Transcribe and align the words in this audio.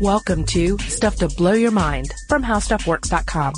Welcome 0.00 0.44
to 0.46 0.78
Stuff 0.78 1.16
to 1.16 1.28
Blow 1.28 1.52
Your 1.52 1.70
Mind 1.70 2.12
from 2.28 2.42
HowStuffWorks.com. 2.42 3.52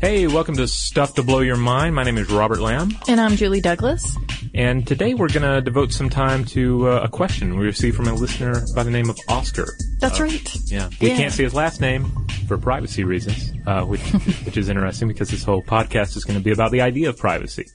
Hey, 0.00 0.26
welcome 0.28 0.56
to 0.56 0.68
Stuff 0.68 1.14
to 1.14 1.22
Blow 1.22 1.40
Your 1.40 1.56
Mind. 1.56 1.94
My 1.94 2.04
name 2.04 2.18
is 2.18 2.30
Robert 2.30 2.60
Lamb, 2.60 2.90
And 3.08 3.20
I'm 3.20 3.36
Julie 3.36 3.60
Douglas. 3.60 4.16
and 4.54 4.86
today 4.86 5.14
we're 5.14 5.28
going 5.28 5.42
to 5.42 5.60
devote 5.60 5.92
some 5.92 6.08
time 6.08 6.44
to 6.46 6.88
uh, 6.88 7.00
a 7.02 7.08
question 7.08 7.58
we 7.58 7.66
received 7.66 7.96
from 7.96 8.06
a 8.06 8.14
listener 8.14 8.62
by 8.74 8.82
the 8.84 8.90
name 8.90 9.10
of 9.10 9.18
Oscar. 9.28 9.66
That's 9.98 10.20
right. 10.20 10.54
Yeah, 10.66 10.88
we 11.00 11.08
Yeah. 11.08 11.16
can't 11.16 11.32
see 11.32 11.42
his 11.42 11.54
last 11.54 11.80
name 11.80 12.10
for 12.46 12.58
privacy 12.58 13.02
reasons, 13.04 13.52
uh, 13.66 13.82
which 13.84 14.00
which 14.44 14.56
is 14.56 14.68
interesting 14.68 15.08
because 15.08 15.30
this 15.30 15.42
whole 15.42 15.62
podcast 15.62 16.16
is 16.16 16.24
going 16.24 16.38
to 16.38 16.44
be 16.44 16.52
about 16.52 16.70
the 16.70 16.80
idea 16.80 17.08
of 17.08 17.18
privacy. 17.18 17.66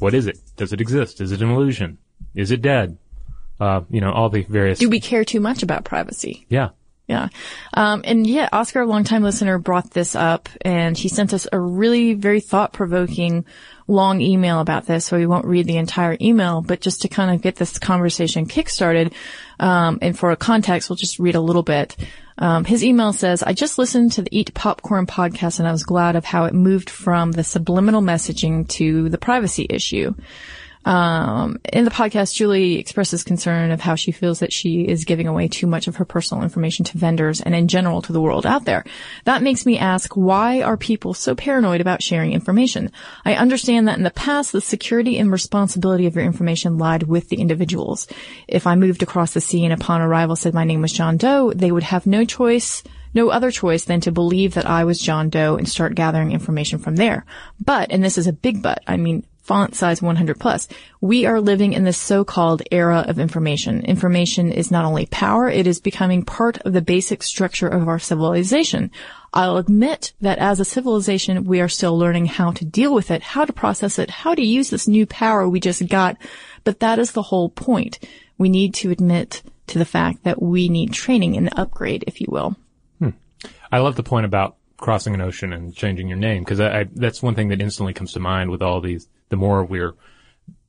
What 0.00 0.14
is 0.14 0.26
it? 0.26 0.38
Does 0.56 0.72
it 0.72 0.80
exist? 0.80 1.20
Is 1.20 1.30
it 1.32 1.40
an 1.42 1.50
illusion? 1.50 1.98
Is 2.34 2.50
it 2.50 2.60
dead? 2.62 2.98
Uh, 3.60 3.82
you 3.90 4.00
know, 4.00 4.12
all 4.12 4.30
the 4.30 4.42
various. 4.42 4.78
Do 4.78 4.88
we 4.88 5.00
care 5.00 5.24
too 5.24 5.40
much 5.40 5.62
about 5.62 5.84
privacy? 5.84 6.46
yeah. 6.48 6.70
Yeah. 7.10 7.26
Um, 7.74 8.02
and 8.04 8.24
yeah, 8.24 8.48
Oscar, 8.52 8.82
a 8.82 8.86
longtime 8.86 9.24
listener, 9.24 9.58
brought 9.58 9.90
this 9.90 10.14
up 10.14 10.48
and 10.60 10.96
he 10.96 11.08
sent 11.08 11.34
us 11.34 11.48
a 11.52 11.58
really 11.58 12.14
very 12.14 12.38
thought 12.38 12.72
provoking 12.72 13.46
long 13.88 14.20
email 14.20 14.60
about 14.60 14.86
this. 14.86 15.06
So 15.06 15.16
we 15.16 15.26
won't 15.26 15.44
read 15.44 15.66
the 15.66 15.78
entire 15.78 16.16
email, 16.20 16.62
but 16.62 16.80
just 16.80 17.02
to 17.02 17.08
kind 17.08 17.34
of 17.34 17.42
get 17.42 17.56
this 17.56 17.80
conversation 17.80 18.46
kickstarted, 18.46 19.12
um, 19.58 19.98
and 20.00 20.16
for 20.16 20.30
a 20.30 20.36
context, 20.36 20.88
we'll 20.88 20.96
just 20.96 21.18
read 21.18 21.34
a 21.34 21.40
little 21.40 21.64
bit. 21.64 21.96
Um, 22.38 22.64
his 22.64 22.84
email 22.84 23.12
says, 23.12 23.42
I 23.42 23.54
just 23.54 23.76
listened 23.76 24.12
to 24.12 24.22
the 24.22 24.38
Eat 24.38 24.54
Popcorn 24.54 25.06
podcast 25.06 25.58
and 25.58 25.66
I 25.66 25.72
was 25.72 25.82
glad 25.82 26.14
of 26.14 26.24
how 26.24 26.44
it 26.44 26.54
moved 26.54 26.90
from 26.90 27.32
the 27.32 27.42
subliminal 27.42 28.02
messaging 28.02 28.68
to 28.68 29.08
the 29.08 29.18
privacy 29.18 29.66
issue. 29.68 30.14
Um, 30.84 31.60
in 31.72 31.84
the 31.84 31.90
podcast, 31.90 32.34
Julie 32.34 32.78
expresses 32.78 33.22
concern 33.22 33.70
of 33.70 33.80
how 33.80 33.94
she 33.94 34.12
feels 34.12 34.40
that 34.40 34.52
she 34.52 34.82
is 34.82 35.04
giving 35.04 35.28
away 35.28 35.48
too 35.48 35.66
much 35.66 35.88
of 35.88 35.96
her 35.96 36.04
personal 36.04 36.42
information 36.42 36.84
to 36.86 36.98
vendors 36.98 37.40
and 37.40 37.54
in 37.54 37.68
general 37.68 38.00
to 38.02 38.12
the 38.12 38.20
world 38.20 38.46
out 38.46 38.64
there. 38.64 38.84
That 39.24 39.42
makes 39.42 39.66
me 39.66 39.78
ask, 39.78 40.16
why 40.16 40.62
are 40.62 40.76
people 40.76 41.12
so 41.12 41.34
paranoid 41.34 41.80
about 41.80 42.02
sharing 42.02 42.32
information? 42.32 42.90
I 43.24 43.34
understand 43.34 43.88
that 43.88 43.98
in 43.98 44.04
the 44.04 44.10
past, 44.10 44.52
the 44.52 44.60
security 44.60 45.18
and 45.18 45.30
responsibility 45.30 46.06
of 46.06 46.14
your 46.14 46.24
information 46.24 46.78
lied 46.78 47.02
with 47.02 47.28
the 47.28 47.40
individuals. 47.40 48.06
If 48.48 48.66
I 48.66 48.74
moved 48.74 49.02
across 49.02 49.34
the 49.34 49.40
sea 49.40 49.64
and 49.64 49.74
upon 49.74 50.00
arrival 50.00 50.36
said 50.36 50.54
my 50.54 50.64
name 50.64 50.80
was 50.80 50.92
John 50.92 51.18
Doe, 51.18 51.52
they 51.52 51.72
would 51.72 51.84
have 51.84 52.06
no 52.06 52.24
choice 52.24 52.82
no 53.12 53.30
other 53.30 53.50
choice 53.50 53.84
than 53.84 54.00
to 54.02 54.12
believe 54.12 54.54
that 54.54 54.66
I 54.66 54.84
was 54.84 55.00
John 55.00 55.30
Doe 55.30 55.56
and 55.56 55.68
start 55.68 55.94
gathering 55.94 56.32
information 56.32 56.78
from 56.78 56.96
there. 56.96 57.24
But, 57.58 57.90
and 57.90 58.04
this 58.04 58.18
is 58.18 58.26
a 58.26 58.32
big 58.32 58.62
but, 58.62 58.82
I 58.86 58.96
mean, 58.96 59.24
font 59.50 59.74
size 59.74 60.00
100 60.00 60.38
plus, 60.38 60.68
we 61.00 61.26
are 61.26 61.40
living 61.40 61.72
in 61.72 61.82
this 61.82 61.98
so-called 61.98 62.62
era 62.70 63.04
of 63.08 63.18
information. 63.18 63.84
Information 63.84 64.52
is 64.52 64.70
not 64.70 64.84
only 64.84 65.06
power, 65.06 65.48
it 65.48 65.66
is 65.66 65.80
becoming 65.80 66.24
part 66.24 66.58
of 66.58 66.72
the 66.72 66.80
basic 66.80 67.20
structure 67.20 67.66
of 67.66 67.88
our 67.88 67.98
civilization. 67.98 68.92
I'll 69.34 69.56
admit 69.56 70.12
that 70.20 70.38
as 70.38 70.60
a 70.60 70.64
civilization, 70.64 71.46
we 71.46 71.60
are 71.60 71.68
still 71.68 71.98
learning 71.98 72.26
how 72.26 72.52
to 72.52 72.64
deal 72.64 72.94
with 72.94 73.10
it, 73.10 73.24
how 73.24 73.44
to 73.44 73.52
process 73.52 73.98
it, 73.98 74.08
how 74.08 74.36
to 74.36 74.42
use 74.42 74.70
this 74.70 74.86
new 74.86 75.04
power 75.04 75.48
we 75.48 75.58
just 75.58 75.88
got. 75.88 76.16
But 76.62 76.78
that 76.78 77.00
is 77.00 77.10
the 77.10 77.22
whole 77.22 77.48
point. 77.48 77.98
We 78.38 78.48
need 78.48 78.72
to 78.74 78.92
admit 78.92 79.42
to 79.66 79.80
the 79.80 79.84
fact 79.84 80.22
that 80.22 80.40
we 80.40 80.68
need 80.68 80.92
training 80.92 81.36
and 81.36 81.50
upgrade, 81.58 82.04
if 82.06 82.20
you 82.20 82.28
will. 82.30 82.54
Hmm. 83.00 83.10
I 83.72 83.80
love 83.80 83.96
the 83.96 84.04
point 84.04 84.26
about 84.26 84.58
crossing 84.80 85.14
an 85.14 85.20
ocean 85.20 85.52
and 85.52 85.74
changing 85.74 86.08
your 86.08 86.18
name 86.18 86.42
because 86.42 86.60
I, 86.60 86.80
I, 86.80 86.84
that's 86.92 87.22
one 87.22 87.34
thing 87.34 87.48
that 87.48 87.60
instantly 87.60 87.92
comes 87.92 88.12
to 88.14 88.20
mind 88.20 88.50
with 88.50 88.62
all 88.62 88.80
these. 88.80 89.08
The 89.28 89.36
more 89.36 89.64
we're 89.64 89.94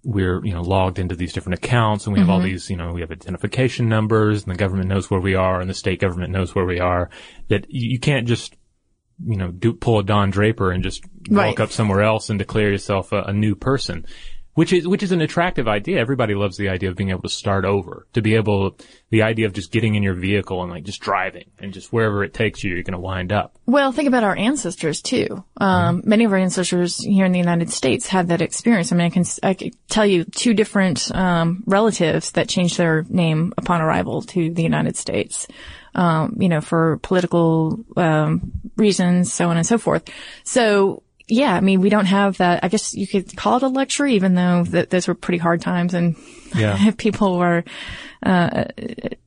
we're 0.04 0.44
you 0.44 0.54
know 0.54 0.62
logged 0.62 1.00
into 1.00 1.16
these 1.16 1.32
different 1.32 1.64
accounts 1.64 2.06
and 2.06 2.14
we 2.14 2.20
have 2.20 2.30
all 2.30 2.40
mm-hmm. 2.40 2.48
these 2.48 2.72
you 2.72 2.76
know 2.76 2.92
we 2.92 3.02
have 3.02 3.12
identification 3.12 3.88
numbers 3.88 4.44
and 4.44 4.52
the 4.52 4.58
government 4.58 4.90
knows 4.90 5.12
where 5.12 5.20
we 5.20 5.36
are 5.36 5.62
and 5.62 5.70
the 5.70 5.76
state 5.76 6.00
government 6.00 6.32
knows 6.32 6.54
where 6.56 6.66
we 6.66 6.80
are. 6.80 7.10
That 7.50 7.66
you, 7.70 7.92
you 7.92 8.00
can't 8.00 8.28
just 8.28 8.56
you 9.24 9.38
know 9.38 9.52
do 9.52 9.74
pull 9.74 10.00
a 10.00 10.04
Don 10.04 10.30
Draper 10.30 10.72
and 10.72 10.84
just 10.84 11.04
Right. 11.30 11.48
walk 11.48 11.60
up 11.60 11.72
somewhere 11.72 12.02
else 12.02 12.30
and 12.30 12.40
declare 12.40 12.72
yourself 12.72 13.12
a, 13.12 13.22
a 13.24 13.34
new 13.34 13.56
person. 13.56 14.06
Which 14.54 14.74
is 14.74 14.86
which 14.86 15.02
is 15.02 15.14
an 15.14 15.22
attractive 15.22 15.70
idea. 15.70 16.00
Everybody 16.00 16.36
loves 16.36 16.58
the 16.58 16.68
idea 16.68 16.90
of 16.90 16.98
being 16.98 17.10
able 17.10 17.22
to 17.22 17.30
start 17.30 17.64
over, 17.64 18.06
to 18.12 18.22
be 18.22 18.36
able, 18.36 18.78
the 19.10 19.22
idea 19.22 19.46
of 19.46 19.54
just 19.54 19.72
getting 19.72 19.96
in 19.96 20.04
your 20.04 20.14
vehicle 20.14 20.62
and 20.62 20.70
like 20.70 20.84
just 20.84 21.00
driving 21.00 21.46
and 21.60 21.74
just 21.74 21.94
wherever 21.94 22.22
it 22.22 22.34
takes 22.34 22.62
you, 22.62 22.74
you're 22.74 22.84
going 22.84 22.92
to 22.94 23.00
wind 23.00 23.32
up. 23.32 23.58
Well, 23.66 23.94
think 23.94 24.10
about 24.10 24.26
our 24.26 24.36
ancestors 24.36 25.02
too. 25.02 25.46
Um, 25.56 26.02
many 26.04 26.26
of 26.26 26.34
our 26.34 26.38
ancestors 26.38 26.98
here 26.98 27.24
in 27.24 27.32
the 27.32 27.40
United 27.40 27.70
States 27.70 28.08
had 28.08 28.28
that 28.28 28.42
experience. 28.42 28.92
I 28.92 28.98
mean, 28.98 29.08
I 29.08 29.10
can 29.10 29.24
I 29.42 29.54
can 29.54 29.72
tell 29.88 30.06
you 30.06 30.26
two 30.26 30.54
different 30.54 31.16
um, 31.16 31.64
relatives 31.66 32.34
that 32.34 32.50
changed 32.50 32.78
their 32.78 33.06
name 33.08 33.54
upon 33.58 33.80
arrival 33.80 34.22
to 34.24 34.54
the 34.54 34.64
United 34.64 34.98
States. 34.98 35.48
Um, 35.96 36.38
you 36.40 36.50
know, 36.50 36.62
for 36.62 36.98
political 37.04 37.86
um, 37.96 38.52
reasons, 38.76 39.32
so 39.32 39.50
on 39.50 39.56
and 39.56 39.66
so 39.66 39.78
forth. 39.78 40.04
So. 40.44 41.04
Yeah, 41.32 41.56
I 41.56 41.62
mean, 41.62 41.80
we 41.80 41.90
don't 41.90 42.06
have 42.08 42.38
that. 42.38 42.64
I 42.64 42.68
guess 42.68 42.94
you 42.94 43.08
could 43.08 43.36
call 43.38 43.58
it 43.58 43.64
a 43.64 43.68
luxury, 43.70 44.16
even 44.16 44.36
though 44.36 44.66
th- 44.66 44.90
those 44.90 45.08
were 45.08 45.16
pretty 45.16 45.38
hard 45.38 45.62
times 45.62 45.94
and 45.94 46.16
Yeah. 46.56 46.92
people 46.98 47.38
were 47.40 47.64
uh, 48.22 48.66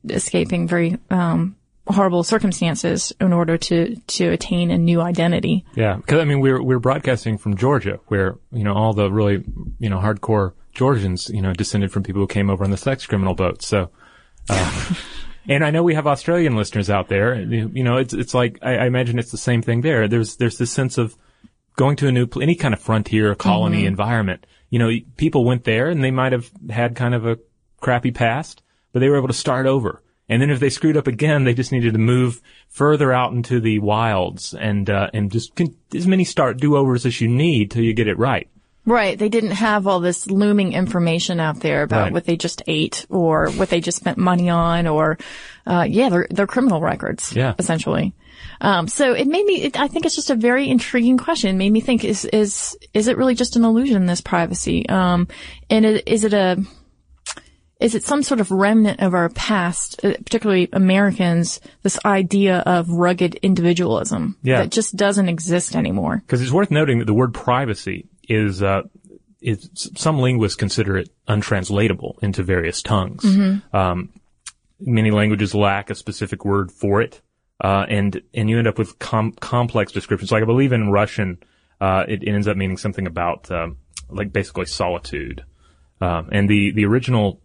escaping 0.09 0.67
very 0.67 0.97
um, 1.09 1.55
horrible 1.87 2.23
circumstances 2.23 3.13
in 3.19 3.33
order 3.33 3.57
to 3.57 3.95
to 4.07 4.29
attain 4.29 4.71
a 4.71 4.77
new 4.77 5.01
identity. 5.01 5.65
Yeah, 5.75 5.95
because 5.97 6.19
I 6.19 6.25
mean 6.25 6.39
we're 6.39 6.61
we're 6.61 6.79
broadcasting 6.79 7.37
from 7.37 7.55
Georgia, 7.57 7.99
where 8.07 8.37
you 8.51 8.63
know 8.63 8.73
all 8.73 8.93
the 8.93 9.11
really 9.11 9.43
you 9.79 9.89
know 9.89 9.97
hardcore 9.99 10.53
Georgians 10.73 11.29
you 11.29 11.41
know 11.41 11.53
descended 11.53 11.91
from 11.91 12.03
people 12.03 12.21
who 12.21 12.27
came 12.27 12.49
over 12.49 12.63
on 12.63 12.71
the 12.71 12.77
sex 12.77 13.05
criminal 13.05 13.33
boats. 13.33 13.67
So, 13.67 13.89
uh, 14.49 14.93
and 15.49 15.63
I 15.65 15.71
know 15.71 15.83
we 15.83 15.95
have 15.95 16.07
Australian 16.07 16.55
listeners 16.55 16.89
out 16.89 17.07
there. 17.09 17.35
You 17.41 17.69
you 17.73 17.83
know, 17.83 17.97
it's 17.97 18.13
it's 18.13 18.33
like 18.33 18.59
I, 18.61 18.77
I 18.77 18.85
imagine 18.85 19.19
it's 19.19 19.31
the 19.31 19.37
same 19.37 19.61
thing 19.61 19.81
there. 19.81 20.07
There's 20.07 20.37
there's 20.37 20.57
this 20.57 20.71
sense 20.71 20.97
of 20.97 21.15
going 21.75 21.95
to 21.97 22.07
a 22.07 22.11
new 22.11 22.27
any 22.41 22.55
kind 22.55 22.73
of 22.73 22.79
frontier 22.79 23.31
or 23.31 23.35
colony 23.35 23.85
environment. 23.85 24.45
You 24.69 24.79
know, 24.79 24.91
people 25.17 25.45
went 25.45 25.63
there 25.63 25.89
and 25.89 26.03
they 26.03 26.11
might 26.11 26.31
have 26.31 26.49
had 26.69 26.95
kind 26.95 27.13
of 27.13 27.25
a 27.25 27.39
crappy 27.81 28.11
past, 28.11 28.61
but 28.91 28.99
they 28.99 29.09
were 29.09 29.17
able 29.17 29.27
to 29.27 29.33
start 29.33 29.65
over. 29.65 30.01
And 30.27 30.41
then 30.41 30.49
if 30.49 30.59
they 30.59 30.69
screwed 30.69 30.97
up 30.97 31.07
again, 31.07 31.43
they 31.43 31.53
just 31.53 31.71
needed 31.71 31.93
to 31.93 31.99
move 31.99 32.41
further 32.67 33.13
out 33.13 33.31
into 33.31 33.59
the 33.59 33.79
wilds 33.79 34.53
and 34.53 34.89
uh, 34.89 35.09
and 35.13 35.31
just 35.31 35.59
as 35.93 36.07
many 36.07 36.23
start 36.23 36.57
do 36.57 36.75
overs 36.75 37.05
as 37.05 37.21
you 37.21 37.27
need 37.27 37.71
till 37.71 37.83
you 37.83 37.93
get 37.93 38.07
it 38.07 38.17
right. 38.17 38.49
Right. 38.85 39.17
They 39.17 39.29
didn't 39.29 39.51
have 39.51 39.87
all 39.87 39.99
this 39.99 40.27
looming 40.27 40.73
information 40.73 41.39
out 41.39 41.59
there 41.59 41.83
about 41.83 42.03
Right. 42.03 42.13
what 42.13 42.25
they 42.25 42.37
just 42.37 42.61
ate 42.67 43.05
or 43.09 43.49
what 43.51 43.69
they 43.69 43.81
just 43.81 43.97
spent 43.97 44.17
money 44.17 44.49
on 44.49 44.85
or, 44.87 45.17
uh, 45.65 45.85
yeah, 45.89 46.09
their, 46.09 46.27
their 46.29 46.47
criminal 46.47 46.79
records. 46.81 47.33
Yeah. 47.35 47.55
Essentially. 47.57 48.13
Um, 48.61 48.87
so 48.87 49.13
it 49.13 49.27
made 49.27 49.45
me, 49.45 49.63
it, 49.63 49.79
I 49.79 49.87
think 49.87 50.05
it's 50.05 50.15
just 50.15 50.29
a 50.29 50.35
very 50.35 50.69
intriguing 50.69 51.17
question. 51.17 51.49
It 51.49 51.57
made 51.57 51.71
me 51.71 51.81
think, 51.81 52.03
is, 52.05 52.25
is, 52.25 52.77
is 52.93 53.07
it 53.07 53.17
really 53.17 53.33
just 53.35 53.55
an 53.55 53.65
illusion, 53.65 54.05
this 54.05 54.21
privacy? 54.21 54.87
Um, 54.87 55.27
and 55.69 55.83
it, 55.85 56.07
is 56.07 56.23
it 56.23 56.33
a, 56.33 56.63
is 57.79 57.93
it 57.95 58.03
some 58.03 58.23
sort 58.23 58.39
of 58.39 58.51
remnant 58.51 59.01
of 59.01 59.13
our 59.13 59.27
past, 59.29 59.99
uh, 60.05 60.13
particularly 60.23 60.69
Americans, 60.71 61.59
this 61.83 61.99
idea 62.05 62.59
of 62.59 62.89
rugged 62.89 63.35
individualism 63.35 64.37
Yeah. 64.43 64.59
that 64.59 64.71
just 64.71 64.95
doesn't 64.95 65.27
exist 65.27 65.75
anymore? 65.75 66.21
Because 66.25 66.41
it's 66.41 66.51
worth 66.53 66.71
noting 66.71 66.99
that 66.99 67.05
the 67.05 67.13
word 67.13 67.33
privacy 67.33 68.07
is, 68.29 68.61
uh, 68.63 68.83
is 69.41 69.69
some 69.95 70.19
linguists 70.19 70.55
consider 70.55 70.97
it 70.97 71.09
untranslatable 71.27 72.17
into 72.21 72.43
various 72.43 72.81
tongues. 72.81 73.23
Um, 73.73 74.09
many 74.79 75.11
languages 75.11 75.53
lack 75.53 75.89
a 75.89 75.95
specific 75.95 76.45
word 76.45 76.71
for 76.71 77.01
it, 77.01 77.21
uh, 77.63 77.85
and 77.87 78.21
and 78.33 78.49
you 78.49 78.57
end 78.57 78.67
up 78.67 78.77
with 78.77 78.97
com- 78.99 79.33
complex 79.33 79.91
descriptions. 79.91 80.31
Like 80.31 80.43
I 80.43 80.45
believe 80.45 80.73
in 80.73 80.91
Russian, 80.91 81.37
uh, 81.79 82.05
it, 82.07 82.23
it 82.23 82.33
ends 82.33 82.47
up 82.47 82.57
meaning 82.57 82.77
something 82.77 83.07
about 83.07 83.49
um, 83.51 83.77
like 84.09 84.33
basically 84.33 84.65
solitude, 84.65 85.45
um, 86.01 86.29
and 86.31 86.49
the 86.49 86.71
the 86.71 86.85
original 86.85 87.41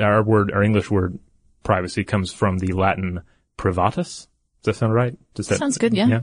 our 0.00 0.22
word 0.22 0.52
our 0.52 0.62
English 0.62 0.90
word 0.90 1.18
privacy 1.62 2.04
comes 2.04 2.32
from 2.32 2.58
the 2.58 2.72
Latin 2.72 3.20
privatus. 3.58 4.26
Does 4.62 4.74
that 4.74 4.78
sound 4.78 4.94
right? 4.94 5.16
Does 5.34 5.48
that 5.48 5.58
Sounds 5.58 5.78
good, 5.78 5.94
yeah. 5.94 6.06
Yeah. 6.06 6.20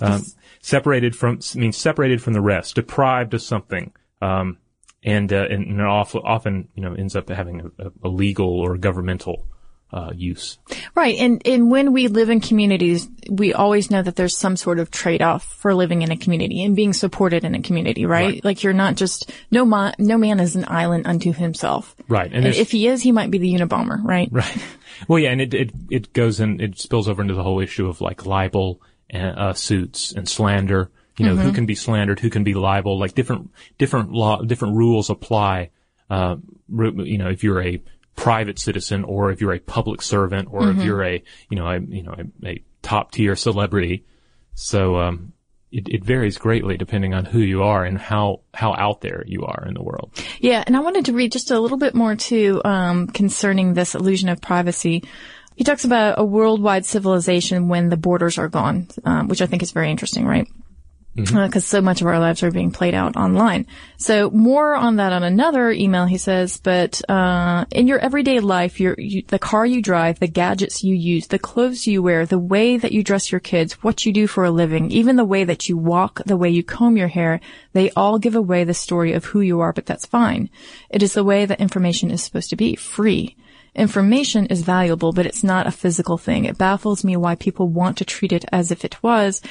Um, 0.00 0.22
separated 0.60 1.14
from 1.14 1.40
means 1.54 1.76
separated 1.76 2.22
from 2.22 2.32
the 2.32 2.40
rest, 2.40 2.76
deprived 2.76 3.34
of 3.34 3.42
something, 3.42 3.92
um, 4.22 4.58
and 5.02 5.32
uh, 5.32 5.46
and, 5.50 5.66
and 5.66 5.82
often, 5.82 6.22
often 6.24 6.68
you 6.74 6.82
know 6.82 6.94
ends 6.94 7.14
up 7.14 7.28
having 7.28 7.70
a, 7.78 7.90
a 8.02 8.08
legal 8.08 8.48
or 8.60 8.76
governmental 8.78 9.46
uh, 9.94 10.10
use. 10.12 10.58
Right. 10.96 11.16
And, 11.18 11.40
and 11.46 11.70
when 11.70 11.92
we 11.92 12.08
live 12.08 12.28
in 12.28 12.40
communities, 12.40 13.08
we 13.30 13.54
always 13.54 13.92
know 13.92 14.02
that 14.02 14.16
there's 14.16 14.36
some 14.36 14.56
sort 14.56 14.80
of 14.80 14.90
trade-off 14.90 15.44
for 15.44 15.72
living 15.72 16.02
in 16.02 16.10
a 16.10 16.16
community 16.16 16.64
and 16.64 16.74
being 16.74 16.92
supported 16.92 17.44
in 17.44 17.54
a 17.54 17.62
community, 17.62 18.04
right? 18.04 18.34
Right. 18.34 18.44
Like 18.44 18.64
you're 18.64 18.72
not 18.72 18.96
just, 18.96 19.30
no 19.52 19.64
man, 19.64 19.94
no 20.00 20.18
man 20.18 20.40
is 20.40 20.56
an 20.56 20.64
island 20.66 21.06
unto 21.06 21.32
himself. 21.32 21.94
Right, 22.08 22.30
and 22.32 22.44
And 22.44 22.56
if 22.56 22.72
he 22.72 22.88
is, 22.88 23.02
he 23.02 23.12
might 23.12 23.30
be 23.30 23.38
the 23.38 23.54
Unabomber, 23.54 24.02
right? 24.02 24.28
Right. 24.30 24.56
Well, 25.08 25.18
yeah, 25.18 25.30
and 25.30 25.40
it 25.40 25.52
it 25.52 25.72
it 25.90 26.12
goes 26.12 26.38
and 26.38 26.60
it 26.60 26.78
spills 26.78 27.08
over 27.08 27.20
into 27.20 27.34
the 27.34 27.42
whole 27.42 27.60
issue 27.60 27.88
of 27.88 28.00
like 28.00 28.26
libel 28.26 28.80
and 29.10 29.36
uh, 29.36 29.52
suits 29.52 30.12
and 30.12 30.28
slander. 30.28 30.88
You 31.18 31.26
know, 31.26 31.34
who 31.34 31.52
can 31.52 31.66
be 31.66 31.74
slandered, 31.74 32.20
who 32.20 32.30
can 32.30 32.44
be 32.44 32.54
libel, 32.54 32.96
Like 32.96 33.14
different 33.14 33.50
different 33.76 34.12
law, 34.12 34.40
different 34.42 34.76
rules 34.76 35.10
apply. 35.10 35.70
Uh, 36.08 36.36
you 36.68 37.18
know, 37.18 37.28
if 37.28 37.42
you're 37.42 37.60
a 37.60 37.82
private 38.16 38.58
citizen 38.58 39.04
or 39.04 39.30
if 39.30 39.40
you're 39.40 39.52
a 39.52 39.58
public 39.58 40.02
servant 40.02 40.48
or 40.50 40.70
if 40.70 40.82
you're 40.84 41.04
a, 41.04 41.22
you 41.50 41.56
know, 41.56 41.66
a, 41.66 41.80
you 41.80 42.02
know, 42.02 42.14
a, 42.16 42.48
a 42.48 42.64
top 42.82 43.12
tier 43.12 43.36
celebrity. 43.36 44.04
So, 44.54 44.96
um, 44.96 45.32
it, 45.72 45.88
it 45.88 46.04
varies 46.04 46.38
greatly 46.38 46.76
depending 46.76 47.14
on 47.14 47.24
who 47.24 47.40
you 47.40 47.64
are 47.64 47.84
and 47.84 47.98
how, 47.98 48.42
how 48.54 48.74
out 48.74 49.00
there 49.00 49.24
you 49.26 49.44
are 49.44 49.64
in 49.66 49.74
the 49.74 49.82
world. 49.82 50.12
Yeah, 50.38 50.62
and 50.64 50.76
I 50.76 50.80
wanted 50.80 51.06
to 51.06 51.12
read 51.12 51.32
just 51.32 51.50
a 51.50 51.58
little 51.58 51.78
bit 51.78 51.94
more 51.94 52.14
too 52.14 52.62
um, 52.64 53.08
concerning 53.08 53.74
this 53.74 53.96
illusion 53.96 54.28
of 54.28 54.40
privacy. 54.40 55.02
He 55.56 55.64
talks 55.64 55.84
about 55.84 56.18
a 56.18 56.24
worldwide 56.24 56.86
civilization 56.86 57.68
when 57.68 57.88
the 57.88 57.96
borders 57.96 58.38
are 58.38 58.48
gone, 58.48 58.88
um, 59.04 59.28
which 59.28 59.42
I 59.42 59.46
think 59.46 59.62
is 59.62 59.72
very 59.72 59.90
interesting, 59.90 60.26
right? 60.26 60.48
Because 61.14 61.64
so 61.64 61.80
much 61.80 62.00
of 62.00 62.08
our 62.08 62.18
lives 62.18 62.42
are 62.42 62.50
being 62.50 62.72
played 62.72 62.94
out 62.94 63.16
online. 63.16 63.66
So 63.98 64.30
more 64.30 64.74
on 64.74 64.96
that 64.96 65.12
on 65.12 65.22
another 65.22 65.70
email. 65.70 66.06
He 66.06 66.18
says, 66.18 66.58
but 66.58 67.08
uh, 67.08 67.66
in 67.70 67.86
your 67.86 68.00
everyday 68.00 68.40
life, 68.40 68.80
your 68.80 68.96
you, 68.98 69.22
the 69.28 69.38
car 69.38 69.64
you 69.64 69.80
drive, 69.80 70.18
the 70.18 70.26
gadgets 70.26 70.82
you 70.82 70.94
use, 70.94 71.28
the 71.28 71.38
clothes 71.38 71.86
you 71.86 72.02
wear, 72.02 72.26
the 72.26 72.38
way 72.38 72.76
that 72.76 72.90
you 72.90 73.04
dress 73.04 73.30
your 73.30 73.40
kids, 73.40 73.74
what 73.74 74.04
you 74.04 74.12
do 74.12 74.26
for 74.26 74.44
a 74.44 74.50
living, 74.50 74.90
even 74.90 75.14
the 75.14 75.24
way 75.24 75.44
that 75.44 75.68
you 75.68 75.76
walk, 75.76 76.20
the 76.26 76.36
way 76.36 76.50
you 76.50 76.64
comb 76.64 76.96
your 76.96 77.08
hair, 77.08 77.40
they 77.74 77.90
all 77.90 78.18
give 78.18 78.34
away 78.34 78.64
the 78.64 78.74
story 78.74 79.12
of 79.12 79.26
who 79.26 79.40
you 79.40 79.60
are. 79.60 79.72
But 79.72 79.86
that's 79.86 80.06
fine. 80.06 80.50
It 80.90 81.02
is 81.02 81.12
the 81.12 81.24
way 81.24 81.46
that 81.46 81.60
information 81.60 82.10
is 82.10 82.24
supposed 82.24 82.50
to 82.50 82.56
be, 82.56 82.74
free. 82.74 83.36
Information 83.74 84.46
is 84.46 84.62
valuable, 84.62 85.12
but 85.12 85.26
it's 85.26 85.42
not 85.42 85.66
a 85.66 85.72
physical 85.72 86.16
thing. 86.16 86.44
It 86.44 86.58
baffles 86.58 87.02
me 87.02 87.16
why 87.16 87.34
people 87.34 87.68
want 87.68 87.98
to 87.98 88.04
treat 88.04 88.32
it 88.32 88.44
as 88.52 88.70
if 88.70 88.84
it 88.84 89.02
was, 89.02 89.42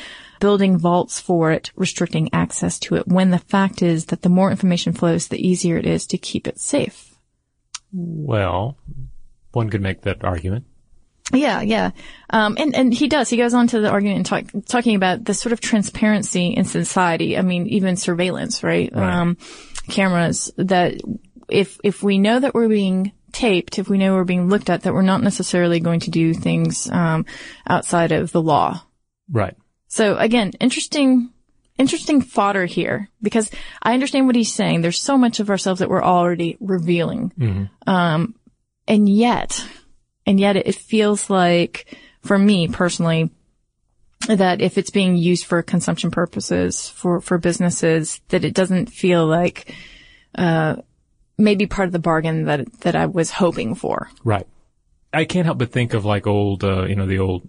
building 0.43 0.77
vaults 0.77 1.21
for 1.21 1.51
it, 1.51 1.71
restricting 1.77 2.27
access 2.33 2.77
to 2.77 2.95
it, 2.95 3.07
when 3.07 3.31
the 3.31 3.39
fact 3.39 3.81
is 3.81 4.07
that 4.07 4.23
the 4.23 4.27
more 4.27 4.51
information 4.51 4.91
flows, 4.91 5.29
the 5.29 5.47
easier 5.47 5.77
it 5.77 5.85
is 5.85 6.05
to 6.05 6.17
keep 6.17 6.49
it 6.49 6.59
safe. 6.59 7.15
Well, 7.93 8.77
one 9.53 9.69
could 9.69 9.79
make 9.81 10.01
that 10.01 10.25
argument. 10.25 10.65
Yeah, 11.31 11.61
yeah. 11.61 11.91
Um, 12.29 12.57
and, 12.59 12.75
and 12.75 12.93
he 12.93 13.07
does. 13.07 13.29
He 13.29 13.37
goes 13.37 13.53
on 13.53 13.67
to 13.67 13.79
the 13.79 13.89
argument 13.89 14.17
and 14.17 14.25
talk, 14.25 14.65
talking 14.65 14.97
about 14.97 15.23
the 15.23 15.33
sort 15.33 15.53
of 15.53 15.61
transparency 15.61 16.47
in 16.47 16.65
society. 16.65 17.37
I 17.37 17.41
mean, 17.41 17.67
even 17.67 17.95
surveillance, 17.95 18.63
right? 18.63 18.91
Right. 18.93 19.13
Um, 19.13 19.37
cameras 19.87 20.51
that 20.57 20.95
if, 21.47 21.79
if 21.85 22.03
we 22.03 22.17
know 22.17 22.37
that 22.37 22.53
we're 22.53 22.67
being 22.67 23.13
taped, 23.31 23.79
if 23.79 23.87
we 23.87 23.97
know 23.97 24.15
we're 24.15 24.25
being 24.25 24.49
looked 24.49 24.69
at, 24.69 24.81
that 24.81 24.93
we're 24.93 25.03
not 25.03 25.23
necessarily 25.23 25.79
going 25.79 26.01
to 26.01 26.11
do 26.11 26.33
things, 26.33 26.91
um, 26.91 27.25
outside 27.65 28.11
of 28.11 28.33
the 28.33 28.41
law. 28.41 28.83
Right. 29.31 29.55
So 29.93 30.17
again, 30.17 30.53
interesting, 30.59 31.29
interesting 31.77 32.21
fodder 32.21 32.65
here 32.65 33.11
because 33.21 33.51
I 33.83 33.93
understand 33.93 34.25
what 34.25 34.35
he's 34.35 34.51
saying. 34.51 34.81
There's 34.81 34.99
so 34.99 35.19
much 35.19 35.39
of 35.39 35.51
ourselves 35.51 35.81
that 35.81 35.89
we're 35.89 36.01
already 36.01 36.57
revealing. 36.59 37.31
Um, 37.85 38.33
and 38.87 39.07
yet, 39.07 39.63
and 40.25 40.39
yet 40.39 40.55
it 40.55 40.73
feels 40.73 41.29
like 41.29 41.95
for 42.21 42.39
me 42.39 42.67
personally, 42.69 43.29
that 44.27 44.61
if 44.61 44.79
it's 44.79 44.89
being 44.89 45.15
used 45.15 45.45
for 45.45 45.61
consumption 45.61 46.09
purposes 46.09 46.89
for, 46.89 47.21
for 47.21 47.37
businesses, 47.37 48.19
that 48.29 48.43
it 48.43 48.55
doesn't 48.55 48.87
feel 48.87 49.27
like, 49.27 49.75
uh, 50.33 50.77
maybe 51.37 51.67
part 51.67 51.85
of 51.85 51.91
the 51.91 51.99
bargain 51.99 52.45
that, 52.45 52.79
that 52.79 52.95
I 52.95 53.05
was 53.05 53.29
hoping 53.29 53.75
for. 53.75 54.09
Right. 54.23 54.47
I 55.13 55.25
can't 55.25 55.45
help 55.45 55.59
but 55.59 55.71
think 55.71 55.93
of 55.93 56.03
like 56.03 56.25
old, 56.25 56.63
uh, 56.63 56.85
you 56.85 56.95
know, 56.95 57.05
the 57.05 57.19
old 57.19 57.47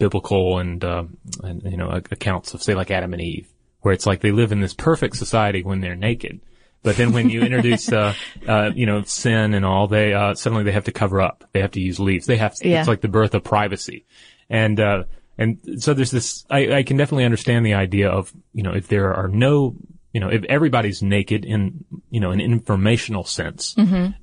biblical 0.00 0.58
and, 0.58 0.82
uh, 0.82 1.04
and, 1.44 1.62
you 1.62 1.76
know, 1.76 1.90
accounts 2.10 2.54
of 2.54 2.62
say 2.62 2.74
like 2.74 2.90
Adam 2.90 3.12
and 3.12 3.22
Eve, 3.22 3.48
where 3.82 3.94
it's 3.94 4.06
like 4.06 4.20
they 4.20 4.32
live 4.32 4.50
in 4.50 4.60
this 4.60 4.74
perfect 4.74 5.14
society 5.16 5.62
when 5.62 5.80
they're 5.80 5.94
naked. 5.94 6.40
But 6.82 6.96
then 6.96 7.12
when 7.12 7.28
you 7.30 7.42
introduce, 7.48 7.92
uh, 7.92 8.14
uh, 8.48 8.70
you 8.74 8.86
know, 8.86 9.02
sin 9.02 9.54
and 9.54 9.64
all, 9.64 9.86
they, 9.86 10.12
uh, 10.14 10.34
suddenly 10.34 10.64
they 10.64 10.72
have 10.72 10.86
to 10.86 10.92
cover 10.92 11.20
up. 11.20 11.44
They 11.52 11.60
have 11.60 11.72
to 11.72 11.80
use 11.80 12.00
leaves. 12.00 12.26
They 12.26 12.38
have, 12.38 12.54
to, 12.56 12.68
Yeah. 12.68 12.80
it's 12.80 12.88
like 12.88 13.02
the 13.02 13.08
birth 13.08 13.34
of 13.34 13.44
privacy. 13.44 14.06
And, 14.48 14.80
uh, 14.80 15.04
and 15.38 15.58
so 15.78 15.94
there's 15.94 16.10
this, 16.10 16.44
I, 16.50 16.78
I 16.78 16.82
can 16.82 16.96
definitely 16.96 17.24
understand 17.24 17.64
the 17.64 17.74
idea 17.74 18.08
of, 18.10 18.32
you 18.52 18.62
know, 18.62 18.72
if 18.72 18.88
there 18.88 19.14
are 19.14 19.28
no, 19.28 19.76
you 20.12 20.20
know, 20.20 20.28
if 20.28 20.42
everybody's 20.44 21.02
naked 21.02 21.44
in, 21.44 21.84
you 22.10 22.20
know, 22.20 22.30
an 22.30 22.40
informational 22.40 23.24
sense, 23.24 23.74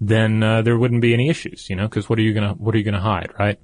then, 0.01 0.43
uh, 0.43 0.61
there 0.63 0.77
wouldn't 0.77 1.01
be 1.01 1.13
any 1.13 1.29
issues, 1.29 1.69
you 1.69 1.75
know, 1.75 1.87
cause 1.87 2.09
what 2.09 2.19
are 2.19 2.23
you 2.23 2.33
gonna, 2.33 2.53
what 2.55 2.75
are 2.75 2.77
you 2.77 2.83
gonna 2.83 2.99
hide, 2.99 3.31
right? 3.39 3.59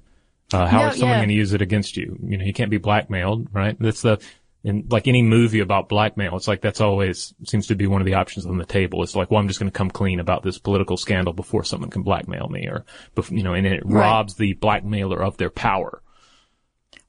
Uh, 0.52 0.66
how 0.66 0.80
Yeah, 0.80 0.90
is 0.92 0.98
someone 0.98 1.16
yeah. 1.16 1.20
going 1.20 1.28
to 1.30 1.34
use 1.34 1.52
it 1.52 1.62
against 1.62 1.96
you? 1.96 2.18
You 2.22 2.36
know, 2.38 2.44
you 2.44 2.52
can't 2.52 2.70
be 2.70 2.78
blackmailed, 2.78 3.48
right? 3.52 3.76
That's 3.80 4.02
the, 4.02 4.20
in 4.62 4.86
like 4.90 5.08
any 5.08 5.22
movie 5.22 5.60
about 5.60 5.88
blackmail, 5.88 6.36
it's 6.36 6.48
like 6.48 6.60
that's 6.60 6.80
always 6.80 7.34
seems 7.44 7.66
to 7.68 7.74
be 7.74 7.86
one 7.86 8.00
of 8.00 8.06
the 8.06 8.14
options 8.14 8.46
on 8.46 8.56
the 8.58 8.64
table. 8.64 9.02
It's 9.02 9.14
like, 9.16 9.30
well, 9.30 9.40
I'm 9.40 9.48
just 9.48 9.58
going 9.60 9.70
to 9.70 9.76
come 9.76 9.90
clean 9.90 10.20
about 10.20 10.42
this 10.42 10.58
political 10.58 10.96
scandal 10.96 11.32
before 11.32 11.64
someone 11.64 11.90
can 11.90 12.02
blackmail 12.02 12.48
me 12.48 12.68
or, 12.68 12.84
you 13.30 13.42
know, 13.42 13.54
and 13.54 13.66
it 13.66 13.82
Right. 13.84 14.00
robs 14.00 14.36
the 14.36 14.54
blackmailer 14.54 15.22
of 15.22 15.36
their 15.36 15.50
power. 15.50 16.00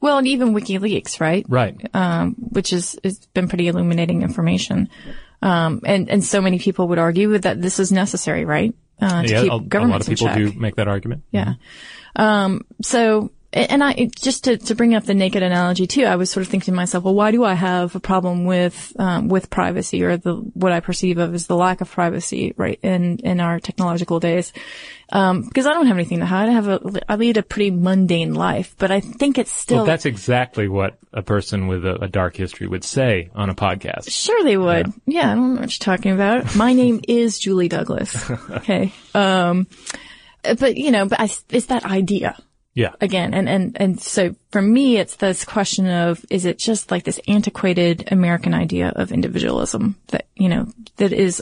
Well, 0.01 0.17
and 0.17 0.27
even 0.27 0.53
WikiLeaks, 0.53 1.19
right? 1.21 1.45
Right. 1.47 1.75
um, 1.95 2.35
which 2.49 2.73
is 2.73 2.99
it's 3.03 3.25
been 3.27 3.47
pretty 3.47 3.67
illuminating 3.67 4.21
information. 4.21 4.89
Um, 5.41 5.81
and 5.85 6.09
and 6.09 6.23
so 6.23 6.41
many 6.41 6.59
people 6.59 6.87
would 6.89 6.99
argue 6.99 7.37
that 7.37 7.61
this 7.61 7.79
is 7.79 7.91
necessary, 7.91 8.45
right? 8.45 8.73
Uh, 9.01 9.23
to 9.23 9.29
yeah, 9.29 9.41
keep 9.41 9.51
a, 9.51 9.77
a 9.79 9.85
lot 9.85 10.01
of 10.01 10.07
people 10.07 10.27
check. 10.27 10.37
do 10.37 10.51
make 10.53 10.75
that 10.75 10.87
argument. 10.87 11.23
Yeah. 11.31 11.55
Um, 12.15 12.65
so, 12.81 13.31
and 13.53 13.81
I, 13.81 14.09
just 14.19 14.44
to, 14.45 14.57
to 14.57 14.75
bring 14.75 14.95
up 14.95 15.06
the 15.06 15.13
naked 15.13 15.41
analogy 15.41 15.88
too, 15.88 16.03
I 16.03 16.17
was 16.17 16.29
sort 16.29 16.45
of 16.45 16.50
thinking 16.50 16.73
to 16.73 16.75
myself, 16.75 17.06
well, 17.06 17.15
why 17.15 17.31
do 17.31 17.45
I 17.45 17.53
have 17.53 17.95
a 17.95 18.01
problem 18.01 18.44
with, 18.44 18.94
um, 19.00 19.29
with 19.29 19.50
privacy 19.50 20.03
or 20.03 20.17
the, 20.17 20.33
what 20.35 20.73
I 20.73 20.81
perceive 20.81 21.19
of 21.19 21.33
as 21.33 21.47
the 21.47 21.56
lack 21.56 21.79
of 21.79 21.89
privacy, 21.89 22.53
right, 22.57 22.77
in, 22.83 23.19
in 23.19 23.39
our 23.39 23.62
technological 23.62 24.19
days? 24.19 24.51
Um, 25.09 25.44
because 25.44 25.67
I 25.67 25.73
don't 25.73 25.85
have 25.85 25.95
anything 25.95 26.19
to 26.19 26.25
hide. 26.25 26.50
I 26.50 26.51
have 26.51 26.67
a, 26.67 26.81
I 27.07 27.15
lead 27.15 27.38
a 27.38 27.44
pretty 27.44 27.71
mundane 27.71 28.33
life, 28.33 28.75
but 28.77 28.91
I 28.91 29.00
think 29.00 29.38
it's 29.38 29.51
still, 29.53 29.77
Well, 29.77 29.85
that's 29.85 30.06
exactly 30.06 30.68
what 30.68 30.97
a 31.13 31.21
person 31.21 31.68
with 31.68 31.85
a, 31.85 32.03
a 32.03 32.07
dark 32.09 32.35
history 32.35 32.68
would 32.68 32.83
say 32.83 33.29
on 33.35 33.50
a 33.50 33.56
podcast. 33.56 34.11
Sure 34.11 34.44
they 34.44 34.57
would. 34.57 34.91
Yeah. 35.06 35.31
I 35.31 35.35
don't 35.35 35.56
know 35.56 35.61
what 35.61 35.79
you're 35.79 35.95
talking 35.95 36.11
about. 36.11 36.56
My 36.57 36.73
name 36.73 37.00
is 37.07 37.39
Julie 37.39 37.69
Douglas. 37.69 38.29
Okay. 38.50 38.94
Um, 39.13 39.68
but 40.53 40.77
you 40.77 40.92
know, 40.92 41.07
but 41.07 41.19
I, 41.19 41.30
it's 41.50 41.68
that 41.68 41.86
idea 41.86 42.38
Yeah. 42.75 42.94
again. 43.00 43.33
And, 43.33 43.47
and, 43.47 43.77
and 43.80 44.01
so 44.01 44.36
for 44.51 44.62
me, 44.62 44.97
it's 44.97 45.15
this 45.15 45.45
question 45.45 45.88
of, 45.88 46.24
is 46.30 46.45
it 46.45 46.59
just 46.59 46.92
like 46.92 47.06
this 47.06 47.19
antiquated 47.27 48.09
American 48.12 48.53
idea 48.53 48.89
of 48.89 49.12
individualism 49.12 49.95
that, 50.07 50.27
you 50.36 50.50
know, 50.50 50.68
that 50.97 51.13
is 51.13 51.42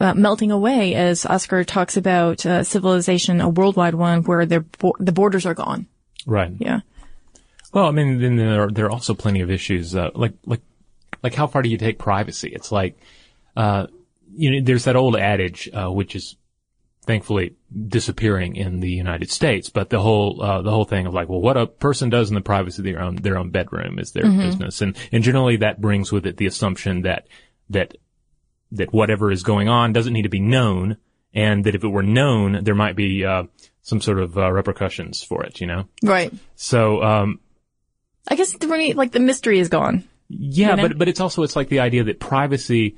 uh, 0.00 0.14
melting 0.14 0.52
away 0.52 0.94
as 0.94 1.26
Oscar 1.26 1.64
talks 1.64 1.96
about 1.96 2.46
uh, 2.46 2.62
civilization, 2.62 3.40
a 3.40 3.48
worldwide 3.48 3.94
one 3.94 4.22
where 4.22 4.46
their 4.46 4.60
bo- 4.60 4.96
the 5.00 5.12
borders 5.12 5.44
are 5.44 5.54
gone. 5.54 5.86
Right. 6.26 6.52
Yeah. 6.58 6.80
Well, 7.72 7.86
I 7.86 7.90
mean, 7.90 8.20
then 8.20 8.36
there 8.36 8.62
are, 8.62 8.70
there 8.70 8.86
are 8.86 8.90
also 8.92 9.14
plenty 9.14 9.40
of 9.40 9.50
issues, 9.50 9.96
uh, 9.96 10.10
like, 10.14 10.34
like, 10.46 10.62
like 11.22 11.34
how 11.34 11.48
far 11.48 11.62
do 11.62 11.68
you 11.68 11.78
take 11.78 11.98
privacy? 11.98 12.50
It's 12.54 12.70
like, 12.70 12.96
uh, 13.56 13.88
you 14.36 14.50
know, 14.50 14.60
there's 14.64 14.84
that 14.84 14.94
old 14.94 15.16
adage, 15.16 15.68
uh, 15.72 15.90
which 15.90 16.14
is 16.14 16.36
thankfully 17.06 17.54
disappearing 17.88 18.56
in 18.56 18.80
the 18.80 18.90
United 18.90 19.30
States, 19.30 19.68
but 19.68 19.90
the 19.90 20.00
whole, 20.00 20.40
uh, 20.42 20.62
the 20.62 20.70
whole 20.70 20.84
thing 20.84 21.06
of 21.06 21.14
like, 21.14 21.28
well, 21.28 21.40
what 21.40 21.56
a 21.56 21.66
person 21.66 22.08
does 22.08 22.28
in 22.28 22.34
the 22.34 22.40
privacy 22.40 22.80
of 22.80 22.84
their 22.84 23.00
own, 23.00 23.16
their 23.16 23.36
own 23.36 23.50
bedroom 23.50 23.98
is 23.98 24.12
their 24.12 24.30
business. 24.30 24.80
And, 24.80 24.96
and 25.10 25.24
generally 25.24 25.56
that 25.56 25.80
brings 25.80 26.12
with 26.12 26.26
it 26.26 26.36
the 26.36 26.46
assumption 26.46 27.02
that, 27.02 27.26
that, 27.70 27.96
that 28.72 28.92
whatever 28.92 29.30
is 29.30 29.42
going 29.42 29.68
on 29.68 29.92
doesn't 29.92 30.12
need 30.12 30.22
to 30.22 30.28
be 30.28 30.40
known 30.40 30.98
and 31.32 31.64
that 31.64 31.74
if 31.74 31.82
it 31.82 31.88
were 31.88 32.02
known, 32.02 32.62
there 32.62 32.74
might 32.74 32.96
be, 32.96 33.24
uh, 33.24 33.44
some 33.82 34.00
sort 34.00 34.18
of, 34.20 34.38
uh, 34.38 34.50
repercussions 34.50 35.22
for 35.22 35.44
it, 35.44 35.60
you 35.60 35.66
know? 35.66 35.88
Right. 36.02 36.32
So, 36.54 37.02
um, 37.02 37.40
I 38.28 38.36
guess 38.36 38.58
me, 38.60 38.94
like 38.94 39.12
the 39.12 39.20
mystery 39.20 39.58
is 39.58 39.68
gone. 39.68 40.04
Yeah, 40.28 40.70
You 40.70 40.76
know? 40.76 40.88
but 40.88 40.98
but 40.98 41.08
it's 41.08 41.20
also 41.20 41.42
it's 41.42 41.56
like 41.56 41.68
the 41.68 41.80
idea 41.80 42.04
that 42.04 42.18
privacy, 42.18 42.96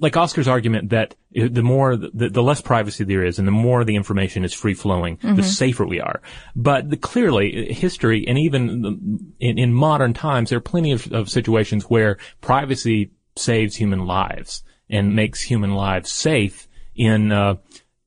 like 0.00 0.16
Oscar's 0.16 0.48
argument 0.48 0.90
that 0.90 1.14
the 1.32 1.62
more 1.62 1.96
the, 1.96 2.28
the 2.30 2.42
less 2.42 2.60
privacy 2.60 3.04
there 3.04 3.24
is, 3.24 3.38
and 3.38 3.46
the 3.46 3.52
more 3.52 3.84
the 3.84 3.96
information 3.96 4.44
is 4.44 4.52
free 4.54 4.74
flowing, 4.74 5.16
Mm-hmm. 5.18 5.36
the 5.36 5.42
safer 5.42 5.86
we 5.86 6.00
are. 6.00 6.20
But 6.56 6.90
the, 6.90 6.96
clearly, 6.96 7.72
history 7.72 8.26
and 8.26 8.38
even 8.38 8.82
the- 8.82 8.98
in, 9.40 9.58
in 9.58 9.72
modern 9.74 10.14
times, 10.14 10.50
there 10.50 10.58
are 10.58 10.60
plenty 10.60 10.92
of, 10.92 11.12
of 11.12 11.28
situations 11.28 11.84
where 11.84 12.18
privacy 12.40 13.10
saves 13.36 13.76
human 13.76 14.06
lives 14.06 14.62
and 14.90 15.14
makes 15.14 15.40
human 15.42 15.74
lives 15.74 16.10
safe 16.10 16.66
in 16.96 17.30
uh, 17.30 17.54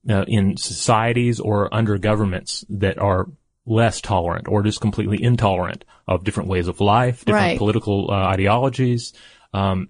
uh, 0.10 0.26
in 0.28 0.58
societies 0.58 1.40
or 1.40 1.74
under 1.74 1.98
governments 1.98 2.66
that 2.70 2.98
are 2.98 3.28
less 3.66 4.02
tolerant 4.02 4.48
or 4.48 4.64
just 4.64 4.82
completely 4.82 5.22
intolerant 5.24 5.86
of 6.08 6.24
different 6.24 6.50
ways 6.50 6.68
of 6.68 6.82
life, 6.82 7.24
different 7.24 7.46
Right. 7.52 7.58
political 7.58 8.08
uh, 8.10 8.14
ideologies. 8.16 9.14
Um, 9.54 9.90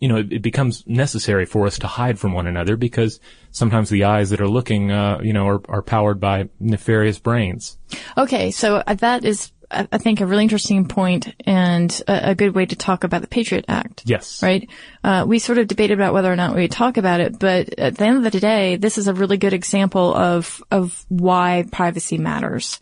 you 0.00 0.08
know, 0.08 0.16
it, 0.16 0.32
it 0.32 0.42
becomes 0.42 0.84
necessary 0.86 1.44
for 1.44 1.66
us 1.66 1.78
to 1.80 1.86
hide 1.86 2.18
from 2.18 2.32
one 2.32 2.46
another 2.46 2.76
because 2.76 3.20
sometimes 3.50 3.90
the 3.90 4.04
eyes 4.04 4.30
that 4.30 4.40
are 4.40 4.48
looking, 4.48 4.90
uh, 4.90 5.20
you 5.22 5.32
know, 5.32 5.46
are, 5.46 5.60
are 5.68 5.82
powered 5.82 6.20
by 6.20 6.48
nefarious 6.60 7.18
brains. 7.18 7.78
Okay, 8.16 8.50
so 8.50 8.82
uh, 8.86 8.94
that 8.94 9.24
is 9.24 9.52
I 9.70 9.98
think, 9.98 10.20
a 10.20 10.26
really 10.26 10.44
interesting 10.44 10.88
point 10.88 11.34
and 11.44 12.02
a, 12.08 12.30
a 12.30 12.34
good 12.34 12.54
way 12.54 12.64
to 12.64 12.74
talk 12.74 13.04
about 13.04 13.20
the 13.20 13.26
Patriot 13.26 13.66
Act. 13.68 14.02
Yes. 14.06 14.42
Right? 14.42 14.68
Uh, 15.04 15.26
we 15.28 15.38
sort 15.38 15.58
of 15.58 15.68
debated 15.68 15.92
about 15.92 16.14
whether 16.14 16.32
or 16.32 16.36
not 16.36 16.54
we 16.54 16.62
would 16.62 16.70
talk 16.70 16.96
about 16.96 17.20
it, 17.20 17.38
but 17.38 17.78
at 17.78 17.96
the 17.96 18.04
end 18.04 18.24
of 18.24 18.32
the 18.32 18.40
day, 18.40 18.76
this 18.76 18.96
is 18.96 19.08
a 19.08 19.14
really 19.14 19.36
good 19.36 19.52
example 19.52 20.14
of, 20.14 20.62
of 20.70 21.04
why 21.08 21.66
privacy 21.70 22.16
matters. 22.16 22.80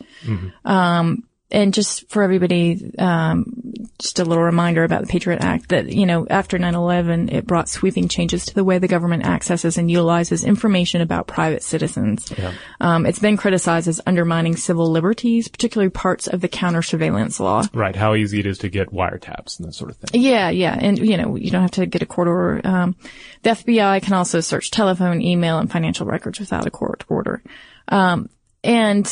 Um, 0.64 1.24
and 1.50 1.74
just 1.74 2.08
for 2.08 2.22
everybody, 2.22 2.92
um, 2.98 3.55
just 3.98 4.18
a 4.18 4.24
little 4.24 4.44
reminder 4.44 4.84
about 4.84 5.02
the 5.02 5.06
Patriot 5.06 5.42
Act 5.42 5.70
that, 5.70 5.92
you 5.92 6.06
know, 6.06 6.26
after 6.28 6.58
9-11, 6.58 7.32
it 7.32 7.46
brought 7.46 7.68
sweeping 7.68 8.08
changes 8.08 8.46
to 8.46 8.54
the 8.54 8.64
way 8.64 8.78
the 8.78 8.88
government 8.88 9.24
accesses 9.24 9.78
and 9.78 9.90
utilizes 9.90 10.44
information 10.44 11.00
about 11.00 11.26
private 11.26 11.62
citizens. 11.62 12.30
Yeah. 12.36 12.52
Um, 12.80 13.06
it's 13.06 13.18
been 13.18 13.36
criticized 13.36 13.88
as 13.88 14.00
undermining 14.06 14.56
civil 14.56 14.90
liberties, 14.90 15.48
particularly 15.48 15.90
parts 15.90 16.26
of 16.26 16.40
the 16.40 16.48
counter 16.48 16.82
surveillance 16.82 17.40
law. 17.40 17.64
Right. 17.72 17.96
How 17.96 18.14
easy 18.14 18.40
it 18.40 18.46
is 18.46 18.58
to 18.58 18.68
get 18.68 18.92
wiretaps 18.92 19.58
and 19.58 19.68
that 19.68 19.72
sort 19.72 19.90
of 19.90 19.96
thing. 19.96 20.20
Yeah, 20.20 20.50
yeah. 20.50 20.76
And, 20.78 20.98
you 20.98 21.16
know, 21.16 21.36
you 21.36 21.50
don't 21.50 21.62
have 21.62 21.70
to 21.72 21.86
get 21.86 22.02
a 22.02 22.06
court 22.06 22.28
order. 22.28 22.60
Um, 22.64 22.96
the 23.42 23.50
FBI 23.50 24.02
can 24.02 24.12
also 24.12 24.40
search 24.40 24.70
telephone, 24.70 25.22
email, 25.22 25.58
and 25.58 25.70
financial 25.70 26.06
records 26.06 26.38
without 26.38 26.66
a 26.66 26.70
court 26.70 27.04
order. 27.08 27.42
Um, 27.88 28.28
and 28.62 29.06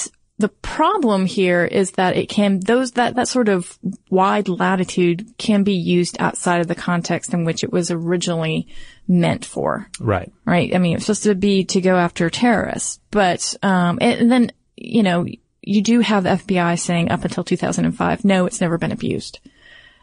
the 0.45 0.51
problem 0.51 1.25
here 1.25 1.65
is 1.65 1.93
that 1.93 2.19
it 2.19 2.29
can, 2.29 2.61
those, 2.61 2.93
that, 2.93 3.15
that 3.15 3.29
sort 3.29 3.49
of 3.49 3.79
wide 4.11 4.47
latitude 4.47 5.27
can 5.39 5.65
be 5.65 5.73
used 5.73 6.21
outside 6.21 6.61
of 6.61 6.69
the 6.69 6.75
context 6.75 7.33
in 7.33 7.47
which 7.47 7.65
it 7.65 7.73
was 7.73 7.91
originally 7.91 8.69
meant 9.09 9.47
for 9.47 9.89
Right. 9.99 10.31
right? 10.45 10.75
I 10.75 10.79
mean, 10.79 10.97
it's 10.97 11.07
supposed 11.07 11.23
to 11.23 11.35
be 11.35 11.65
to 11.65 11.81
go 11.81 11.97
after 11.97 12.29
terrorists, 12.29 13.01
but 13.11 13.57
um, 13.63 13.97
and, 14.03 14.31
then 14.31 14.53
you 14.77 15.03
know 15.03 15.25
you 15.63 15.81
do 15.81 16.01
have 16.01 16.25
the 16.25 16.37
FBI 16.37 16.79
saying 16.79 17.11
up 17.11 17.25
until 17.25 17.43
2005, 17.43 18.23
no, 18.27 18.45
it's 18.45 18.61
never 18.61 18.77
been 18.77 18.93
abused. 18.93 19.39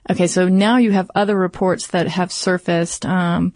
Okay, 0.09 0.25
so 0.25 0.47
now 0.49 0.77
you 0.77 0.89
have 0.89 1.11
other 1.13 1.37
reports 1.37 1.85
that 1.89 2.07
have 2.07 2.31
surfaced 2.31 3.05
um, 3.05 3.53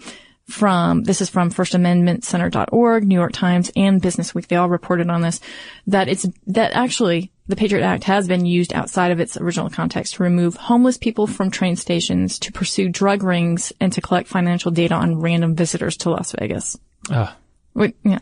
from 0.47 1.03
this 1.03 1.21
is 1.21 1.29
from 1.29 1.49
FirstAmendmentCenter.org, 1.49 3.07
New 3.07 3.15
York 3.15 3.31
Times, 3.31 3.71
and 3.75 4.01
Business 4.01 4.35
Week. 4.35 4.47
They 4.47 4.55
all 4.55 4.69
reported 4.69 5.09
on 5.09 5.21
this 5.21 5.39
that 5.87 6.07
it's 6.07 6.25
that 6.47 6.73
actually 6.73 7.31
the 7.47 7.55
Patriot 7.55 7.83
Act 7.83 8.03
has 8.05 8.27
been 8.27 8.45
used 8.45 8.73
outside 8.73 9.11
of 9.11 9.19
its 9.19 9.37
original 9.37 9.69
context 9.69 10.15
to 10.15 10.23
remove 10.23 10.55
homeless 10.55 10.97
people 10.97 11.27
from 11.27 11.51
train 11.51 11.75
stations, 11.75 12.39
to 12.39 12.51
pursue 12.51 12.89
drug 12.89 13.23
rings, 13.23 13.73
and 13.79 13.93
to 13.93 14.01
collect 14.01 14.27
financial 14.27 14.71
data 14.71 14.95
on 14.95 15.19
random 15.19 15.55
visitors 15.55 15.97
to 15.97 16.09
Las 16.09 16.33
Vegas. 16.39 16.77
Ah. 17.11 17.35
Wait, 17.73 17.95
yeah. 18.03 18.19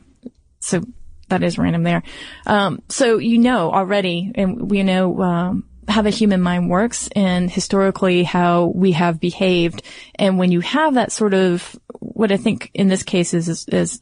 So 0.60 0.82
that 1.30 1.44
is 1.44 1.58
random 1.58 1.84
there. 1.84 2.04
Um, 2.46 2.82
so 2.90 3.18
you 3.18 3.38
know 3.38 3.72
already, 3.72 4.32
and 4.36 4.70
we 4.70 4.84
know 4.84 5.22
um, 5.22 5.70
how 5.88 6.02
the 6.02 6.10
human 6.10 6.42
mind 6.42 6.70
works, 6.70 7.10
and 7.16 7.50
historically 7.50 8.24
how 8.24 8.66
we 8.66 8.94
have 8.94 9.20
behaved. 9.20 9.84
And 10.16 10.38
when 10.38 10.52
you 10.52 10.60
have 10.62 10.96
that 10.96 11.12
sort 11.12 11.34
of, 11.34 11.80
what 12.04 12.32
I 12.32 12.38
think 12.38 12.72
in 12.74 12.88
this 12.88 13.04
case 13.04 13.34
is 13.34 13.50
is, 13.50 13.66
is 13.68 14.02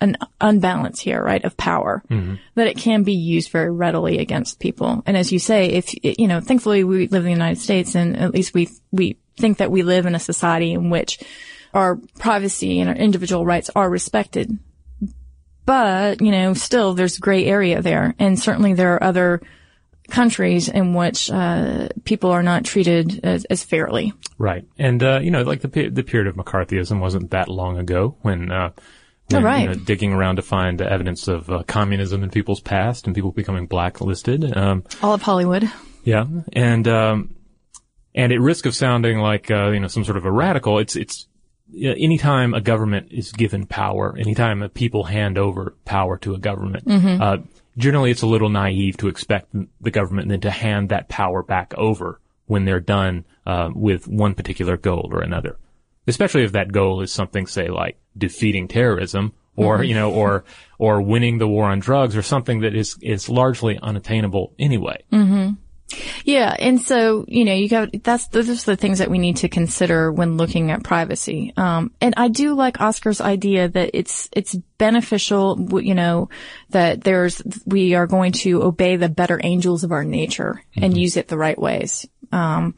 an 0.00 0.16
unbalance 0.40 1.00
here, 1.00 1.22
right, 1.22 1.44
of 1.44 1.56
power, 1.56 2.02
mm-hmm. 2.10 2.36
that 2.54 2.66
it 2.66 2.78
can 2.78 3.02
be 3.02 3.12
used 3.14 3.50
very 3.50 3.70
readily 3.70 4.18
against 4.18 4.58
people. 4.58 5.02
And 5.04 5.16
as 5.16 5.30
you 5.30 5.38
say, 5.38 5.66
if 5.66 5.92
you 6.02 6.26
know, 6.26 6.40
thankfully 6.40 6.84
we 6.84 7.08
live 7.08 7.22
in 7.22 7.26
the 7.26 7.30
United 7.30 7.60
States, 7.60 7.94
and 7.94 8.16
at 8.16 8.32
least 8.32 8.54
we 8.54 8.70
we 8.90 9.18
think 9.36 9.58
that 9.58 9.70
we 9.70 9.82
live 9.82 10.06
in 10.06 10.14
a 10.14 10.20
society 10.20 10.72
in 10.72 10.90
which 10.90 11.20
our 11.74 11.96
privacy 12.18 12.80
and 12.80 12.88
our 12.88 12.96
individual 12.96 13.44
rights 13.44 13.70
are 13.74 13.88
respected. 13.88 14.58
But 15.66 16.20
you 16.20 16.30
know 16.32 16.54
still 16.54 16.94
there's 16.94 17.18
gray 17.18 17.44
area 17.44 17.82
there. 17.82 18.14
And 18.18 18.38
certainly 18.38 18.74
there 18.74 18.94
are 18.94 19.04
other 19.04 19.42
countries 20.10 20.68
in 20.68 20.94
which 20.94 21.30
uh, 21.30 21.88
people 22.04 22.30
are 22.30 22.42
not 22.42 22.64
treated 22.64 23.20
as, 23.24 23.44
as 23.46 23.64
fairly 23.64 24.12
Right. 24.38 24.64
And, 24.78 25.02
uh, 25.02 25.20
you 25.22 25.30
know, 25.30 25.42
like 25.42 25.60
the, 25.60 25.88
the 25.88 26.02
period 26.02 26.26
of 26.26 26.34
McCarthyism 26.36 26.98
wasn't 27.00 27.30
that 27.32 27.48
long 27.48 27.78
ago 27.78 28.16
when, 28.22 28.50
uh, 28.50 28.70
when, 29.30 29.42
Oh, 29.42 29.44
right. 29.44 29.60
you 29.62 29.68
know, 29.68 29.74
digging 29.74 30.12
around 30.12 30.36
to 30.36 30.42
find 30.42 30.80
evidence 30.82 31.28
of 31.28 31.48
uh, 31.50 31.62
communism 31.64 32.22
in 32.22 32.30
people's 32.30 32.60
past 32.60 33.06
and 33.06 33.14
people 33.14 33.32
becoming 33.32 33.66
blacklisted. 33.66 34.56
Um, 34.56 34.82
all 35.02 35.12
of 35.14 35.22
hollywood 35.22 35.70
Yeah, 36.04 36.24
and 36.54 36.88
um, 36.88 37.34
and 38.14 38.32
at 38.32 38.40
risk 38.40 38.66
of 38.66 38.74
sounding 38.74 39.18
like 39.18 39.50
uh, 39.50 39.70
you 39.70 39.78
know 39.80 39.86
some 39.88 40.04
sort 40.04 40.16
of 40.16 40.24
a 40.24 40.32
radical, 40.32 40.78
it's 40.78 40.96
it's 40.96 41.28
anytime 41.80 42.54
a 42.54 42.60
government 42.60 43.08
is 43.12 43.30
given 43.32 43.66
power, 43.66 44.16
anytime 44.18 44.62
a 44.62 44.68
people 44.68 45.04
hand 45.04 45.38
over 45.38 45.76
power 45.84 46.18
to 46.18 46.34
a 46.34 46.38
government, 46.38 46.84
uh, 47.22 47.36
generally 47.80 48.10
it's 48.10 48.22
a 48.22 48.26
little 48.26 48.48
naive 48.48 48.96
to 48.98 49.08
expect 49.08 49.48
the 49.80 49.90
government 49.90 50.28
then 50.28 50.40
to 50.42 50.50
hand 50.50 50.90
that 50.90 51.08
power 51.08 51.42
back 51.42 51.74
over 51.76 52.20
when 52.46 52.64
they're 52.64 52.80
done 52.80 53.24
uh, 53.46 53.70
with 53.74 54.06
one 54.06 54.34
particular 54.34 54.76
goal 54.76 55.08
or 55.12 55.20
another. 55.22 55.56
Especially 56.06 56.44
if 56.44 56.52
that 56.52 56.72
goal 56.72 57.00
is 57.02 57.12
something, 57.12 57.46
say, 57.46 57.68
like 57.68 57.98
defeating 58.16 58.68
terrorism, 58.68 59.32
or 59.56 59.82
you 59.84 59.94
know, 59.94 60.12
or 60.12 60.44
or 60.78 61.00
winning 61.02 61.38
the 61.38 61.46
war 61.46 61.66
on 61.66 61.78
drugs, 61.78 62.16
or 62.16 62.22
something 62.22 62.60
that 62.60 62.74
is 62.74 62.96
is 63.02 63.28
largely 63.28 63.78
unattainable 63.80 64.52
anyway. 64.58 65.04
Yeah 66.24 66.54
and 66.58 66.80
so 66.80 67.24
you 67.28 67.44
know 67.44 67.52
you 67.52 67.68
got 67.68 67.88
that's 68.02 68.28
those 68.28 68.48
are 68.48 68.72
the 68.72 68.76
things 68.76 68.98
that 68.98 69.10
we 69.10 69.18
need 69.18 69.36
to 69.36 69.48
consider 69.48 70.12
when 70.12 70.36
looking 70.36 70.70
at 70.70 70.84
privacy. 70.84 71.52
Um, 71.56 71.92
and 72.00 72.14
i 72.16 72.28
do 72.28 72.54
like 72.54 72.80
oscar's 72.80 73.20
idea 73.20 73.68
that 73.68 73.90
it's 73.94 74.28
it's 74.32 74.54
beneficial 74.78 75.58
you 75.82 75.94
know 75.94 76.28
that 76.70 77.02
there's 77.02 77.42
we 77.66 77.94
are 77.94 78.06
going 78.06 78.32
to 78.32 78.62
obey 78.62 78.96
the 78.96 79.08
better 79.08 79.40
angels 79.42 79.84
of 79.84 79.92
our 79.92 80.04
nature 80.04 80.62
and 80.76 80.96
use 80.96 81.16
it 81.16 81.28
the 81.28 81.38
right 81.38 81.58
ways. 81.58 82.06
Um, 82.32 82.74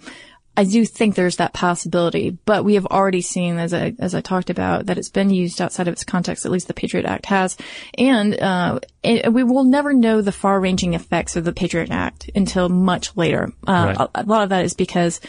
I 0.56 0.64
do 0.64 0.84
think 0.84 1.14
there's 1.14 1.36
that 1.36 1.54
possibility, 1.54 2.30
but 2.44 2.64
we 2.64 2.74
have 2.74 2.84
already 2.86 3.22
seen, 3.22 3.58
as 3.58 3.72
I 3.72 3.94
as 3.98 4.14
I 4.14 4.20
talked 4.20 4.50
about, 4.50 4.86
that 4.86 4.98
it's 4.98 5.08
been 5.08 5.30
used 5.30 5.60
outside 5.62 5.88
of 5.88 5.92
its 5.92 6.04
context. 6.04 6.44
At 6.44 6.52
least 6.52 6.68
the 6.68 6.74
Patriot 6.74 7.06
Act 7.06 7.26
has, 7.26 7.56
and 7.96 8.38
uh, 8.38 8.80
it, 9.02 9.32
we 9.32 9.44
will 9.44 9.64
never 9.64 9.94
know 9.94 10.20
the 10.20 10.32
far-ranging 10.32 10.92
effects 10.94 11.36
of 11.36 11.44
the 11.44 11.52
Patriot 11.54 11.90
Act 11.90 12.30
until 12.34 12.68
much 12.68 13.16
later. 13.16 13.50
Uh, 13.66 13.94
Right. 13.98 14.08
a, 14.14 14.22
a 14.22 14.24
lot 14.24 14.42
of 14.42 14.50
that 14.50 14.64
is 14.64 14.74
because 14.74 15.20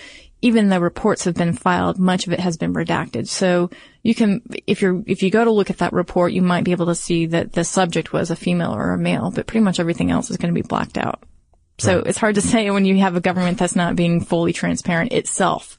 even 0.42 0.68
though 0.68 0.80
reports 0.80 1.24
have 1.24 1.36
been 1.36 1.54
filed, 1.54 1.98
much 1.98 2.28
of 2.28 2.34
it 2.34 2.40
has 2.42 2.58
been 2.58 2.74
redacted. 2.74 3.30
So 3.30 3.70
you 4.02 4.14
can, 4.14 4.42
if 4.68 4.82
you're 4.82 5.02
if 5.08 5.24
you 5.24 5.32
go 5.32 5.46
to 5.46 5.52
look 5.52 5.70
at 5.70 5.78
that 5.78 5.94
report, 5.94 6.34
you 6.34 6.42
might 6.42 6.66
be 6.66 6.74
able 6.74 6.88
to 6.88 6.96
see 6.96 7.28
that 7.28 7.54
the 7.54 7.64
subject 7.64 8.12
was 8.12 8.30
a 8.30 8.36
female 8.36 8.76
or 8.76 8.92
a 8.92 8.98
male, 8.98 9.32
but 9.32 9.48
pretty 9.48 9.64
much 9.64 9.80
everything 9.80 10.12
else 10.12 10.30
is 10.30 10.36
going 10.36 10.54
to 10.54 10.62
be 10.62 10.68
blacked 10.68 10.98
out. 10.98 11.24
So 11.78 12.00
it's 12.00 12.18
hard 12.18 12.36
to 12.36 12.42
say 12.42 12.70
when 12.72 12.86
you 12.86 12.98
have 13.00 13.16
a 13.16 13.22
government 13.22 13.58
that's 13.58 13.76
not 13.76 13.96
being 13.96 14.22
fully 14.22 14.54
transparent 14.54 15.12
itself. 15.12 15.78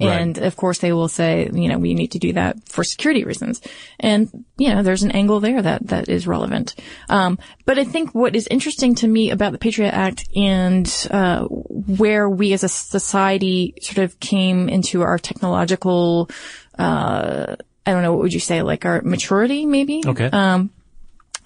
And 0.00 0.38
of 0.38 0.56
course 0.56 0.78
they 0.78 0.92
will 0.92 1.08
say, 1.08 1.50
you 1.52 1.68
know, 1.68 1.78
we 1.78 1.94
need 1.94 2.12
to 2.12 2.18
do 2.18 2.32
that 2.32 2.68
for 2.68 2.84
security 2.84 3.24
reasons. 3.24 3.60
And, 3.98 4.44
you 4.56 4.72
know, 4.74 4.82
there's 4.82 5.02
an 5.02 5.10
angle 5.10 5.40
there 5.40 5.60
that, 5.60 5.88
that 5.88 6.08
is 6.08 6.26
relevant. 6.26 6.74
Um, 7.08 7.38
but 7.66 7.78
I 7.78 7.84
think 7.84 8.14
what 8.14 8.34
is 8.34 8.46
interesting 8.46 8.94
to 8.96 9.08
me 9.08 9.30
about 9.30 9.52
the 9.52 9.58
Patriot 9.58 9.90
Act 9.90 10.28
and, 10.34 11.08
uh, 11.10 11.44
where 11.44 12.30
we 12.30 12.52
as 12.54 12.64
a 12.64 12.68
society 12.68 13.74
sort 13.82 13.98
of 13.98 14.18
came 14.20 14.68
into 14.68 15.02
our 15.02 15.18
technological, 15.18 16.30
uh, 16.78 17.56
I 17.84 17.90
don't 17.90 18.02
know, 18.02 18.12
what 18.12 18.22
would 18.22 18.34
you 18.34 18.40
say, 18.40 18.62
like 18.62 18.86
our 18.86 19.02
maturity 19.02 19.66
maybe? 19.66 20.02
Okay. 20.06 20.30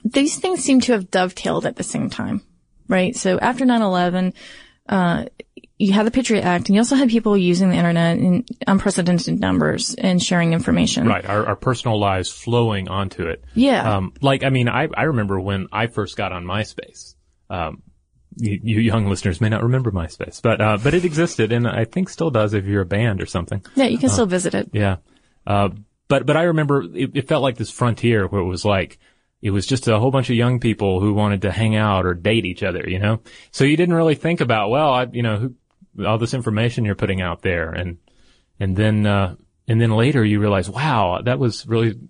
these 0.04 0.38
things 0.38 0.62
seem 0.62 0.80
to 0.82 0.92
have 0.92 1.10
dovetailed 1.10 1.66
at 1.66 1.76
the 1.76 1.82
same 1.82 2.10
time, 2.10 2.42
right? 2.88 3.16
So 3.16 3.38
after 3.38 3.64
9-11, 3.64 4.34
uh, 4.88 5.24
you 5.78 5.92
had 5.92 6.06
the 6.06 6.10
Patriot 6.10 6.42
Act 6.42 6.68
and 6.68 6.76
you 6.76 6.80
also 6.80 6.94
had 6.94 7.08
people 7.08 7.36
using 7.36 7.70
the 7.70 7.76
internet 7.76 8.18
in 8.18 8.44
unprecedented 8.66 9.40
numbers 9.40 9.94
and 9.94 10.22
sharing 10.22 10.52
information. 10.52 11.06
Right. 11.06 11.24
Our, 11.26 11.46
our 11.46 11.56
personal 11.56 11.98
lives 11.98 12.30
flowing 12.30 12.88
onto 12.88 13.26
it. 13.26 13.44
Yeah. 13.54 13.96
Um, 13.96 14.12
like, 14.20 14.44
I 14.44 14.50
mean, 14.50 14.68
I, 14.68 14.88
I 14.96 15.04
remember 15.04 15.40
when 15.40 15.66
I 15.72 15.88
first 15.88 16.16
got 16.16 16.32
on 16.32 16.44
MySpace. 16.44 17.14
Um, 17.50 17.82
you, 18.36 18.60
you 18.62 18.80
young 18.80 19.06
listeners 19.08 19.40
may 19.40 19.48
not 19.48 19.62
remember 19.62 19.90
MySpace, 19.90 20.40
but, 20.40 20.60
uh, 20.60 20.78
but 20.82 20.94
it 20.94 21.04
existed 21.04 21.52
and 21.52 21.66
I 21.66 21.84
think 21.84 22.08
still 22.08 22.30
does 22.30 22.54
if 22.54 22.64
you're 22.66 22.82
a 22.82 22.86
band 22.86 23.20
or 23.20 23.26
something. 23.26 23.64
yeah, 23.74 23.86
you 23.86 23.98
can 23.98 24.10
still 24.10 24.26
visit 24.26 24.54
it. 24.54 24.70
Yeah. 24.72 24.96
Uh, 25.46 25.70
but, 26.08 26.24
but 26.24 26.36
I 26.36 26.44
remember 26.44 26.82
it, 26.82 27.10
it 27.14 27.28
felt 27.28 27.42
like 27.42 27.56
this 27.56 27.70
frontier 27.70 28.26
where 28.26 28.40
it 28.40 28.46
was 28.46 28.64
like, 28.64 28.98
it 29.44 29.50
was 29.50 29.66
just 29.66 29.86
a 29.88 29.98
whole 29.98 30.10
bunch 30.10 30.30
of 30.30 30.36
young 30.36 30.58
people 30.58 31.00
who 31.00 31.12
wanted 31.12 31.42
to 31.42 31.52
hang 31.52 31.76
out 31.76 32.06
or 32.06 32.14
date 32.14 32.46
each 32.46 32.62
other, 32.62 32.82
you 32.88 32.98
know? 32.98 33.20
So 33.50 33.64
you 33.64 33.76
didn't 33.76 33.94
really 33.94 34.14
think 34.14 34.40
about, 34.40 34.70
well, 34.70 34.90
I, 34.90 35.06
you 35.12 35.22
know, 35.22 35.36
who, 35.36 36.06
all 36.06 36.16
this 36.16 36.32
information 36.32 36.86
you're 36.86 36.94
putting 36.94 37.20
out 37.20 37.42
there 37.42 37.68
and, 37.68 37.98
and 38.58 38.74
then, 38.74 39.04
uh, 39.04 39.36
and 39.68 39.78
then 39.78 39.90
later 39.90 40.24
you 40.24 40.40
realize, 40.40 40.70
wow, 40.70 41.20
that 41.22 41.38
was 41.38 41.66
really 41.66 42.00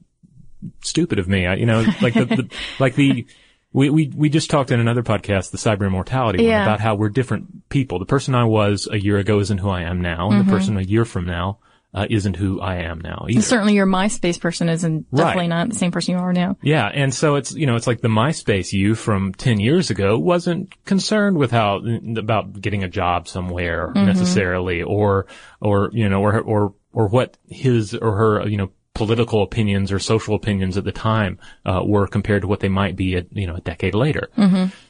stupid 0.80 1.18
of 1.18 1.26
me. 1.26 1.44
I, 1.44 1.56
you 1.56 1.66
know, 1.66 1.84
like 2.00 2.14
the, 2.14 2.24
the 2.24 2.50
like 2.78 2.94
the, 2.94 3.26
we, 3.72 3.90
we, 3.90 4.12
we 4.14 4.28
just 4.28 4.48
talked 4.48 4.70
in 4.70 4.78
another 4.78 5.02
podcast, 5.02 5.50
the 5.50 5.58
cyber 5.58 5.88
immortality 5.88 6.38
one, 6.38 6.62
about 6.62 6.80
how 6.80 6.94
we're 6.94 7.08
different 7.08 7.68
people. 7.68 7.98
The 7.98 8.06
person 8.06 8.36
I 8.36 8.44
was 8.44 8.86
a 8.88 9.00
year 9.00 9.18
ago 9.18 9.40
isn't 9.40 9.58
who 9.58 9.70
I 9.70 9.82
am 9.82 10.00
now, 10.00 10.30
and 10.30 10.46
the 10.46 10.52
person 10.52 10.76
a 10.76 10.82
year 10.82 11.04
from 11.04 11.26
now, 11.26 11.58
uh, 11.94 12.06
isn't 12.10 12.34
who 12.36 12.60
I 12.60 12.76
am 12.82 13.00
now. 13.00 13.26
Either. 13.28 13.40
Certainly 13.40 13.74
your 13.74 13.86
MySpace 13.86 14.40
person 14.40 14.68
isn't 14.68 15.10
definitely 15.14 15.42
Right. 15.42 15.46
not 15.48 15.68
the 15.68 15.74
same 15.76 15.92
person 15.92 16.14
you 16.14 16.20
are 16.20 16.32
now. 16.32 16.56
Yeah, 16.62 16.86
and 16.92 17.14
so 17.14 17.36
it's 17.36 17.54
you 17.54 17.66
know 17.66 17.76
it's 17.76 17.86
like 17.86 18.00
the 18.00 18.08
MySpace 18.08 18.72
you 18.72 18.94
from 18.94 19.32
ten 19.34 19.60
years 19.60 19.90
ago 19.90 20.18
wasn't 20.18 20.74
concerned 20.84 21.38
with 21.38 21.50
how 21.52 21.80
about 22.16 22.60
getting 22.60 22.82
a 22.82 22.88
job 22.88 23.28
somewhere 23.28 23.92
necessarily, 23.94 24.82
or 24.82 25.26
or 25.60 25.90
you 25.92 26.08
know 26.08 26.20
or 26.22 26.40
or 26.40 26.74
or 26.92 27.06
what 27.08 27.36
his 27.48 27.94
or 27.94 28.16
her 28.16 28.48
you 28.48 28.56
know 28.56 28.70
political 28.94 29.42
opinions 29.42 29.90
or 29.90 29.98
social 29.98 30.34
opinions 30.36 30.76
at 30.76 30.84
the 30.84 30.92
time 30.92 31.38
uh, 31.66 31.80
were 31.84 32.06
compared 32.06 32.42
to 32.42 32.48
what 32.48 32.60
they 32.60 32.68
might 32.68 32.96
be 32.96 33.16
a, 33.16 33.24
you 33.30 33.46
know 33.46 33.56
a 33.56 33.60
decade 33.60 33.94
later. 33.94 34.28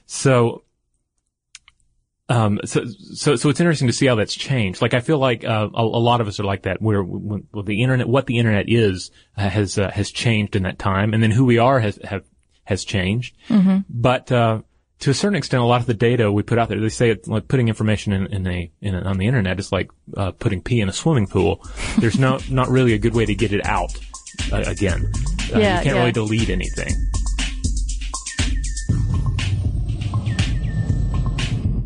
So. 0.07 0.63
Um, 2.29 2.59
so, 2.65 2.85
so, 2.87 3.37
so 3.37 3.51
it's 3.51 3.61
interesting 3.61 3.89
to 3.89 3.93
see 3.93 4.07
how 4.07 4.15
that's 4.15 4.35
changed. 4.35 4.81
Like, 4.81 4.95
I 4.95 5.01
feel 5.01 5.19
like, 5.19 5.45
uh, 5.45 5.69
a, 5.75 5.83
a 5.83 6.01
lot 6.01 6.21
of 6.23 6.27
us 6.29 6.41
are 6.41 6.45
like 6.45 6.63
that, 6.63 6.81
where, 6.81 7.03
when, 7.03 7.47
well, 7.53 7.65
the 7.65 7.83
internet, 7.83 8.09
what 8.09 8.27
the 8.27 8.39
internet 8.39 8.65
is, 8.69 9.11
uh, 9.37 9.49
has, 9.49 9.79
uh, 9.79 9.91
has 9.91 10.11
changed 10.11 10.57
in 10.57 10.63
that 10.63 10.79
time, 10.79 11.13
and 11.13 11.23
then 11.23 11.31
who 11.31 11.45
we 11.45 11.59
are 11.59 11.81
has, 11.81 11.99
have, 12.03 12.25
has 12.65 12.85
changed. 12.85 13.37
But, 13.91 14.33
uh, 14.33 14.63
to 15.01 15.11
a 15.11 15.15
certain 15.15 15.37
extent, 15.37 15.63
a 15.63 15.67
lot 15.67 15.83
of 15.83 15.87
the 15.87 15.93
data 15.93 16.33
we 16.33 16.43
put 16.43 16.59
out 16.59 16.71
there, 16.71 16.81
they 16.81 16.89
say 16.89 17.11
it's 17.11 17.29
like 17.29 17.47
putting 17.47 17.69
information 17.69 18.15
in, 18.15 18.27
in 18.29 18.47
a, 18.47 18.73
in 18.81 18.95
a, 18.95 19.03
on 19.03 19.19
the 19.19 19.27
internet 19.27 19.59
is 19.61 19.71
like, 19.71 19.91
uh, 20.17 20.31
putting 20.31 20.63
pee 20.63 20.81
in 20.81 20.89
a 20.89 20.93
swimming 20.95 21.27
pool. 21.27 21.63
There's 21.99 22.19
no, 22.19 22.39
not 22.49 22.69
really 22.69 22.95
a 22.95 22.99
good 22.99 23.15
way 23.15 23.27
to 23.27 23.35
get 23.35 23.53
it 23.53 23.67
out, 23.67 23.93
uh, 24.51 24.63
again. 24.67 25.13
Uh, 25.53 25.59
Yeah, 25.59 25.79
you 25.79 25.85
can't 25.85 25.97
yeah. 25.97 26.01
really 26.01 26.13
delete 26.13 26.49
anything. 26.49 26.95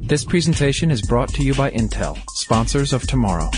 This 0.09 0.25
presentation 0.25 0.91
is 0.91 1.03
brought 1.03 1.29
to 1.35 1.45
you 1.45 1.55
by 1.55 1.71
Intel, 1.71 2.19
sponsors 2.31 2.95
of 2.95 3.07
tomorrow. 3.07 3.51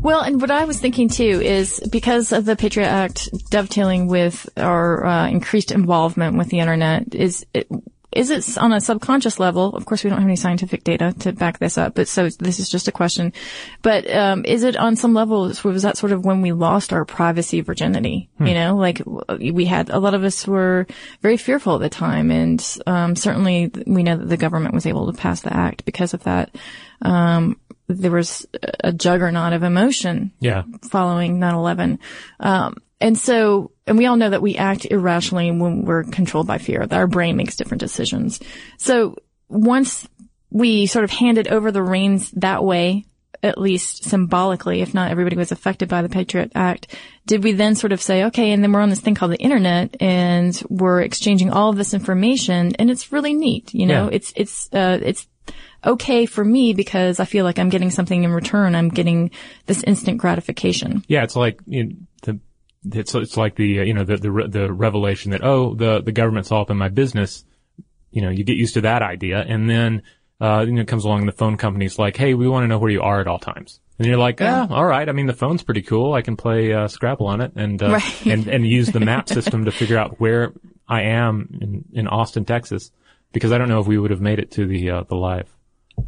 Well, 0.00 0.20
and 0.20 0.40
what 0.40 0.52
I 0.52 0.64
was 0.64 0.78
thinking 0.78 1.08
too 1.08 1.24
is 1.42 1.80
because 1.90 2.30
of 2.30 2.44
the 2.44 2.54
Patriot 2.54 2.86
Act 2.86 3.30
dovetailing 3.50 4.06
with 4.06 4.48
our 4.56 5.04
uh, 5.04 5.28
increased 5.28 5.72
involvement 5.72 6.38
with 6.38 6.50
the 6.50 6.60
internet, 6.60 7.16
is 7.16 7.44
it, 7.52 7.66
is 8.14 8.30
it 8.30 8.56
on 8.58 8.72
a 8.72 8.80
subconscious 8.80 9.38
level? 9.40 9.74
Of 9.74 9.84
course, 9.86 10.04
we 10.04 10.10
don't 10.10 10.20
have 10.20 10.26
any 10.28 10.36
scientific 10.36 10.84
data 10.84 11.14
to 11.20 11.32
back 11.32 11.58
this 11.58 11.76
up, 11.76 11.94
but 11.94 12.08
so 12.08 12.28
this 12.28 12.58
is 12.60 12.68
just 12.68 12.88
a 12.88 12.92
question. 12.92 13.32
But 13.82 14.08
um, 14.10 14.44
is 14.44 14.62
it 14.62 14.76
on 14.76 14.96
some 14.96 15.12
level? 15.14 15.42
Was 15.64 15.82
that 15.82 15.96
sort 15.96 16.12
of 16.12 16.24
when 16.24 16.40
we 16.40 16.52
lost 16.52 16.92
our 16.92 17.04
privacy 17.04 17.60
virginity? 17.60 18.30
You 18.40 18.54
know, 18.54 18.76
like 18.76 19.02
we 19.38 19.64
had 19.64 19.90
a 19.90 19.98
lot 19.98 20.14
of 20.14 20.22
us 20.24 20.46
were 20.46 20.86
very 21.22 21.36
fearful 21.36 21.74
at 21.74 21.80
the 21.80 21.88
time, 21.90 22.30
and 22.30 22.78
um, 22.86 23.16
certainly 23.16 23.70
we 23.86 24.02
know 24.02 24.16
that 24.16 24.28
the 24.28 24.36
government 24.36 24.74
was 24.74 24.86
able 24.86 25.10
to 25.12 25.18
pass 25.18 25.40
the 25.40 25.54
act 25.54 25.84
because 25.84 26.14
of 26.14 26.22
that. 26.24 26.54
Um, 27.02 27.58
there 27.88 28.10
was 28.10 28.46
a 28.82 28.92
juggernaut 28.92 29.52
of 29.52 29.62
emotion 29.62 30.32
Yeah. 30.40 30.62
following 30.90 31.38
9-11. 31.38 31.98
Um, 32.40 32.76
and 33.00 33.18
so, 33.18 33.72
and 33.86 33.98
we 33.98 34.06
all 34.06 34.16
know 34.16 34.30
that 34.30 34.42
we 34.42 34.56
act 34.56 34.86
irrationally 34.86 35.50
when 35.50 35.84
we're 35.84 36.04
controlled 36.04 36.46
by 36.46 36.58
fear, 36.58 36.86
that 36.86 36.96
our 36.96 37.06
brain 37.06 37.36
makes 37.36 37.56
different 37.56 37.80
decisions. 37.80 38.40
So 38.78 39.16
once 39.48 40.08
we 40.50 40.86
sort 40.86 41.04
of 41.04 41.10
handed 41.10 41.48
over 41.48 41.70
the 41.72 41.82
reins 41.82 42.30
that 42.32 42.64
way, 42.64 43.04
at 43.42 43.58
least 43.58 44.04
symbolically, 44.04 44.80
if 44.80 44.94
not 44.94 45.10
everybody 45.10 45.36
was 45.36 45.52
affected 45.52 45.88
by 45.88 46.00
the 46.00 46.08
Patriot 46.08 46.52
Act, 46.54 46.96
did 47.26 47.44
we 47.44 47.52
then 47.52 47.74
sort 47.74 47.92
of 47.92 48.00
say, 48.00 48.24
okay, 48.24 48.52
and 48.52 48.62
then 48.62 48.72
we're 48.72 48.80
on 48.80 48.88
this 48.88 49.00
thing 49.00 49.14
called 49.14 49.32
the 49.32 49.36
internet 49.38 49.96
and 50.00 50.62
we're 50.70 51.02
exchanging 51.02 51.50
all 51.50 51.68
of 51.68 51.76
this 51.76 51.92
information 51.92 52.74
and 52.76 52.90
it's 52.90 53.12
really 53.12 53.34
neat, 53.34 53.74
you 53.74 53.84
know, 53.86 54.04
Yeah. 54.04 54.14
it's, 54.16 54.32
it's, 54.36 54.72
uh, 54.72 54.98
it's 55.02 55.26
okay 55.84 56.24
for 56.24 56.42
me 56.42 56.72
because 56.72 57.20
I 57.20 57.26
feel 57.26 57.44
like 57.44 57.58
I'm 57.58 57.68
getting 57.68 57.90
something 57.90 58.24
in 58.24 58.32
return. 58.32 58.74
I'm 58.74 58.88
getting 58.88 59.30
this 59.66 59.82
instant 59.82 60.16
gratification. 60.16 61.04
Yeah, 61.06 61.22
it's 61.24 61.36
like 61.36 61.60
you 61.66 61.84
know, 61.84 61.94
the 62.22 62.40
it's 62.92 63.14
it's 63.14 63.36
like 63.36 63.56
the 63.56 63.80
uh, 63.80 63.82
you 63.84 63.94
know 63.94 64.04
the 64.04 64.16
the 64.16 64.48
the 64.48 64.72
revelation 64.72 65.30
that 65.32 65.42
oh 65.44 65.74
the 65.74 66.02
the 66.02 66.12
government's 66.12 66.50
all 66.52 66.62
up 66.62 66.70
in 66.70 66.76
my 66.76 66.88
business. 66.88 67.44
You 68.10 68.22
know, 68.22 68.30
you 68.30 68.44
get 68.44 68.56
used 68.56 68.74
to 68.74 68.82
that 68.82 69.02
idea, 69.02 69.40
and 69.40 69.68
then 69.68 70.02
uh, 70.40 70.64
you 70.66 70.72
know 70.72 70.82
it 70.82 70.88
comes 70.88 71.04
along 71.04 71.26
the 71.26 71.32
phone 71.32 71.56
company's 71.56 71.98
like, 71.98 72.16
hey, 72.16 72.34
we 72.34 72.48
want 72.48 72.64
to 72.64 72.68
know 72.68 72.78
where 72.78 72.90
you 72.90 73.02
are 73.02 73.20
at 73.20 73.26
all 73.26 73.38
times. 73.38 73.80
And 73.98 74.06
you're 74.08 74.18
like, 74.18 74.40
ah, 74.40 74.66
all 74.70 74.84
right. 74.84 75.08
I 75.08 75.12
mean, 75.12 75.26
the 75.26 75.32
phone's 75.32 75.62
pretty 75.62 75.82
cool. 75.82 76.14
I 76.14 76.22
can 76.22 76.36
play 76.36 76.72
uh, 76.72 76.88
Scrabble 76.88 77.28
on 77.28 77.40
it 77.40 77.52
and 77.54 77.80
uh, 77.82 77.90
Right. 77.92 78.26
and 78.26 78.48
and 78.48 78.66
use 78.66 78.88
the 78.88 78.98
map 79.00 79.28
system 79.36 79.64
to 79.66 79.70
figure 79.72 79.96
out 79.98 80.18
where 80.20 80.52
I 80.88 81.02
am 81.02 81.58
in 81.60 81.84
in 81.92 82.08
Austin, 82.08 82.44
Texas, 82.44 82.90
because 83.32 83.52
I 83.52 83.58
don't 83.58 83.68
know 83.68 83.80
if 83.80 83.86
we 83.86 83.98
would 83.98 84.10
have 84.10 84.20
made 84.20 84.38
it 84.40 84.50
to 84.52 84.66
the 84.66 84.90
uh, 84.90 85.02
the 85.04 85.14
live 85.16 85.48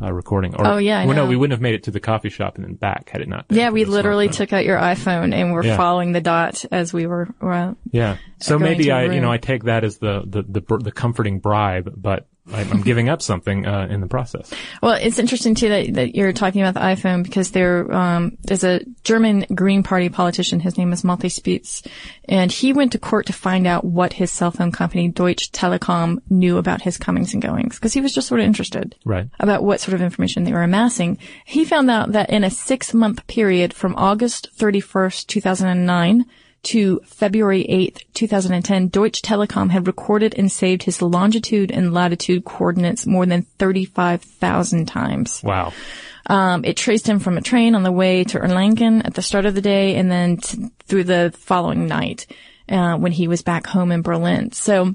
uh, 0.02 0.12
recording. 0.12 0.54
Or, 0.54 0.66
Oh, 0.66 0.76
yeah, 0.76 1.04
well, 1.06 1.16
no, 1.16 1.26
we 1.26 1.36
wouldn't 1.36 1.52
have 1.52 1.60
made 1.60 1.74
it 1.74 1.84
to 1.84 1.90
the 1.90 2.00
coffee 2.00 2.28
shop 2.28 2.56
and 2.56 2.64
then 2.64 2.74
back 2.74 3.10
had 3.10 3.20
it 3.22 3.28
not. 3.28 3.48
Been 3.48 3.58
Yeah, 3.58 3.70
we 3.70 3.84
literally 3.84 4.28
took 4.28 4.52
out 4.52 4.64
your 4.64 4.78
iPhone 4.78 5.34
and 5.34 5.52
we're 5.52 5.64
Yeah. 5.64 5.76
following 5.76 6.12
the 6.12 6.20
dot 6.20 6.64
as 6.70 6.92
we 6.92 7.06
were. 7.06 7.28
were 7.40 7.76
Yeah. 7.90 8.16
So 8.38 8.58
maybe 8.58 8.90
I, 8.90 9.04
you 9.04 9.20
know, 9.20 9.30
I 9.32 9.38
take 9.38 9.64
that 9.64 9.84
as 9.84 9.98
the 9.98 10.22
the 10.26 10.42
the, 10.60 10.78
the 10.78 10.92
comforting 10.92 11.38
bribe, 11.40 11.92
but 11.96 12.26
I'm 12.52 12.72
I'm 12.72 12.82
giving 12.82 13.08
up 13.08 13.22
something 13.22 13.66
uh, 13.66 13.88
in 13.90 14.00
the 14.00 14.06
process. 14.06 14.52
Well, 14.82 14.92
it's 15.00 15.18
interesting 15.18 15.54
too 15.54 15.68
that, 15.68 15.94
that 15.94 16.14
you're 16.14 16.32
talking 16.32 16.62
about 16.62 16.74
the 16.74 16.80
iPhone 16.86 17.22
because 17.22 17.50
there 17.50 17.92
um, 17.92 18.36
there's 18.42 18.64
a 18.64 18.80
German 19.04 19.46
Green 19.54 19.82
Party 19.82 20.08
politician. 20.08 20.60
His 20.60 20.78
name 20.78 20.92
is 20.92 21.02
Malte 21.04 21.28
Spitz, 21.28 21.82
and 22.28 22.52
he 22.52 22.72
went 22.72 22.92
to 22.92 22.98
court 22.98 23.26
to 23.26 23.32
find 23.32 23.66
out 23.66 23.84
what 23.84 24.12
his 24.14 24.30
cell 24.30 24.50
phone 24.50 24.72
company 24.72 25.08
Deutsche 25.08 25.50
Telekom 25.52 26.20
knew 26.30 26.58
about 26.58 26.82
his 26.82 26.96
comings 26.98 27.32
and 27.32 27.42
goings 27.42 27.76
because 27.76 27.92
he 27.92 28.00
was 28.00 28.14
just 28.14 28.28
sort 28.28 28.40
of 28.40 28.46
interested 28.46 28.94
Right. 29.04 29.28
about 29.40 29.64
what 29.64 29.80
sort 29.80 29.94
of 29.94 30.02
information 30.02 30.44
they 30.44 30.52
were 30.52 30.62
amassing. 30.62 31.18
He 31.44 31.64
found 31.64 31.90
out 31.90 32.12
that 32.12 32.30
in 32.30 32.44
a 32.44 32.50
six 32.50 32.94
month 32.94 33.26
period 33.26 33.74
from 33.74 33.94
August 33.96 34.50
31st, 34.56 35.26
2009 35.26 36.24
to 36.64 37.00
February 37.04 37.64
8th, 37.68 38.02
2010, 38.14 38.88
Deutsche 38.88 39.22
Telekom 39.22 39.70
had 39.70 39.86
recorded 39.86 40.34
and 40.36 40.50
saved 40.50 40.82
his 40.82 41.00
longitude 41.00 41.70
and 41.70 41.94
latitude 41.94 42.44
coordinates 42.44 43.06
more 43.06 43.26
than 43.26 43.42
35,000 43.42 44.86
times. 44.86 45.42
Wow. 45.42 45.72
Um, 46.28 46.64
it 46.64 46.76
traced 46.76 47.08
him 47.08 47.20
from 47.20 47.38
a 47.38 47.42
train 47.42 47.74
on 47.74 47.84
the 47.84 47.92
way 47.92 48.24
to 48.24 48.38
Erlangen 48.38 49.04
at 49.04 49.14
the 49.14 49.22
start 49.22 49.46
of 49.46 49.54
the 49.54 49.60
day 49.60 49.94
and 49.94 50.10
then 50.10 50.38
t- 50.38 50.70
through 50.86 51.04
the 51.04 51.32
following 51.36 51.86
night, 51.86 52.26
uh, 52.68 52.96
when 52.96 53.12
he 53.12 53.28
was 53.28 53.42
back 53.42 53.66
home 53.66 53.92
in 53.92 54.02
Berlin. 54.02 54.50
So, 54.50 54.94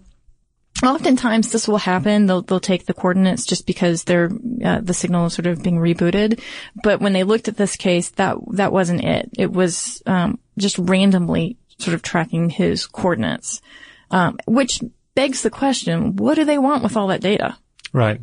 Oftentimes 0.83 1.51
this 1.51 1.67
will 1.67 1.77
happen. 1.77 2.25
They'll, 2.25 2.41
they'll 2.41 2.59
take 2.59 2.87
the 2.87 2.93
coordinates 2.95 3.45
just 3.45 3.67
because 3.67 4.03
they're, 4.03 4.31
uh, 4.65 4.79
the 4.81 4.95
signal 4.95 5.27
is 5.27 5.33
sort 5.33 5.45
of 5.45 5.61
being 5.61 5.77
rebooted. 5.77 6.41
But 6.81 7.01
when 7.01 7.13
they 7.13 7.23
looked 7.23 7.47
at 7.47 7.57
this 7.57 7.75
case, 7.75 8.09
that, 8.11 8.37
that 8.53 8.71
wasn't 8.73 9.03
it. 9.03 9.29
It 9.37 9.51
was, 9.51 10.01
um, 10.07 10.39
just 10.57 10.79
randomly 10.79 11.57
sort 11.77 11.93
of 11.93 12.01
tracking 12.01 12.49
his 12.49 12.87
coordinates. 12.87 13.61
Um, 14.09 14.37
which 14.45 14.81
begs 15.13 15.43
the 15.43 15.51
question, 15.51 16.15
what 16.15 16.33
do 16.35 16.45
they 16.45 16.57
want 16.57 16.83
with 16.83 16.97
all 16.97 17.07
that 17.07 17.21
data? 17.21 17.57
Right. 17.93 18.21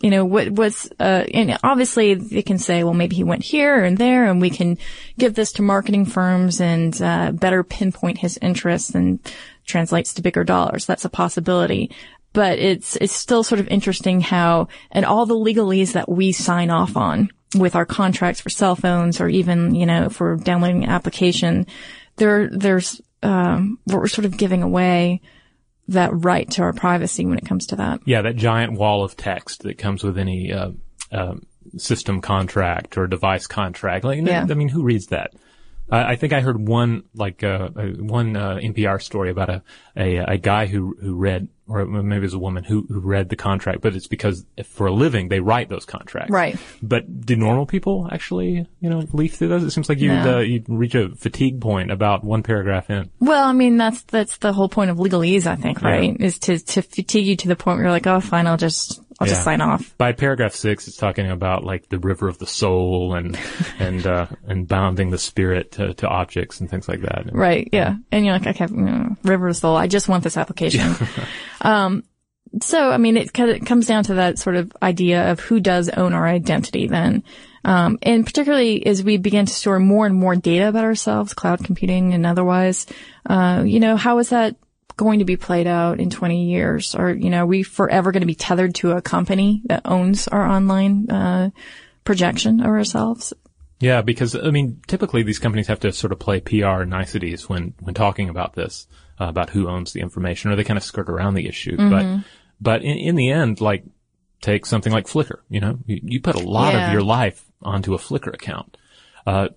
you 0.00 0.10
know, 0.10 0.24
what 0.24 0.50
was, 0.50 0.88
uh, 1.00 1.24
and 1.34 1.58
obviously 1.64 2.14
they 2.14 2.42
can 2.42 2.58
say, 2.58 2.84
well, 2.84 2.94
maybe 2.94 3.16
he 3.16 3.24
went 3.24 3.42
here 3.42 3.82
and 3.82 3.98
there 3.98 4.26
and 4.26 4.40
we 4.40 4.50
can 4.50 4.78
give 5.18 5.34
this 5.34 5.52
to 5.52 5.62
marketing 5.62 6.06
firms 6.06 6.60
and, 6.60 7.00
uh, 7.02 7.32
better 7.32 7.64
pinpoint 7.64 8.18
his 8.18 8.38
interests 8.40 8.94
and 8.94 9.18
translates 9.68 10.14
to 10.14 10.22
bigger 10.22 10.42
dollars. 10.42 10.86
That's 10.86 11.04
a 11.04 11.10
possibility. 11.10 11.92
But 12.32 12.58
it's, 12.58 12.96
it's 12.96 13.12
still 13.12 13.42
sort 13.42 13.60
of 13.60 13.68
interesting 13.68 14.20
how, 14.20 14.68
and 14.90 15.04
all 15.04 15.26
the 15.26 15.34
legalese 15.34 15.92
that 15.92 16.08
we 16.08 16.32
sign 16.32 16.70
off 16.70 16.96
on 16.96 17.30
with 17.54 17.74
our 17.74 17.86
contracts 17.86 18.40
for 18.40 18.50
cell 18.50 18.76
phones 18.76 19.20
or 19.20 19.28
even, 19.28 19.74
you 19.74 19.86
know, 19.86 20.10
for 20.10 20.36
downloading 20.36 20.84
an 20.84 20.90
application, 20.90 21.66
there, 22.16 22.48
there's, 22.50 23.00
um, 23.22 23.78
we're 23.86 24.08
sort 24.08 24.26
of 24.26 24.36
giving 24.36 24.62
away 24.62 25.22
that 25.88 26.10
right 26.12 26.50
to 26.50 26.62
our 26.62 26.74
privacy 26.74 27.24
when 27.24 27.38
it 27.38 27.46
comes 27.46 27.68
to 27.68 27.76
that. 27.76 28.00
Yeah, 28.04 28.22
that 28.22 28.36
giant 28.36 28.74
wall 28.74 29.02
of 29.02 29.16
text 29.16 29.62
that 29.62 29.78
comes 29.78 30.04
with 30.04 30.18
any 30.18 30.52
uh, 30.52 30.72
uh, 31.10 31.36
system 31.78 32.20
contract 32.20 32.98
or 32.98 33.06
device 33.06 33.46
contract. 33.46 34.04
Like, 34.04 34.20
Yeah. 34.24 34.46
I 34.48 34.54
mean, 34.54 34.68
who 34.68 34.82
reads 34.82 35.06
that? 35.06 35.32
I 35.90 36.12
I 36.12 36.16
think 36.16 36.32
I 36.32 36.40
heard 36.40 36.58
one 36.68 37.04
like 37.14 37.42
uh, 37.44 37.70
uh, 37.76 37.82
one 37.98 38.36
uh, 38.36 38.56
NPR 38.62 39.00
story 39.02 39.30
about 39.30 39.50
a, 39.50 39.62
a 39.96 40.16
a 40.18 40.38
guy 40.38 40.66
who 40.66 40.96
who 41.00 41.14
read 41.14 41.48
or 41.70 41.84
maybe 41.84 42.16
it 42.16 42.22
was 42.22 42.32
a 42.32 42.38
woman 42.38 42.64
who 42.64 42.86
who 42.88 42.98
read 43.00 43.28
the 43.28 43.36
contract, 43.36 43.82
but 43.82 43.94
it's 43.94 44.06
because 44.06 44.46
for 44.64 44.86
a 44.86 44.92
living 44.92 45.28
they 45.28 45.40
write 45.40 45.68
those 45.68 45.84
contracts. 45.84 46.30
Right. 46.30 46.58
But 46.82 47.26
do 47.26 47.36
normal 47.36 47.66
people 47.66 48.08
actually 48.10 48.66
you 48.80 48.88
know 48.88 49.04
leaf 49.12 49.34
through 49.34 49.48
those? 49.48 49.64
It 49.64 49.70
seems 49.72 49.88
like 49.88 49.98
you'd 49.98 50.14
No. 50.24 50.38
uh, 50.38 50.40
you'd 50.40 50.66
reach 50.68 50.94
a 50.94 51.10
fatigue 51.10 51.60
point 51.60 51.90
about 51.90 52.24
one 52.24 52.42
paragraph 52.42 52.88
in. 52.88 53.10
Well, 53.20 53.44
I 53.44 53.52
mean, 53.52 53.76
that's, 53.76 54.00
that's 54.04 54.38
the 54.38 54.52
whole 54.54 54.70
point 54.70 54.90
of 54.90 54.96
legalese, 54.96 55.46
I 55.46 55.56
think, 55.56 55.82
Yeah. 55.82 55.88
right? 55.88 56.16
Is 56.18 56.38
to, 56.40 56.58
to 56.58 56.80
fatigue 56.82 57.26
you 57.26 57.36
to 57.36 57.48
the 57.48 57.56
point 57.56 57.76
where 57.76 57.84
you're 57.84 57.92
like, 57.92 58.06
oh, 58.06 58.20
fine, 58.20 58.46
I'll 58.46 58.56
just, 58.56 59.02
I'll 59.20 59.26
Yeah. 59.26 59.32
just 59.32 59.44
sign 59.44 59.60
off. 59.60 59.94
By 59.98 60.12
paragraph 60.12 60.54
six, 60.54 60.86
it's 60.86 60.96
talking 60.96 61.28
about 61.30 61.64
like 61.64 61.88
the 61.88 61.98
river 61.98 62.28
of 62.28 62.38
the 62.38 62.46
soul 62.46 63.14
and 63.14 63.36
and 63.78 64.06
uh, 64.06 64.26
and 64.46 64.68
bounding 64.68 65.10
the 65.10 65.18
spirit 65.18 65.72
to, 65.72 65.94
to 65.94 66.08
objects 66.08 66.60
and 66.60 66.70
things 66.70 66.88
like 66.88 67.00
that. 67.00 67.30
Right. 67.32 67.68
Yeah. 67.72 67.96
And 68.12 68.24
you're 68.24 68.34
like, 68.38 68.46
okay, 68.46 68.66
mm, 68.66 69.16
river 69.24 69.48
of 69.48 69.56
soul. 69.56 69.76
I 69.76 69.88
just 69.88 70.08
want 70.08 70.22
this 70.24 70.36
application. 70.36 70.94
um, 71.60 72.04
so, 72.62 72.90
I 72.90 72.96
mean, 72.96 73.16
it, 73.16 73.32
kind 73.32 73.50
of- 73.50 73.56
it 73.56 73.66
comes 73.66 73.86
down 73.86 74.04
to 74.04 74.14
that 74.14 74.38
sort 74.38 74.56
of 74.56 74.72
idea 74.82 75.30
of 75.32 75.40
who 75.40 75.60
does 75.60 75.88
own 75.90 76.12
our 76.14 76.26
identity 76.26 76.86
then. 76.86 77.24
Um, 77.64 77.98
and 78.02 78.24
particularly 78.24 78.86
as 78.86 79.02
we 79.02 79.16
begin 79.18 79.44
to 79.46 79.52
store 79.52 79.78
more 79.80 80.06
and 80.06 80.14
more 80.14 80.36
data 80.36 80.68
about 80.68 80.84
ourselves, 80.84 81.34
cloud 81.34 81.62
computing 81.64 82.14
and 82.14 82.24
otherwise, 82.24 82.86
uh, 83.26 83.64
you 83.66 83.80
know, 83.80 83.96
how 83.96 84.18
is 84.18 84.30
that 84.30 84.54
going 84.98 85.20
to 85.20 85.24
be 85.24 85.36
played 85.38 85.66
out 85.66 85.98
in 86.00 86.10
20 86.10 86.44
years? 86.50 86.94
Or, 86.94 87.08
you 87.10 87.30
know, 87.30 87.44
are 87.44 87.46
we 87.46 87.62
forever 87.62 88.12
going 88.12 88.20
to 88.20 88.26
be 88.26 88.34
tethered 88.34 88.74
to 88.76 88.92
a 88.92 89.00
company 89.00 89.62
that 89.64 89.82
owns 89.86 90.28
our 90.28 90.44
online, 90.46 91.08
uh, 91.10 91.50
projection 92.04 92.60
of 92.60 92.66
ourselves? 92.66 93.32
Yeah, 93.80 94.02
because 94.02 94.34
I 94.34 94.50
mean, 94.50 94.80
typically 94.86 95.22
these 95.22 95.38
companies 95.38 95.68
have 95.68 95.80
to 95.80 95.92
sort 95.92 96.12
of 96.12 96.18
play 96.18 96.40
PR 96.40 96.82
niceties 96.84 97.48
when 97.48 97.74
when 97.80 97.94
talking 97.94 98.28
about 98.28 98.54
this, 98.54 98.88
uh, 99.20 99.26
about 99.26 99.50
who 99.50 99.68
owns 99.68 99.92
the 99.92 100.00
information, 100.00 100.50
or 100.50 100.56
they 100.56 100.64
kind 100.64 100.76
of 100.76 100.82
skirt 100.82 101.08
around 101.08 101.34
the 101.34 101.46
issue. 101.46 101.76
But 101.76 102.24
but 102.60 102.82
in, 102.82 102.96
in 102.98 103.14
the 103.14 103.30
end, 103.30 103.60
like 103.60 103.84
take 104.40 104.66
something 104.66 104.92
like 104.92 105.06
Flickr. 105.06 105.40
You 105.48 105.60
know, 105.60 105.78
you, 105.86 106.00
you 106.02 106.20
put 106.20 106.34
a 106.34 106.40
lot 106.40 106.74
Yeah. 106.74 106.86
of 106.88 106.92
your 106.92 107.02
life 107.02 107.44
onto 107.62 107.94
a 107.94 107.98
Flickr 107.98 108.34
account. 108.34 108.76
Uh, 109.24 109.48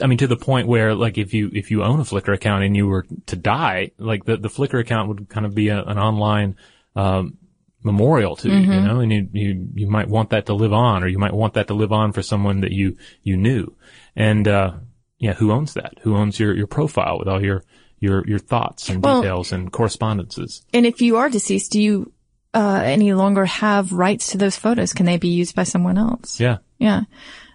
I 0.00 0.06
mean, 0.06 0.18
to 0.18 0.26
the 0.26 0.36
point 0.36 0.66
where, 0.66 0.94
like, 0.94 1.18
if 1.18 1.32
you 1.34 1.50
if 1.52 1.70
you 1.70 1.82
own 1.84 2.00
a 2.00 2.04
Flickr 2.04 2.34
account 2.34 2.64
and 2.64 2.76
you 2.76 2.86
were 2.88 3.06
to 3.26 3.36
die, 3.36 3.92
like 3.98 4.24
the 4.24 4.36
the 4.36 4.48
Flickr 4.48 4.80
account 4.80 5.08
would 5.08 5.28
kind 5.28 5.46
of 5.46 5.54
be 5.54 5.68
a, 5.68 5.82
an 5.82 5.98
online 5.98 6.56
um, 6.96 7.38
memorial 7.82 8.34
to 8.36 8.48
you, 8.48 8.56
you 8.56 8.80
know, 8.80 9.00
and 9.00 9.12
you, 9.12 9.28
you 9.32 9.68
you 9.74 9.86
might 9.88 10.08
want 10.08 10.30
that 10.30 10.46
to 10.46 10.54
live 10.54 10.72
on, 10.72 11.04
or 11.04 11.06
you 11.08 11.18
might 11.18 11.34
want 11.34 11.54
that 11.54 11.68
to 11.68 11.74
live 11.74 11.92
on 11.92 12.12
for 12.12 12.22
someone 12.22 12.60
that 12.62 12.72
you 12.72 12.96
you 13.22 13.36
knew, 13.36 13.74
and 14.16 14.48
uh, 14.48 14.72
yeah, 15.18 15.34
who 15.34 15.52
owns 15.52 15.74
that? 15.74 15.94
Who 16.02 16.16
owns 16.16 16.40
your 16.40 16.54
your 16.56 16.66
profile 16.66 17.18
with 17.18 17.28
all 17.28 17.42
your 17.44 17.62
your 18.00 18.26
your 18.26 18.38
thoughts 18.40 18.88
and 18.88 19.02
Well- 19.02 19.22
details 19.22 19.52
and 19.52 19.70
correspondences? 19.70 20.64
And 20.72 20.86
if 20.86 21.00
you 21.02 21.16
are 21.18 21.30
deceased, 21.30 21.70
do 21.72 21.80
you, 21.80 22.12
uh, 22.52 22.82
any 22.84 23.12
longer 23.14 23.44
have 23.44 23.92
rights 23.92 24.32
to 24.32 24.38
those 24.38 24.56
photos? 24.56 24.92
Can 24.92 25.06
they 25.06 25.18
be 25.18 25.28
used 25.28 25.54
by 25.54 25.62
someone 25.64 25.98
else? 25.98 26.40
Yeah, 26.40 26.58
Yeah. 26.78 27.02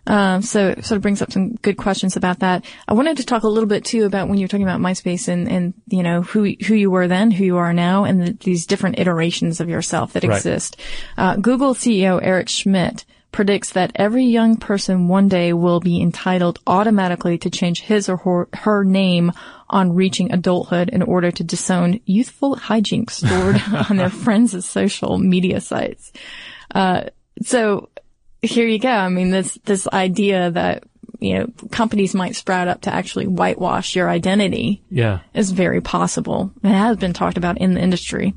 Um, 0.10 0.42
so 0.42 0.70
it 0.70 0.86
sort 0.86 0.96
of 0.98 1.02
brings 1.04 1.22
up 1.22 1.32
some 1.32 1.54
good 1.58 1.78
questions 1.78 2.18
about 2.18 2.40
that. 2.40 2.66
I 2.88 2.94
wanted 2.94 3.18
to 3.18 3.26
talk 3.26 3.44
a 3.44 3.48
little 3.48 3.70
bit 3.70 3.86
too 3.86 4.06
about 4.06 4.28
when 4.28 4.40
you 4.40 4.44
were 4.44 4.48
talking 4.50 4.68
about 4.68 4.82
MySpace 4.82 5.28
and, 5.28 5.48
and, 5.48 5.74
you 5.88 6.02
know, 6.02 6.24
who, 6.24 6.56
who 6.66 6.74
you 6.74 6.90
were 6.90 7.08
then, 7.08 7.30
who 7.30 7.46
you 7.46 7.58
are 7.58 7.74
now, 7.74 8.06
and 8.06 8.22
the, 8.22 8.34
these 8.34 8.66
different 8.66 8.98
iterations 9.00 9.60
of 9.62 9.70
yourself 9.70 10.14
that 10.14 10.24
Right. 10.24 10.36
exist. 10.36 10.78
Uh, 11.18 11.36
Google 11.36 11.74
CEO 11.76 12.20
Eric 12.22 12.50
Schmidt 12.50 13.06
predicts 13.32 13.74
that 13.74 13.92
every 13.94 14.26
young 14.26 14.58
person 14.58 15.08
one 15.08 15.28
day 15.28 15.54
will 15.54 15.80
be 15.80 16.02
entitled 16.02 16.60
automatically 16.66 17.38
to 17.38 17.50
change 17.52 17.82
his 17.82 18.10
or 18.10 18.18
her, 18.18 18.48
her 18.54 18.84
name 18.84 19.32
on 19.70 19.94
reaching 19.94 20.32
adulthood 20.32 20.90
in 20.90 21.04
order 21.04 21.30
to 21.30 21.44
disown 21.44 22.00
youthful 22.06 22.56
hijinks 22.56 23.12
stored 23.12 23.62
on 23.92 23.98
their 23.98 24.10
friends' 24.10 24.68
social 24.68 25.20
media 25.20 25.62
sites. 25.62 26.12
Uh, 26.74 27.04
so 27.44 27.90
here 28.42 28.68
you 28.68 28.80
go. 28.80 28.90
I 28.90 29.10
mean, 29.10 29.30
this, 29.30 29.58
this 29.66 29.88
idea 29.88 30.52
that, 30.52 30.84
you 31.20 31.40
know, 31.40 31.48
companies 31.72 32.16
might 32.16 32.36
sprout 32.36 32.68
up 32.68 32.82
to 32.82 32.94
actually 32.94 33.28
whitewash 33.28 33.96
your 33.96 34.10
identity 34.10 34.82
yeah. 34.90 35.20
is 35.34 35.52
very 35.52 35.82
possible. 35.82 36.52
It 36.64 36.70
has 36.70 36.98
been 36.98 37.14
talked 37.14 37.38
about 37.38 37.58
in 37.58 37.74
the 37.74 37.82
industry. 37.82 38.34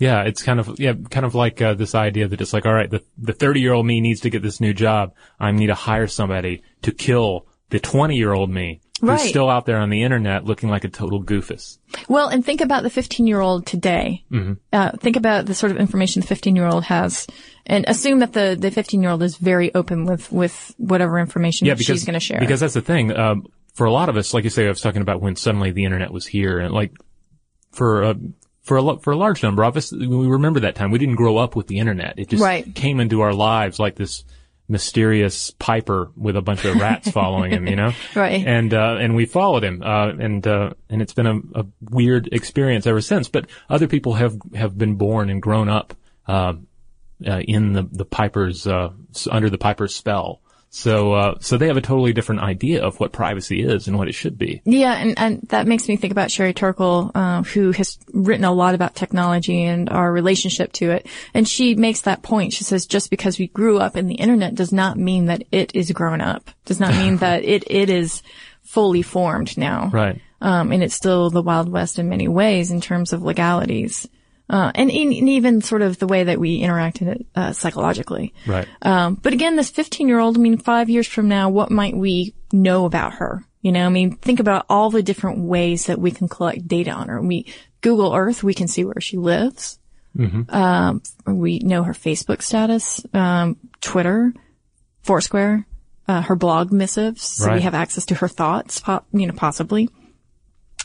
Yeah, 0.00 0.22
it's 0.22 0.42
kind 0.42 0.58
of 0.58 0.80
yeah, 0.80 0.94
kind 1.10 1.24
of 1.24 1.36
like 1.36 1.62
uh, 1.62 1.74
this 1.74 1.94
idea 1.94 2.26
that 2.26 2.40
it's 2.40 2.52
like, 2.52 2.66
all 2.66 2.74
right, 2.74 2.90
the 2.90 3.04
the 3.18 3.32
thirty 3.32 3.60
year 3.60 3.72
old 3.72 3.86
me 3.86 4.00
needs 4.00 4.20
to 4.22 4.30
get 4.30 4.42
this 4.42 4.60
new 4.60 4.74
job. 4.74 5.14
I 5.38 5.52
need 5.52 5.68
to 5.68 5.74
hire 5.74 6.08
somebody 6.08 6.62
to 6.80 6.90
kill 6.90 7.46
the 7.70 7.78
twenty 7.78 8.16
year 8.16 8.32
old 8.32 8.50
me 8.50 8.80
who's 9.02 9.08
Right. 9.10 9.28
still 9.28 9.50
out 9.50 9.66
there 9.66 9.76
on 9.76 9.90
the 9.90 10.02
internet 10.02 10.44
looking 10.46 10.70
like 10.70 10.84
a 10.84 10.88
total 10.88 11.22
goofus. 11.22 11.76
Well, 12.08 12.28
and 12.28 12.42
think 12.44 12.60
about 12.62 12.82
the 12.84 12.88
15 12.90 13.26
year 13.26 13.40
old 13.40 13.66
today. 13.66 14.24
Mm-hmm. 14.32 14.52
Uh, 14.72 14.92
think 14.92 15.16
about 15.16 15.44
the 15.44 15.54
sort 15.54 15.72
of 15.72 15.76
information 15.78 16.20
the 16.22 16.26
15 16.28 16.56
year 16.56 16.66
old 16.66 16.84
has 16.84 17.26
and 17.66 17.84
assume 17.88 18.20
that 18.20 18.32
the, 18.32 18.56
the 18.58 18.70
15 18.70 19.02
year 19.02 19.10
old 19.10 19.22
is 19.22 19.36
very 19.36 19.74
open 19.74 20.06
with, 20.06 20.32
with 20.32 20.74
whatever 20.78 21.18
information 21.18 21.66
Yeah, 21.66 21.74
because 21.74 21.86
she's 21.86 22.04
going 22.06 22.14
to 22.14 22.20
share. 22.20 22.40
because 22.40 22.60
that's 22.60 22.74
the 22.74 22.80
thing. 22.80 23.14
Um, 23.14 23.46
for 23.74 23.86
a 23.86 23.92
lot 23.92 24.08
of 24.08 24.16
us, 24.16 24.32
like 24.32 24.44
you 24.44 24.50
say, 24.50 24.66
I 24.66 24.68
was 24.68 24.80
talking 24.80 25.02
about 25.02 25.20
when 25.20 25.34
suddenly 25.36 25.72
the 25.72 25.84
internet 25.84 26.12
was 26.12 26.26
here, 26.26 26.58
and 26.60 26.72
like 26.72 26.92
for 27.72 28.02
a 28.02 28.16
for 28.62 28.76
a 28.76 28.96
for 28.98 29.12
a 29.12 29.16
large 29.16 29.42
number 29.42 29.64
of 29.64 29.76
us, 29.76 29.90
we 29.92 30.06
remember 30.06 30.60
that 30.60 30.74
time. 30.74 30.90
We 30.90 30.98
didn't 30.98 31.16
grow 31.16 31.38
up 31.38 31.56
with 31.56 31.66
the 31.66 31.78
internet; 31.78 32.18
it 32.18 32.28
just 32.28 32.42
Right. 32.42 32.72
came 32.74 33.00
into 33.00 33.22
our 33.22 33.32
lives 33.32 33.78
like 33.78 33.96
this 33.96 34.24
mysterious 34.72 35.50
piper 35.50 36.10
with 36.16 36.34
a 36.34 36.42
bunch 36.42 36.64
of 36.64 36.76
rats 36.76 37.10
following 37.12 37.52
him, 37.52 37.68
you 37.68 37.76
know. 37.76 37.92
Right. 38.16 38.44
And 38.44 38.72
uh, 38.72 38.96
and 38.98 39.14
we 39.14 39.26
followed 39.26 39.62
him, 39.62 39.82
uh, 39.84 40.08
and 40.08 40.44
uh, 40.44 40.70
and 40.88 41.02
it's 41.02 41.12
been 41.12 41.26
a, 41.26 41.60
a 41.60 41.66
weird 41.80 42.30
experience 42.32 42.86
ever 42.86 43.02
since. 43.02 43.28
But 43.28 43.46
other 43.68 43.86
people 43.86 44.14
have 44.14 44.36
have 44.54 44.76
been 44.76 44.96
born 44.96 45.30
and 45.30 45.40
grown 45.40 45.68
up 45.68 45.94
uh, 46.26 46.54
uh, 47.24 47.40
in 47.40 47.74
the 47.74 47.86
the 47.92 48.06
piper's 48.06 48.66
uh, 48.66 48.88
under 49.30 49.50
the 49.50 49.58
piper's 49.58 49.94
spell. 49.94 50.40
So 50.74 51.12
uh, 51.12 51.34
so 51.38 51.58
they 51.58 51.66
have 51.66 51.76
a 51.76 51.82
totally 51.82 52.14
different 52.14 52.40
idea 52.40 52.82
of 52.82 52.98
what 52.98 53.12
privacy 53.12 53.62
is 53.62 53.88
and 53.88 53.98
what 53.98 54.08
it 54.08 54.14
should 54.14 54.38
be. 54.38 54.62
Yeah, 54.64 54.94
and, 54.94 55.18
and 55.18 55.40
that 55.50 55.66
makes 55.66 55.86
me 55.86 55.96
think 55.96 56.12
about 56.12 56.30
Sherry 56.30 56.54
Turkle, 56.54 57.10
uh, 57.14 57.42
who 57.42 57.72
has 57.72 57.98
written 58.14 58.46
a 58.46 58.52
lot 58.52 58.74
about 58.74 58.94
technology 58.94 59.64
and 59.64 59.90
our 59.90 60.10
relationship 60.10 60.72
to 60.74 60.90
it. 60.90 61.06
And 61.34 61.46
she 61.46 61.74
makes 61.74 62.00
that 62.00 62.22
point. 62.22 62.54
She 62.54 62.64
says, 62.64 62.86
just 62.86 63.10
because 63.10 63.38
we 63.38 63.48
grew 63.48 63.80
up 63.80 63.98
in 63.98 64.06
the 64.06 64.14
internet 64.14 64.54
does 64.54 64.72
not 64.72 64.96
mean 64.96 65.26
that 65.26 65.44
it 65.52 65.76
is 65.76 65.92
grown 65.92 66.22
up. 66.22 66.50
Does 66.64 66.80
not 66.80 66.94
mean 66.94 67.16
that 67.18 67.44
it, 67.44 67.64
it 67.70 67.90
is 67.90 68.22
fully 68.62 69.02
formed 69.02 69.58
now. 69.58 69.90
Right. 69.92 70.22
Um, 70.40 70.72
and 70.72 70.82
it's 70.82 70.94
still 70.94 71.28
the 71.28 71.42
Wild 71.42 71.68
West 71.68 71.98
in 71.98 72.08
many 72.08 72.28
ways 72.28 72.70
in 72.70 72.80
terms 72.80 73.12
of 73.12 73.22
legalities. 73.22 74.08
Uh, 74.52 74.70
and, 74.74 74.90
in, 74.90 75.14
and 75.14 75.28
even 75.30 75.62
sort 75.62 75.80
of 75.80 75.98
the 75.98 76.06
way 76.06 76.24
that 76.24 76.38
we 76.38 76.58
interact 76.58 77.00
in 77.00 77.08
it, 77.08 77.26
uh, 77.34 77.52
psychologically. 77.54 78.34
Right. 78.46 78.68
Um, 78.82 79.14
but 79.14 79.32
again, 79.32 79.56
this 79.56 79.70
15 79.70 80.08
year 80.08 80.18
old, 80.18 80.36
I 80.36 80.40
mean, 80.40 80.58
five 80.58 80.90
years 80.90 81.06
from 81.06 81.26
now, 81.26 81.48
what 81.48 81.70
might 81.70 81.96
we 81.96 82.34
know 82.52 82.84
about 82.84 83.14
her? 83.14 83.46
You 83.62 83.72
know, 83.72 83.86
I 83.86 83.88
mean, 83.88 84.16
think 84.16 84.40
about 84.40 84.66
all 84.68 84.90
the 84.90 85.02
different 85.02 85.38
ways 85.38 85.86
that 85.86 85.98
we 85.98 86.10
can 86.10 86.28
collect 86.28 86.68
data 86.68 86.90
on 86.90 87.08
her. 87.08 87.20
We 87.22 87.46
Google 87.80 88.14
Earth, 88.14 88.42
we 88.42 88.52
can 88.52 88.68
see 88.68 88.84
where 88.84 89.00
she 89.00 89.16
lives. 89.16 89.78
Um, 90.50 91.02
we 91.26 91.60
know 91.60 91.82
her 91.84 91.94
Facebook 91.94 92.42
status, 92.42 93.06
um, 93.14 93.56
Twitter, 93.80 94.34
Foursquare, 95.02 95.66
uh, 96.08 96.20
her 96.22 96.36
blog 96.36 96.72
missives. 96.72 97.22
So 97.22 97.54
we 97.54 97.62
have 97.62 97.74
access 97.74 98.04
to 98.06 98.16
her 98.16 98.28
thoughts, 98.28 98.80
po- 98.80 99.04
you 99.12 99.26
know, 99.26 99.34
possibly. 99.34 99.88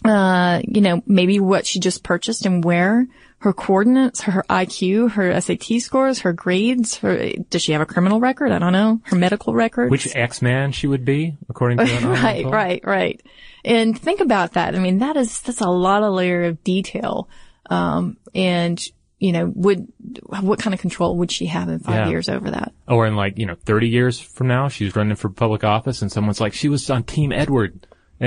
Uh, 0.05 0.61
you 0.65 0.81
know, 0.81 1.01
maybe 1.05 1.39
what 1.39 1.65
she 1.65 1.79
just 1.79 2.03
purchased 2.03 2.45
and 2.45 2.63
where, 2.63 3.07
her 3.47 3.53
coordinates, 3.53 4.21
her 4.23 4.43
IQ, 4.49 5.11
her 5.11 5.39
SAT 5.39 5.79
scores, 5.81 6.19
her 6.19 6.33
grades, 6.33 6.97
her, 6.97 7.29
does 7.49 7.61
she 7.61 7.71
have 7.71 7.79
a 7.81 7.85
criminal 7.85 8.19
record? 8.19 8.51
I 8.51 8.59
don't 8.59 8.73
know. 8.73 8.99
Her 9.05 9.15
medical 9.15 9.53
records. 9.53 9.89
Which 9.89 10.13
X 10.13 10.41
Man 10.41 10.73
she 10.73 10.85
would 10.85 11.05
be, 11.05 11.37
according 11.47 11.77
to 11.77 11.83
right, 12.07 12.43
poll? 12.43 12.51
right, 12.51 12.81
right. 12.83 13.21
And 13.63 13.97
think 13.97 14.19
about 14.19 14.53
that. 14.53 14.75
I 14.75 14.79
mean, 14.79 14.97
that 14.97 15.15
is, 15.15 15.41
that's 15.43 15.61
a 15.61 15.69
lot 15.69 16.03
of 16.03 16.13
layer 16.13 16.43
of 16.43 16.61
detail. 16.65 17.29
Um, 17.69 18.17
and, 18.35 18.77
you 19.17 19.31
know, 19.31 19.49
would, 19.55 19.87
what 20.27 20.59
kind 20.59 20.73
of 20.73 20.81
control 20.81 21.15
would 21.19 21.31
she 21.31 21.45
have 21.45 21.69
in 21.69 21.79
five 21.79 21.95
Yeah. 22.07 22.09
years 22.09 22.27
over 22.27 22.51
that? 22.51 22.73
Or 22.85 23.07
in 23.07 23.15
like, 23.15 23.37
you 23.37 23.45
know, 23.45 23.55
30 23.55 23.87
years 23.87 24.19
from 24.19 24.47
now, 24.47 24.67
she's 24.67 24.93
running 24.93 25.15
for 25.15 25.29
public 25.29 25.63
office 25.63 26.01
and 26.01 26.11
someone's 26.11 26.41
like, 26.41 26.51
she 26.53 26.67
was 26.67 26.89
on 26.89 27.03
Team 27.03 27.31
Edward 27.31 27.87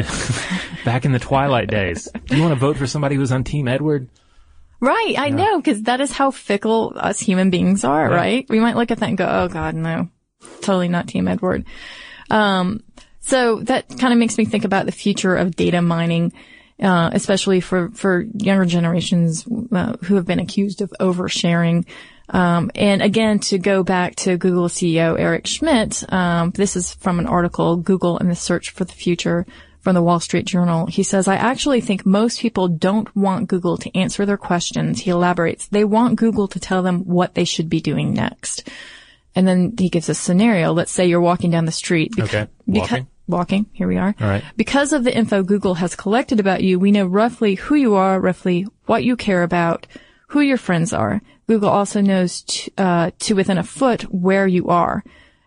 back 0.84 1.04
in 1.04 1.12
the 1.12 1.18
twilight 1.18 1.68
days. 1.68 2.08
Do 2.26 2.36
you 2.36 2.42
want 2.42 2.54
to 2.54 2.58
vote 2.60 2.78
for 2.78 2.86
somebody 2.86 3.16
who 3.16 3.20
was 3.20 3.32
on 3.32 3.44
Team 3.44 3.68
Edward? 3.68 4.08
Right. 4.80 5.14
I 5.18 5.28
know, 5.28 5.58
because 5.58 5.82
that 5.82 6.00
is 6.00 6.10
how 6.10 6.30
fickle 6.30 6.94
us 6.96 7.20
human 7.20 7.50
beings 7.50 7.84
are, 7.84 8.08
Yeah. 8.10 8.16
right? 8.16 8.46
We 8.48 8.60
might 8.60 8.76
look 8.76 8.90
at 8.90 8.98
that 8.98 9.08
and 9.08 9.18
go, 9.18 9.26
oh 9.28 9.48
God, 9.48 9.74
no, 9.74 10.08
totally 10.62 10.88
not 10.88 11.06
Team 11.08 11.28
Edward. 11.28 11.64
Um, 12.30 12.82
so 13.20 13.60
that 13.64 13.88
kind 13.98 14.12
of 14.12 14.18
makes 14.18 14.38
me 14.38 14.44
think 14.44 14.64
about 14.64 14.86
the 14.86 14.92
future 14.92 15.36
of 15.36 15.54
data 15.54 15.82
mining, 15.82 16.32
uh, 16.82 17.10
especially 17.12 17.60
for, 17.60 17.90
for 17.90 18.24
younger 18.34 18.64
generations, 18.64 19.46
uh, 19.70 19.96
who 20.04 20.14
have 20.14 20.24
been 20.26 20.40
accused 20.40 20.80
of 20.80 20.92
oversharing. 20.98 21.84
Um, 22.30 22.70
and 22.74 23.02
again, 23.02 23.40
to 23.40 23.58
go 23.58 23.82
back 23.82 24.16
to 24.16 24.36
Google 24.38 24.68
CEO 24.68 25.18
Eric 25.18 25.46
Schmidt, 25.46 26.10
um, 26.12 26.52
this 26.52 26.76
is 26.76 26.94
from 26.94 27.18
an 27.18 27.26
article, 27.26 27.76
Google 27.76 28.18
and 28.18 28.30
the 28.30 28.36
Search 28.36 28.70
for 28.70 28.84
the 28.84 28.92
Future 28.94 29.46
from 29.80 29.94
the 29.94 30.02
Wall 30.02 30.20
Street 30.20 30.46
Journal. 30.46 30.86
He 30.86 31.02
says, 31.02 31.26
I 31.28 31.36
actually 31.36 31.80
think 31.80 32.04
most 32.04 32.40
people 32.40 32.68
don't 32.68 33.14
want 33.16 33.48
Google 33.48 33.76
to 33.78 33.96
answer 33.96 34.26
their 34.26 34.36
questions. 34.36 35.00
He 35.00 35.10
elaborates, 35.10 35.68
they 35.68 35.84
want 35.84 36.16
Google 36.18 36.48
to 36.48 36.60
tell 36.60 36.82
them 36.82 37.00
what 37.00 37.34
they 37.34 37.44
should 37.44 37.68
be 37.70 37.80
doing 37.80 38.12
next. 38.12 38.68
And 39.34 39.46
then 39.46 39.74
he 39.78 39.88
gives 39.88 40.08
a 40.08 40.14
scenario. 40.14 40.72
Let's 40.72 40.90
say 40.90 41.06
you're 41.06 41.20
walking 41.20 41.50
down 41.50 41.64
the 41.64 41.72
street. 41.72 42.12
beca- 42.16 42.24
Okay. 42.24 42.46
beca- 42.68 42.80
Walking. 42.80 43.06
walking. 43.28 43.66
Here 43.72 43.86
we 43.88 43.96
are. 43.96 44.14
All 44.20 44.28
right. 44.28 44.42
Because 44.56 44.92
of 44.92 45.04
the 45.04 45.16
info 45.16 45.42
Google 45.42 45.74
has 45.74 45.94
collected 45.94 46.40
about 46.40 46.62
you, 46.64 46.78
we 46.78 46.90
know 46.90 47.06
roughly 47.06 47.54
who 47.54 47.74
you 47.76 47.94
are, 47.94 48.20
roughly 48.20 48.66
what 48.86 49.04
you 49.04 49.16
care 49.16 49.42
about, 49.44 49.86
who 50.28 50.40
your 50.40 50.56
friends 50.58 50.92
are. 50.92 51.22
Google 51.46 51.70
also 51.70 52.00
knows 52.00 52.42
t- 52.42 52.72
uh, 52.76 53.12
to 53.20 53.34
within 53.34 53.56
a 53.58 53.62
foot 53.62 54.02
where 54.12 54.46
you 54.46 54.68
are. 54.68 55.02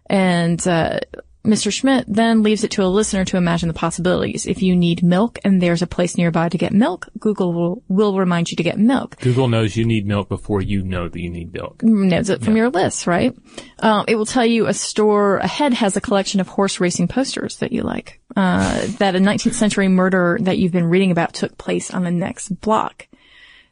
And, 0.08 0.65
uh, 0.67 1.00
Mr. 1.45 1.73
Schmidt 1.73 2.06
then 2.08 2.41
leaves 2.41 2.63
it 2.63 2.71
to 2.71 2.84
a 2.84 2.88
listener 2.88 3.25
to 3.25 3.36
imagine 3.36 3.67
the 3.67 3.73
possibilities. 3.73 4.45
If 4.45 4.62
you 4.62 4.77
need 4.77 5.03
milk 5.03 5.39
and 5.43 5.62
there's 5.62 5.82
a 5.82 5.88
place 5.88 6.17
nearby 6.17 6.47
to 6.47 6.58
get 6.58 6.71
milk, 6.71 7.10
Google 7.19 7.51
will, 7.51 7.84
will 7.89 8.17
remind 8.17 8.49
you 8.49 8.56
to 8.58 8.63
get 8.63 8.79
milk. 8.79 9.17
Google 9.19 9.49
knows 9.49 9.75
you 9.75 9.84
need 9.84 10.08
milk 10.08 10.29
before 10.29 10.62
you 10.62 10.84
know 10.84 11.10
that 11.10 11.19
you 11.19 11.29
need 11.29 11.51
milk. 11.53 11.84
knows 11.84 12.29
it 12.29 12.43
from 12.43 12.56
your 12.56 12.69
list, 12.69 13.08
right? 13.08 13.36
Um, 13.79 14.06
it 14.08 14.15
will 14.15 14.25
tell 14.25 14.45
you 14.45 14.67
a 14.67 14.73
store 14.73 15.38
ahead 15.38 15.73
has 15.73 15.97
a 15.97 16.01
collection 16.01 16.39
of 16.39 16.47
horse 16.47 16.79
racing 16.79 17.10
posters 17.10 17.58
that 17.58 17.73
you 17.73 17.84
like. 17.84 18.21
Uh, 18.36 18.88
that 18.99 19.15
a 19.15 19.19
19th 19.19 19.53
century 19.53 19.89
murder 19.89 20.38
that 20.41 20.58
you've 20.58 20.71
been 20.71 20.86
reading 20.86 21.12
about 21.12 21.34
took 21.34 21.58
place 21.58 21.91
on 21.91 22.03
the 22.03 22.12
next 22.12 22.49
block. 22.62 23.08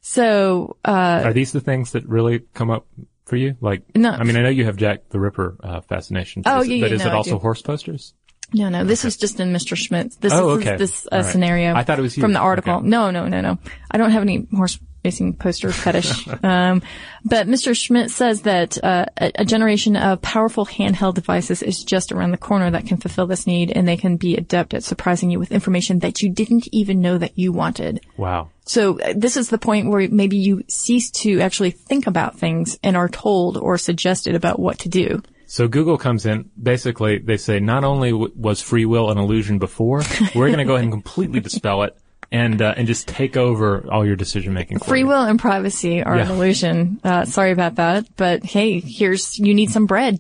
So, 0.02 0.78
uh, 0.84 1.22
Are 1.24 1.34
these 1.34 1.52
the 1.52 1.62
things 1.62 1.92
that 1.92 2.06
really 2.08 2.40
come 2.54 2.70
up 2.70 2.88
for 3.32 3.38
you? 3.38 3.56
Like, 3.62 3.84
No. 3.96 4.12
I 4.12 4.24
mean, 4.26 4.36
I 4.36 4.42
know 4.42 4.50
you 4.50 4.66
have 4.66 4.76
Jack 4.76 5.08
the 5.10 5.20
Ripper 5.20 5.56
uh, 5.64 5.80
fascination. 5.82 6.44
Oh, 6.46 6.60
is, 6.60 6.68
yeah, 6.68 6.82
but 6.82 6.90
yeah, 6.90 6.96
is 6.98 7.06
no, 7.06 7.08
it 7.08 7.14
also 7.16 7.40
horse 7.40 7.62
posters? 7.62 8.14
no, 8.54 8.68
no, 8.68 8.84
this 8.84 9.06
is 9.06 9.16
just 9.16 9.40
in 9.40 9.54
Mr. 9.54 9.78
Schmidt's. 9.78 10.18
This 10.18 10.34
Oh, 10.34 10.58
is 10.58 10.68
okay. 10.68 10.76
this 10.76 11.08
uh, 11.10 11.16
right. 11.16 11.26
scenario. 11.26 11.74
I 11.74 11.84
thought 11.84 11.98
it 11.98 12.02
was 12.02 12.18
you. 12.18 12.22
from 12.22 12.34
the 12.34 12.40
article. 12.40 12.76
Okay. 12.76 12.88
No, 12.88 13.10
no, 13.10 13.30
no, 13.30 13.40
no. 13.40 13.58
I 13.90 13.98
don't 13.98 14.12
have 14.12 14.22
any 14.22 14.46
horse 14.54 14.78
racing 15.04 15.34
poster 15.34 15.72
fetish. 15.72 16.28
um, 16.44 16.82
but 17.24 17.48
Mr. 17.48 17.76
Schmidt 17.76 18.12
says 18.12 18.44
that 18.44 18.84
uh, 18.84 19.06
a, 19.18 19.32
a 19.36 19.46
generation 19.46 19.96
of 19.96 20.22
powerful 20.22 20.66
handheld 20.66 21.16
devices 21.16 21.62
is 21.64 21.84
just 21.84 22.12
around 22.12 22.32
the 22.32 22.38
corner 22.38 22.72
that 22.72 22.86
can 22.86 22.98
fulfill 22.98 23.28
this 23.28 23.48
need, 23.48 23.72
and 23.72 23.88
they 23.88 23.98
can 23.98 24.18
be 24.18 24.36
adept 24.36 24.74
at 24.74 24.84
surprising 24.84 25.30
you 25.30 25.40
with 25.40 25.52
information 25.52 26.00
that 26.00 26.22
you 26.22 26.30
didn't 26.30 26.68
even 26.72 27.02
know 27.02 27.18
that 27.18 27.38
you 27.38 27.52
wanted. 27.52 28.02
Wow. 28.18 28.50
So 28.66 29.00
uh, 29.00 29.14
this 29.16 29.38
is 29.38 29.50
the 29.50 29.58
point 29.58 29.90
where 29.90 30.08
maybe 30.10 30.38
you 30.38 30.64
cease 30.68 31.12
to 31.12 31.42
actually 31.42 31.72
think 31.72 32.08
about 32.08 32.38
things 32.38 32.78
and 32.84 32.96
are 32.96 33.10
told 33.10 33.58
or 33.58 33.78
suggested 33.78 34.36
about 34.36 34.60
what 34.60 34.80
to 34.80 34.90
do. 34.90 35.22
So 35.48 35.68
Google 35.68 35.98
comes 35.98 36.26
in. 36.26 36.50
Basically, 36.62 37.18
they 37.18 37.36
say 37.36 37.60
not 37.60 37.84
only 37.84 38.12
w- 38.12 38.32
was 38.38 38.62
free 38.62 38.86
will 38.86 39.12
an 39.12 39.18
illusion 39.18 39.60
before, 39.60 40.02
we're 40.34 40.48
going 40.48 40.60
to 40.60 40.64
go 40.64 40.76
ahead 40.76 40.86
and 40.86 40.94
completely 40.94 41.42
dispel 41.42 41.84
it 41.84 41.98
and 42.32 42.62
uh, 42.62 42.74
and 42.78 42.88
just 42.88 43.08
take 43.08 43.36
over 43.36 43.86
all 43.92 44.06
your 44.06 44.16
decision 44.16 44.54
making. 44.54 44.80
Free 44.80 45.04
will 45.04 45.24
and 45.24 45.40
privacy 45.40 46.02
are 46.02 46.16
an 46.16 46.30
illusion. 46.30 47.00
Uh, 47.04 47.26
sorry 47.26 47.52
about 47.52 47.76
that, 47.76 48.06
but 48.16 48.44
hey, 48.44 48.80
here's 48.80 49.38
you 49.38 49.54
need 49.54 49.70
some 49.70 49.86
bread, 49.86 50.20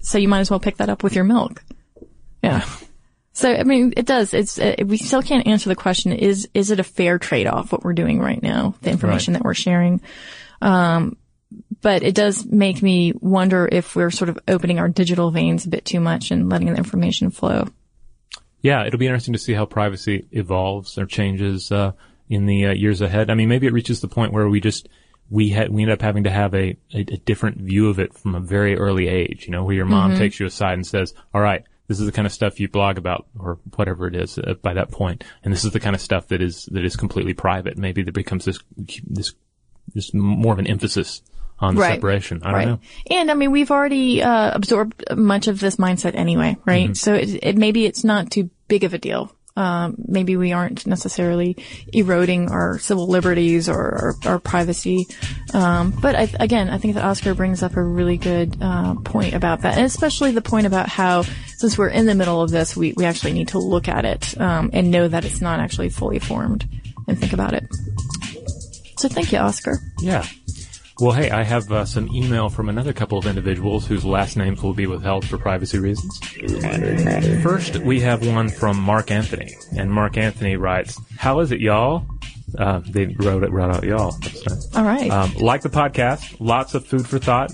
so 0.00 0.18
you 0.18 0.28
might 0.28 0.40
as 0.40 0.50
well 0.50 0.60
pick 0.60 0.78
that 0.78 0.88
up 0.88 1.02
with 1.02 1.14
your 1.14 1.24
milk. 1.24 1.62
Yeah. 2.42 2.64
So 3.36 3.52
I 3.52 3.64
mean, 3.64 3.92
it 3.98 4.06
does. 4.06 4.32
It's 4.32 4.58
uh, 4.58 4.76
we 4.86 4.96
still 4.96 5.20
can't 5.20 5.46
answer 5.46 5.68
the 5.68 5.76
question: 5.76 6.12
is 6.12 6.48
is 6.54 6.70
it 6.70 6.80
a 6.80 6.82
fair 6.82 7.18
trade 7.18 7.46
off 7.46 7.70
what 7.70 7.84
we're 7.84 7.92
doing 7.92 8.18
right 8.18 8.42
now, 8.42 8.74
the 8.80 8.88
information 8.88 9.34
that 9.34 9.44
we're 9.44 9.52
sharing? 9.52 10.00
Um, 10.62 11.18
but 11.82 12.02
it 12.02 12.14
does 12.14 12.46
make 12.46 12.82
me 12.82 13.12
wonder 13.20 13.68
if 13.70 13.94
we're 13.94 14.10
sort 14.10 14.30
of 14.30 14.38
opening 14.48 14.78
our 14.78 14.88
digital 14.88 15.30
veins 15.30 15.66
a 15.66 15.68
bit 15.68 15.84
too 15.84 16.00
much 16.00 16.30
and 16.30 16.48
letting 16.48 16.72
the 16.72 16.78
information 16.78 17.30
flow. 17.30 17.68
Yeah, 18.66 18.84
it'll 18.84 18.98
be 18.98 19.06
interesting 19.06 19.34
to 19.34 19.38
see 19.38 19.52
how 19.52 19.64
privacy 19.64 20.26
evolves 20.32 20.98
or 20.98 21.06
changes 21.06 21.70
uh, 21.70 21.92
in 22.28 22.46
the 22.46 22.66
uh, 22.66 22.72
years 22.72 23.00
ahead. 23.00 23.30
I 23.30 23.34
mean, 23.34 23.48
maybe 23.48 23.68
it 23.68 23.72
reaches 23.72 24.00
the 24.00 24.08
point 24.08 24.32
where 24.32 24.48
we 24.48 24.60
just 24.60 24.88
we 25.30 25.50
had 25.50 25.72
we 25.72 25.82
end 25.82 25.92
up 25.92 26.02
having 26.02 26.24
to 26.24 26.30
have 26.30 26.52
a, 26.52 26.76
a, 26.92 26.98
a 26.98 27.16
different 27.18 27.58
view 27.58 27.88
of 27.88 28.00
it 28.00 28.12
from 28.12 28.34
a 28.34 28.40
very 28.40 28.76
early 28.76 29.06
age. 29.06 29.46
You 29.46 29.52
know, 29.52 29.62
where 29.62 29.76
your 29.76 29.84
mom 29.84 30.16
takes 30.16 30.40
you 30.40 30.46
aside 30.46 30.72
and 30.72 30.84
says, 30.84 31.14
"All 31.32 31.40
right, 31.40 31.62
this 31.86 32.00
is 32.00 32.06
the 32.06 32.12
kind 32.12 32.26
of 32.26 32.32
stuff 32.32 32.58
you 32.58 32.68
blog 32.68 32.98
about, 32.98 33.28
or 33.38 33.60
whatever 33.76 34.08
it 34.08 34.16
is 34.16 34.36
uh, 34.36 34.54
by 34.60 34.74
that 34.74 34.90
point, 34.90 35.22
and 35.44 35.52
this 35.52 35.64
is 35.64 35.70
the 35.70 35.78
kind 35.78 35.94
of 35.94 36.02
stuff 36.02 36.26
that 36.28 36.42
is 36.42 36.66
that 36.72 36.84
is 36.84 36.96
completely 36.96 37.34
private." 37.34 37.78
Maybe 37.78 38.02
there 38.02 38.12
becomes 38.12 38.46
this 38.46 38.58
this 39.06 39.32
this 39.94 40.12
more 40.12 40.52
of 40.52 40.58
an 40.58 40.66
emphasis 40.66 41.22
on 41.58 41.74
the 41.74 41.80
Right. 41.80 41.94
separation. 41.94 42.42
I 42.42 42.46
don't 42.46 42.54
right. 42.54 42.68
know. 42.68 42.80
And 43.10 43.30
I 43.30 43.34
mean, 43.34 43.50
we've 43.50 43.70
already 43.70 44.22
uh, 44.22 44.50
absorbed 44.54 45.04
much 45.16 45.48
of 45.48 45.60
this 45.60 45.76
mindset 45.76 46.14
anyway, 46.14 46.56
right? 46.64 46.86
Mm-hmm. 46.86 46.94
So 46.94 47.14
it, 47.14 47.38
it 47.42 47.56
maybe 47.56 47.86
it's 47.86 48.04
not 48.04 48.30
too 48.30 48.50
big 48.68 48.84
of 48.84 48.94
a 48.94 48.98
deal. 48.98 49.32
Um, 49.58 49.94
maybe 50.06 50.36
we 50.36 50.52
aren't 50.52 50.86
necessarily 50.86 51.56
eroding 51.90 52.50
our 52.50 52.78
civil 52.78 53.06
liberties 53.06 53.70
or 53.70 54.14
our, 54.24 54.32
our 54.32 54.38
privacy. 54.38 55.06
Um, 55.54 55.92
but 55.92 56.14
I, 56.14 56.28
again, 56.38 56.68
I 56.68 56.76
think 56.76 56.94
that 56.94 57.04
Oscar 57.04 57.32
brings 57.34 57.62
up 57.62 57.74
a 57.74 57.82
really 57.82 58.18
good 58.18 58.58
uh, 58.60 58.96
point 58.96 59.32
about 59.32 59.62
that, 59.62 59.78
and 59.78 59.86
especially 59.86 60.32
the 60.32 60.42
point 60.42 60.66
about 60.66 60.90
how 60.90 61.22
since 61.56 61.78
we're 61.78 61.88
in 61.88 62.04
the 62.04 62.14
middle 62.14 62.42
of 62.42 62.50
this, 62.50 62.76
we, 62.76 62.92
we 62.98 63.06
actually 63.06 63.32
need 63.32 63.48
to 63.48 63.58
look 63.58 63.88
at 63.88 64.04
it 64.04 64.38
um, 64.38 64.68
and 64.74 64.90
know 64.90 65.08
that 65.08 65.24
it's 65.24 65.40
not 65.40 65.58
actually 65.58 65.88
fully 65.88 66.18
formed 66.18 66.68
and 67.08 67.18
think 67.18 67.32
about 67.32 67.54
it. 67.54 67.66
So 68.98 69.08
thank 69.08 69.32
you, 69.32 69.38
Oscar. 69.38 69.78
Yeah. 70.00 70.26
Well, 70.98 71.12
hey, 71.12 71.30
I 71.30 71.42
have 71.42 71.70
uh, 71.70 71.84
some 71.84 72.08
email 72.14 72.48
from 72.48 72.70
another 72.70 72.94
couple 72.94 73.18
of 73.18 73.26
individuals 73.26 73.86
whose 73.86 74.02
last 74.02 74.36
names 74.36 74.62
will 74.62 74.72
be 74.72 74.86
withheld 74.86 75.26
for 75.26 75.36
privacy 75.36 75.78
reasons. 75.78 76.18
First, 77.42 77.76
we 77.76 78.00
have 78.00 78.26
one 78.26 78.48
from 78.48 78.80
Mark 78.80 79.10
Anthony, 79.10 79.56
and 79.76 79.92
Mark 79.92 80.16
Anthony 80.16 80.56
writes, 80.56 80.98
"How 81.18 81.40
is 81.40 81.52
it, 81.52 81.60
y'all?" 81.60 82.06
Uh, 82.58 82.80
they 82.88 83.06
wrote 83.18 83.42
it 83.42 83.50
right 83.50 83.74
out, 83.74 83.84
y'all. 83.84 84.12
That's 84.12 84.46
nice. 84.46 84.76
All 84.76 84.84
right. 84.84 85.10
Um, 85.10 85.34
like 85.34 85.60
the 85.60 85.68
podcast, 85.68 86.36
lots 86.40 86.74
of 86.74 86.86
food 86.86 87.06
for 87.06 87.18
thought. 87.18 87.52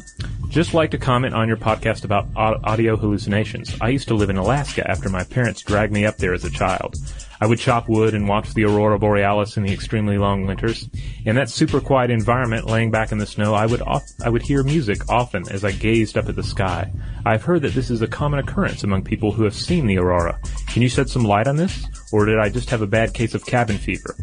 Just 0.48 0.74
like 0.74 0.90
to 0.90 0.98
comment 0.98 1.34
on 1.34 1.48
your 1.48 1.56
podcast 1.56 2.04
about 2.04 2.28
audio 2.36 2.96
hallucinations. 2.96 3.74
I 3.80 3.88
used 3.88 4.06
to 4.08 4.14
live 4.14 4.30
in 4.30 4.36
Alaska 4.36 4.88
after 4.88 5.08
my 5.08 5.24
parents 5.24 5.62
dragged 5.62 5.92
me 5.92 6.04
up 6.04 6.18
there 6.18 6.34
as 6.34 6.44
a 6.44 6.50
child. 6.50 6.96
I 7.42 7.46
would 7.46 7.58
chop 7.58 7.88
wood 7.88 8.14
and 8.14 8.28
watch 8.28 8.54
the 8.54 8.66
aurora 8.66 9.00
borealis 9.00 9.56
in 9.56 9.64
the 9.64 9.72
extremely 9.72 10.16
long 10.16 10.46
winters. 10.46 10.88
In 11.24 11.34
that 11.34 11.50
super 11.50 11.80
quiet 11.80 12.08
environment, 12.08 12.66
laying 12.66 12.92
back 12.92 13.10
in 13.10 13.18
the 13.18 13.26
snow, 13.26 13.52
I 13.52 13.66
would 13.66 13.82
off- 13.82 14.08
I 14.24 14.28
would 14.28 14.42
hear 14.42 14.62
music 14.62 15.10
often 15.10 15.48
as 15.50 15.64
I 15.64 15.72
gazed 15.72 16.16
up 16.16 16.28
at 16.28 16.36
the 16.36 16.44
sky. 16.44 16.92
I've 17.26 17.42
heard 17.42 17.62
that 17.62 17.74
this 17.74 17.90
is 17.90 18.00
a 18.00 18.06
common 18.06 18.38
occurrence 18.38 18.84
among 18.84 19.02
people 19.02 19.32
who 19.32 19.42
have 19.42 19.56
seen 19.56 19.88
the 19.88 19.98
aurora. 19.98 20.38
Can 20.68 20.82
you 20.82 20.88
shed 20.88 21.10
some 21.10 21.24
light 21.24 21.48
on 21.48 21.56
this, 21.56 21.84
or 22.12 22.26
did 22.26 22.38
I 22.38 22.48
just 22.48 22.70
have 22.70 22.80
a 22.80 22.86
bad 22.86 23.12
case 23.12 23.34
of 23.34 23.44
cabin 23.44 23.76
fever? 23.76 24.14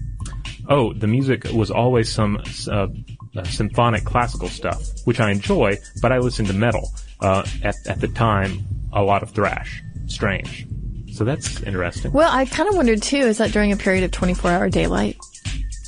Oh, 0.70 0.94
the 0.94 1.08
music 1.08 1.44
was 1.52 1.72
always 1.72 2.10
some 2.10 2.42
uh, 2.72 2.88
uh, 3.36 3.44
symphonic 3.44 4.06
classical 4.06 4.48
stuff, 4.48 4.82
which 5.04 5.20
I 5.20 5.32
enjoy, 5.32 5.78
but 6.02 6.14
I 6.14 6.20
listened 6.20 6.48
to 6.48 6.54
metal. 6.54 6.94
Uh, 7.20 7.46
at, 7.64 7.76
at 7.86 8.00
the 8.00 8.08
time, 8.08 8.66
a 8.94 9.04
lot 9.04 9.24
of 9.24 9.32
thrash. 9.32 9.84
Strange. 10.08 10.66
So 11.14 11.24
that's 11.24 11.62
interesting. 11.64 12.12
Well, 12.12 12.32
I 12.32 12.46
kind 12.46 12.70
of 12.70 12.76
wondered 12.76 13.02
too, 13.02 13.18
is 13.18 13.38
that 13.40 13.52
during 13.52 13.72
a 13.72 13.78
period 13.78 14.04
of 14.04 14.12
24 14.12 14.52
hour 14.52 14.70
daylight 14.70 15.18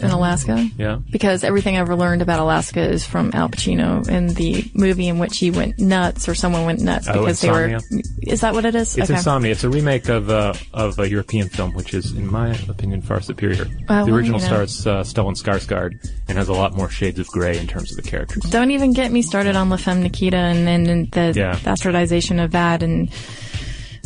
in 0.01 0.09
Alaska? 0.09 0.67
Yeah. 0.79 0.97
Because 1.11 1.43
everything 1.43 1.75
I 1.77 1.79
ever 1.79 1.95
learned 1.95 2.23
about 2.23 2.39
Alaska 2.39 2.81
is 2.81 3.05
from 3.05 3.29
Al 3.35 3.49
Pacino 3.49 4.07
in 4.09 4.27
the 4.33 4.65
movie 4.73 5.07
in 5.07 5.19
which 5.19 5.37
he 5.37 5.51
went 5.51 5.77
nuts 5.79 6.27
or 6.27 6.33
someone 6.33 6.65
went 6.65 6.79
nuts 6.81 7.07
Oh, 7.07 7.19
because 7.19 7.43
Insomnia? 7.43 7.79
they 7.91 7.97
were. 7.97 8.01
Is 8.23 8.41
that 8.41 8.53
what 8.55 8.65
it 8.65 8.73
is? 8.73 8.97
It's 8.97 9.11
Insomnia. 9.11 9.51
It's 9.51 9.63
a 9.63 9.69
remake 9.69 10.09
of 10.09 10.29
uh, 10.31 10.53
of 10.73 10.97
a 10.97 11.07
European 11.07 11.49
film, 11.49 11.73
which 11.73 11.93
is, 11.93 12.13
in 12.13 12.25
my 12.25 12.49
opinion, 12.67 13.01
far 13.03 13.21
superior. 13.21 13.65
the 13.87 14.11
original 14.11 14.39
stars 14.39 14.87
uh, 14.87 15.01
Stellan 15.03 15.35
Skarsgård 15.39 15.99
and 16.27 16.37
has 16.37 16.49
a 16.49 16.53
lot 16.53 16.73
more 16.75 16.89
shades 16.89 17.19
of 17.19 17.27
gray 17.27 17.59
in 17.59 17.67
terms 17.67 17.91
of 17.95 18.03
the 18.03 18.09
characters. 18.09 18.41
Don't 18.49 18.71
even 18.71 18.93
get 18.93 19.11
me 19.11 19.21
started 19.21 19.55
on 19.55 19.69
La 19.69 19.77
Femme 19.77 20.01
Nikita 20.01 20.35
and 20.37 20.65
then 20.65 20.87
and 20.87 21.11
the 21.11 21.33
Yeah. 21.35 21.55
bastardization 21.57 22.43
of 22.43 22.51
that 22.51 22.81
and 22.81 23.11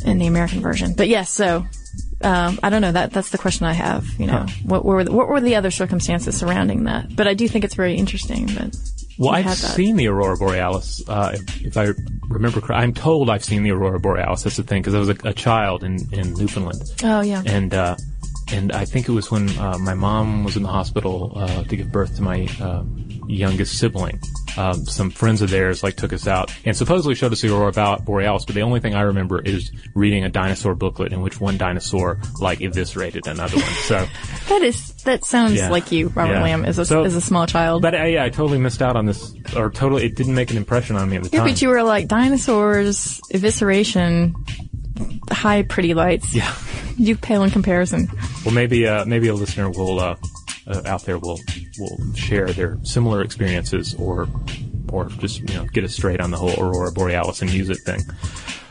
in 0.06 0.18
the 0.20 0.28
American 0.28 0.62
version. 0.62 0.94
But 0.96 1.08
yes, 1.08 1.30
so 1.30 1.66
um, 2.22 2.60
I 2.64 2.70
don't 2.70 2.82
know. 2.82 2.92
That 2.92 3.12
that's 3.12 3.30
the 3.32 3.38
question 3.38 3.66
I 3.66 3.74
have. 3.74 4.06
You 4.20 4.28
know, 4.28 4.34
Huh. 4.34 4.48
what 4.64 4.86
were 4.86 5.04
the, 5.04 5.12
what 5.12 5.28
were 5.28 5.42
the 5.42 5.56
other 5.56 5.72
circumstances 5.72 6.38
surrounding 6.38 6.86
that? 6.86 7.16
But 7.16 7.28
I 7.28 7.34
do 7.34 7.48
think 7.48 7.66
it's 7.66 7.76
very 7.76 7.96
interesting 7.96 8.46
that. 8.48 8.76
Well, 9.18 9.32
I've 9.32 9.54
seen 9.54 9.96
the 9.96 10.08
aurora 10.10 10.36
borealis. 10.36 11.02
Uh, 11.08 11.38
if, 11.62 11.78
I 11.78 11.94
remember 12.28 12.60
correctly, 12.60 12.84
I'm 12.84 12.94
told 12.94 13.30
I've 13.30 13.46
seen 13.46 13.64
the 13.64 13.72
aurora 13.72 13.98
borealis. 13.98 14.44
That's 14.44 14.58
the 14.58 14.64
thing, 14.64 14.82
because 14.82 14.94
I 14.94 15.00
was 15.00 15.08
a, 15.10 15.16
a 15.24 15.34
child 15.34 15.86
in, 15.86 16.00
in 16.12 16.34
Newfoundland. 16.34 16.82
Oh 17.02 17.22
yeah. 17.22 17.42
and 17.46 17.74
uh, 17.74 17.96
and 18.52 18.74
I 18.74 18.84
think 18.86 19.08
it 19.08 19.14
was 19.14 19.32
when 19.32 19.50
uh, 19.58 19.78
my 19.80 19.94
mom 19.94 20.44
was 20.44 20.58
in 20.58 20.64
the 20.64 20.70
hospital 20.70 21.32
uh, 21.36 21.64
to 21.64 21.76
give 21.78 21.92
birth 21.94 22.18
to 22.18 22.22
my 22.24 22.48
uh, 22.60 22.84
youngest 23.28 23.78
sibling. 23.80 24.20
Um, 24.58 24.86
some 24.86 25.10
friends 25.10 25.42
of 25.42 25.50
theirs 25.50 25.84
like 25.84 25.96
took 25.96 26.14
us 26.14 26.28
out 26.28 26.56
and 26.66 26.76
supposedly 26.78 27.16
showed 27.16 27.32
us 27.34 27.42
the 27.42 27.54
aurora 27.54 27.72
Bo- 27.72 27.98
borealis. 27.98 28.46
But 28.46 28.56
the 28.56 28.62
only 28.62 28.80
thing 28.80 28.96
I 28.96 29.02
remember 29.02 29.42
is 29.42 29.72
reading 29.94 30.24
a 30.24 30.30
dinosaur 30.30 30.76
booklet 30.76 31.12
in 31.14 31.22
which 31.22 31.40
one 31.42 31.58
dinosaur 31.58 32.20
like 32.40 32.60
eviscerated 32.62 33.28
another 33.28 33.58
one. 33.58 33.66
So, 33.66 34.08
That 34.50 34.62
is 34.62 34.94
that 35.04 35.26
sounds 35.26 35.54
Yeah. 35.56 35.70
like 35.70 35.92
you, 35.92 36.08
Robert 36.10 36.34
Yeah. 36.34 36.44
Lamb, 36.44 36.66
as 36.66 36.80
a 36.80 36.86
So- 36.86 37.04
as 37.04 37.16
a 37.16 37.22
small 37.22 37.48
child. 37.48 37.82
but 37.82 37.94
uh, 37.96 38.04
yeah, 38.06 38.24
I 38.24 38.30
totally 38.30 38.60
missed 38.60 38.82
out 38.82 38.96
on 38.96 39.06
this, 39.06 39.34
or 39.56 39.70
totally 39.70 40.06
it 40.06 40.16
didn't 40.16 40.36
make 40.36 40.52
an 40.52 40.58
impression 40.58 40.96
on 40.96 41.10
me 41.10 41.18
at 41.18 41.24
the 41.24 41.30
yeah, 41.34 41.40
time. 41.40 41.50
but 41.50 41.62
you 41.62 41.70
were 41.70 41.84
like 41.84 42.08
dinosaurs, 42.08 43.20
evisceration, 43.34 44.34
high 45.32 45.64
pretty 45.64 45.94
lights. 45.94 46.34
yeah. 46.34 46.54
You 46.98 47.18
pale 47.18 47.44
in 47.44 47.50
comparison. 47.52 48.08
Well, 48.46 48.54
maybe 48.56 48.88
uh, 48.88 49.04
maybe 49.06 49.28
a 49.28 49.34
listener 49.34 49.70
will 49.70 50.00
uh, 50.00 50.16
uh, 50.68 50.82
out 50.86 51.04
there 51.04 51.18
will 51.20 51.40
will 51.80 51.98
share 52.16 52.48
their 52.48 52.78
similar 52.84 53.22
experiences, 53.22 53.96
or 53.96 54.28
or 54.92 55.06
just 55.06 55.40
you 55.42 55.56
know 55.56 55.66
get 55.66 55.84
us 55.84 55.94
straight 55.94 56.22
on 56.22 56.32
the 56.32 56.38
whole 56.38 56.54
aurora 56.60 56.92
borealis 56.92 57.42
and 57.42 57.52
music 57.52 57.80
thing. 57.80 58.02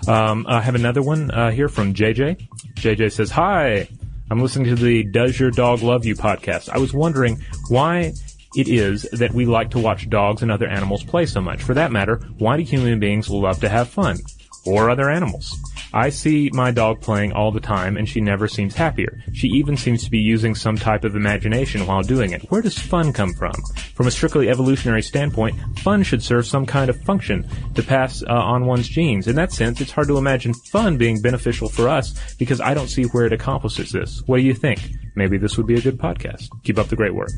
Um, 0.07 0.47
I 0.49 0.61
have 0.61 0.75
another 0.75 1.03
one 1.03 1.31
uh, 1.31 1.51
here 1.51 1.69
from 1.69 1.95
JJ. 1.95 2.49
JJ 2.75 3.13
says, 3.13 3.31
"Hi, 3.31 3.89
I'm 4.31 4.41
listening 4.41 4.75
to 4.75 4.83
the 4.83 5.05
Does 5.05 5.39
Your 5.39 5.51
Dog 5.51 5.83
Love 5.83 6.05
You 6.05 6.15
podcast. 6.15 6.69
I 6.69 6.79
was 6.79 6.93
wondering 6.93 7.43
why." 7.69 8.13
It 8.57 8.69
is 8.69 9.03
that 9.11 9.33
we 9.35 9.47
like 9.47 9.71
to 9.71 9.81
watch 9.81 10.09
dogs 10.09 10.41
and 10.41 10.53
other 10.53 10.69
animals 10.69 11.03
play 11.03 11.27
so 11.27 11.41
much. 11.41 11.61
For 11.61 11.75
that 11.75 11.91
matter, 11.91 12.21
why 12.39 12.57
do 12.57 12.63
human 12.63 13.01
beings 13.01 13.29
love 13.29 13.59
to 13.63 13.69
have 13.69 13.89
fun? 13.89 14.19
Or 14.65 14.91
other 14.91 15.11
animals? 15.11 15.59
I 15.95 16.11
see 16.11 16.51
my 16.53 16.73
dog 16.73 17.01
playing 17.01 17.33
all 17.33 17.53
the 17.53 17.61
time 17.61 17.97
and 17.97 18.09
she 18.09 18.21
never 18.21 18.49
seems 18.49 18.75
happier. 18.75 19.21
She 19.33 19.47
even 19.47 19.77
seems 19.77 20.03
to 20.03 20.11
be 20.11 20.19
using 20.19 20.57
some 20.57 20.77
type 20.77 21.05
of 21.05 21.15
imagination 21.15 21.87
while 21.87 22.03
doing 22.03 22.33
it. 22.33 22.43
Where 22.51 22.63
does 22.63 22.77
fun 22.77 23.13
come 23.13 23.33
from? 23.33 23.55
From 23.95 24.09
a 24.09 24.11
strictly 24.11 24.51
evolutionary 24.51 25.03
standpoint, 25.03 25.57
fun 25.79 26.03
should 26.03 26.21
serve 26.21 26.49
some 26.49 26.67
kind 26.67 26.91
of 26.91 27.01
function 27.03 27.49
to 27.77 27.83
pass 27.85 28.25
uh, 28.25 28.33
on 28.33 28.67
one's 28.67 28.89
genes. 28.89 29.29
In 29.29 29.37
that 29.37 29.53
sense, 29.53 29.81
it's 29.81 29.93
hard 29.93 30.09
to 30.09 30.19
imagine 30.19 30.53
fun 30.53 30.99
being 30.99 31.23
beneficial 31.23 31.69
for 31.69 31.89
us 31.89 32.13
because 32.39 32.61
I 32.61 32.75
don't 32.75 32.89
see 32.89 33.05
where 33.05 33.27
it 33.27 33.33
accomplishes 33.33 33.93
this. 33.93 34.21
What 34.27 34.39
do 34.39 34.43
you 34.43 34.55
think? 34.55 34.81
Maybe 35.15 35.39
this 35.39 35.57
would 35.57 35.69
be 35.69 35.77
a 35.77 35.81
good 35.81 35.99
podcast. 35.99 36.49
Keep 36.65 36.79
up 36.79 36.89
the 36.89 36.97
great 36.97 37.15
work. 37.15 37.31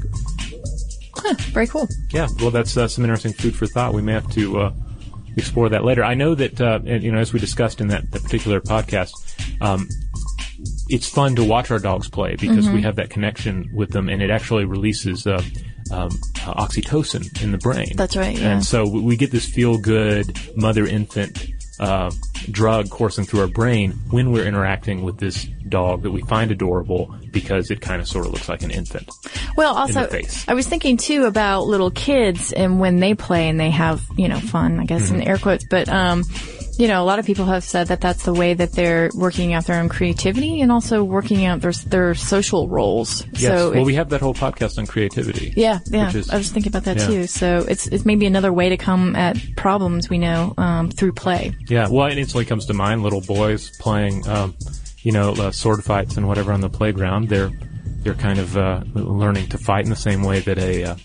Huh, 1.15 1.35
very 1.53 1.67
cool. 1.67 1.89
Yeah, 2.11 2.29
well, 2.41 2.51
that's 2.51 2.75
uh, 2.75 2.89
some 2.89 3.05
interesting 3.05 3.35
food 3.35 3.55
for 3.55 3.67
thought. 3.67 3.93
We 3.93 4.01
may 4.01 4.15
have 4.15 4.31
to 4.31 4.61
uh, 4.61 4.73
explore 5.37 5.69
that 5.69 5.85
later. 5.85 6.03
I 6.03 6.15
know 6.15 6.35
that 6.35 6.61
uh, 6.61 6.81
and, 6.85 7.03
you 7.03 7.13
know, 7.13 7.19
as 7.19 7.33
we 7.33 7.41
discussed 7.41 7.81
in 7.81 7.89
that, 7.89 8.11
that 8.13 8.23
particular 8.23 8.61
podcast, 8.61 9.13
um, 9.61 9.89
it's 10.89 11.09
fun 11.09 11.37
to 11.37 11.45
watch 11.45 11.71
our 11.71 11.79
dogs 11.79 12.09
play 12.09 12.37
because 12.37 12.69
we 12.71 12.83
have 12.83 12.97
that 12.97 13.11
connection 13.11 13.71
with 13.75 13.91
them, 13.91 14.09
and 14.09 14.23
it 14.23 14.31
actually 14.31 14.65
releases 14.65 15.27
uh, 15.27 15.43
um, 15.91 16.09
uh, 16.47 16.55
oxytocin 16.55 17.43
in 17.43 17.53
the 17.53 17.59
brain. 17.59 17.93
That's 17.97 18.17
right, 18.17 18.37
yeah. 18.39 18.53
And 18.53 18.65
so 18.65 18.89
we 18.89 19.01
we 19.01 19.17
get 19.17 19.31
this 19.31 19.47
feel 19.47 19.79
good 19.79 20.39
mother 20.57 20.87
infant. 20.87 21.53
Uh, 21.79 22.11
drug 22.51 22.89
coursing 22.89 23.27
through 23.27 23.41
our 23.41 23.47
brain 23.47 23.91
when 24.09 24.33
we're 24.33 24.47
interacting 24.47 25.03
with 25.03 25.19
this 25.19 25.45
dog 25.69 26.03
that 26.05 26.11
we 26.11 26.23
find 26.23 26.51
adorable 26.51 27.15
because 27.41 27.71
it 27.71 27.81
kind 27.83 28.01
of 28.01 28.09
sort 28.09 28.25
of 28.27 28.33
looks 28.33 28.49
like 28.49 28.63
an 28.63 28.71
infant. 28.71 29.11
Well, 29.57 29.75
also. 29.75 30.09
I 30.49 30.55
was 30.55 30.67
thinking 30.67 30.97
too 30.97 31.25
about 31.25 31.67
little 31.67 31.91
kids 31.91 32.53
and 32.53 32.81
when 32.81 32.99
they 33.01 33.15
play 33.15 33.49
and 33.49 33.61
they 33.61 33.71
have, 33.71 34.01
you 34.17 34.29
know, 34.29 34.41
fun, 34.41 34.81
I 34.81 34.85
guess 34.85 35.07
Mm-hmm. 35.07 35.17
in 35.21 35.29
air 35.29 35.37
quotes, 35.39 35.65
but, 35.69 35.89
um, 35.91 36.25
you 36.79 36.89
know, 36.89 37.03
a 37.03 37.07
lot 37.07 37.19
of 37.19 37.25
people 37.27 37.45
have 37.47 37.63
said 37.65 37.89
that 37.89 38.01
that's 38.01 38.25
the 38.25 38.33
way 38.33 38.55
that 38.55 38.73
they're 38.73 39.11
working 39.15 39.53
out 39.55 39.67
their 39.67 39.81
own 39.81 39.89
creativity 39.89 40.61
and 40.63 40.71
also 40.73 41.03
working 41.05 41.45
out 41.45 41.61
their, 41.61 41.73
their 41.73 42.15
social 42.15 42.69
roles. 42.69 43.25
Yes. 43.33 43.43
So 43.43 43.73
well, 43.73 43.85
we 43.85 43.95
have 43.95 44.09
that 44.11 44.21
whole 44.21 44.35
podcast 44.35 44.79
on 44.79 44.87
creativity. 44.87 45.53
yeah, 45.57 45.79
yeah. 45.87 46.11
is- 46.15 46.31
I 46.31 46.37
was 46.39 46.51
thinking 46.51 46.71
about 46.71 46.85
that 46.85 46.97
yeah. 46.99 47.07
too. 47.07 47.27
So 47.27 47.65
it's, 47.69 47.87
it's 47.87 48.05
maybe 48.05 48.27
another 48.27 48.53
way 48.53 48.71
to 48.71 48.77
come 48.77 49.15
at 49.17 49.37
problems 49.57 50.09
we 50.11 50.19
know, 50.19 50.55
um, 50.59 50.91
through 50.91 51.13
play. 51.13 51.55
Yeah, 51.69 51.89
well, 51.89 52.07
it 52.09 52.19
instantly 52.19 52.45
comes 52.47 52.67
to 52.67 52.75
mind 52.75 53.03
little 53.03 53.21
boys 53.23 53.71
playing, 53.79 54.27
um, 54.29 54.55
you 55.07 55.13
know, 55.13 55.35
uh, 55.35 55.53
sword 55.53 55.85
fights 55.85 56.17
and 56.17 56.27
whatever 56.27 56.53
on 56.53 56.61
the 56.61 56.69
playground. 56.69 57.29
They're 57.29 57.53
they're 58.03 58.15
kind 58.15 58.41
of 58.41 58.57
uh, 58.57 58.83
learning 58.95 59.47
to 59.51 59.59
fight 59.59 59.85
in 59.85 59.91
the 59.91 59.95
same 59.95 60.25
way 60.25 60.41
that 60.41 60.59
a, 60.59 60.83
uh, 60.83 60.97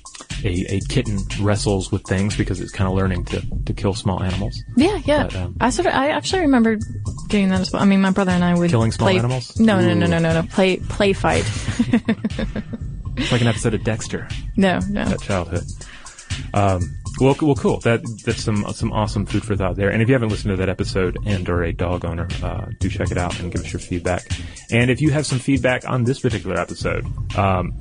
a 0.43 0.77
a 0.77 0.79
kitten 0.89 1.19
wrestles 1.39 1.91
with 1.91 2.01
things 2.05 2.35
because 2.35 2.59
it's 2.61 2.71
kind 2.71 2.87
of 2.87 2.95
learning 2.95 3.25
to, 3.25 3.43
to 3.65 3.73
kill 3.73 3.93
small 3.93 4.23
animals. 4.23 4.63
Yeah, 4.75 4.99
yeah. 5.05 5.25
But, 5.25 5.35
um, 5.35 5.55
I 5.61 5.69
sort 5.69 5.85
of, 5.85 5.93
I 5.93 6.09
actually 6.09 6.41
remember 6.41 6.79
doing 7.27 7.49
that 7.49 7.61
as 7.61 7.71
well. 7.71 7.83
I 7.83 7.85
mean, 7.85 8.01
my 8.01 8.09
brother 8.09 8.31
and 8.31 8.43
I 8.43 8.55
would 8.55 8.71
Killing 8.71 8.91
small 8.91 9.09
play, 9.09 9.19
animals? 9.19 9.59
No, 9.59 9.79
no, 9.79 9.93
no, 9.93 10.07
no, 10.07 10.17
no, 10.17 10.33
no. 10.33 10.47
Play, 10.47 10.77
play 10.77 11.13
fight. 11.13 11.43
It's 13.17 13.31
like 13.31 13.41
an 13.41 13.47
episode 13.47 13.75
of 13.75 13.83
Dexter. 13.83 14.27
no, 14.57 14.79
no. 14.89 15.05
that 15.05 15.21
childhood. 15.21 15.63
Um, 16.55 16.81
well, 17.19 17.35
well, 17.41 17.55
cool. 17.55 17.79
That 17.81 18.01
that's 18.25 18.43
some 18.43 18.65
some 18.73 18.91
awesome 18.91 19.25
food 19.25 19.43
for 19.43 19.55
thought 19.55 19.75
there. 19.75 19.89
And 19.89 20.01
if 20.01 20.07
you 20.07 20.13
haven't 20.15 20.29
listened 20.29 20.51
to 20.51 20.57
that 20.57 20.69
episode 20.69 21.17
and 21.25 21.47
or 21.49 21.63
a 21.63 21.73
dog 21.73 22.05
owner, 22.05 22.27
uh, 22.41 22.67
do 22.79 22.89
check 22.89 23.11
it 23.11 23.17
out 23.17 23.39
and 23.39 23.51
give 23.51 23.61
us 23.61 23.71
your 23.73 23.79
feedback. 23.79 24.25
And 24.71 24.89
if 24.89 25.01
you 25.01 25.11
have 25.11 25.25
some 25.25 25.39
feedback 25.39 25.87
on 25.87 26.03
this 26.05 26.19
particular 26.19 26.57
episode, 26.59 27.05
um, 27.37 27.73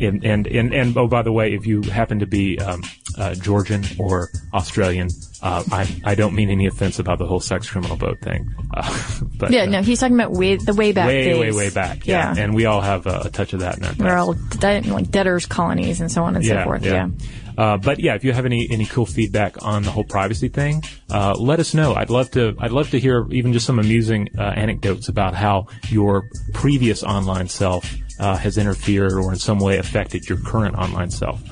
and, 0.00 0.24
and 0.24 0.46
and 0.46 0.74
and 0.74 0.96
oh, 0.96 1.06
by 1.06 1.22
the 1.22 1.32
way, 1.32 1.52
if 1.54 1.66
you 1.66 1.82
happen 1.82 2.18
to 2.20 2.26
be 2.26 2.58
um, 2.58 2.82
uh, 3.16 3.34
Georgian 3.34 3.84
or 3.98 4.28
Australian, 4.52 5.08
uh, 5.42 5.62
I 5.70 6.00
I 6.04 6.14
don't 6.16 6.34
mean 6.34 6.50
any 6.50 6.66
offense 6.66 6.98
about 6.98 7.18
the 7.18 7.26
whole 7.26 7.38
sex 7.40 7.70
criminal 7.70 7.96
boat 7.96 8.18
thing. 8.20 8.52
Uh, 8.72 9.20
but 9.38 9.52
Yeah, 9.52 9.62
uh, 9.62 9.66
no, 9.66 9.82
he's 9.82 10.00
talking 10.00 10.16
about 10.16 10.32
way, 10.32 10.56
the 10.56 10.74
way 10.74 10.90
back 10.92 11.06
way 11.06 11.24
days. 11.24 11.38
way 11.40 11.52
way 11.52 11.70
back. 11.70 12.06
Yeah, 12.06 12.34
Yeah. 12.34 12.42
and 12.42 12.54
we 12.56 12.64
all 12.64 12.80
have 12.80 13.06
a, 13.06 13.22
a 13.26 13.30
touch 13.30 13.52
of 13.52 13.60
that 13.60 13.76
in 13.78 13.84
our 13.84 13.90
past. 13.90 14.00
We're 14.00 14.16
all 14.16 14.32
de- 14.32 14.80
like 14.92 15.10
debtors 15.12 15.46
colonies 15.46 16.00
and 16.00 16.10
so 16.10 16.24
on 16.24 16.34
and 16.34 16.44
so 16.44 16.64
forth. 16.64 16.84
Yeah. 16.84 17.08
Uh, 17.56 17.76
but 17.76 18.00
yeah, 18.00 18.14
if 18.14 18.24
you 18.24 18.32
have 18.32 18.46
any 18.46 18.68
any 18.70 18.86
cool 18.86 19.06
feedback 19.06 19.62
on 19.64 19.82
the 19.82 19.90
whole 19.90 20.04
privacy 20.04 20.48
thing, 20.48 20.82
uh, 21.10 21.34
let 21.38 21.60
us 21.60 21.74
know. 21.74 21.94
I'd 21.94 22.10
love 22.10 22.30
to. 22.32 22.56
I'd 22.58 22.72
love 22.72 22.90
to 22.90 22.98
hear 22.98 23.26
even 23.30 23.52
just 23.52 23.66
some 23.66 23.78
amusing 23.78 24.28
uh, 24.38 24.42
anecdotes 24.42 25.08
about 25.08 25.34
how 25.34 25.66
your 25.88 26.28
previous 26.52 27.02
online 27.02 27.48
self 27.48 27.94
uh, 28.18 28.36
has 28.36 28.58
interfered 28.58 29.12
or 29.12 29.32
in 29.32 29.38
some 29.38 29.58
way 29.58 29.78
affected 29.78 30.28
your 30.28 30.38
current 30.38 30.76
online 30.76 31.10
self. 31.10 31.42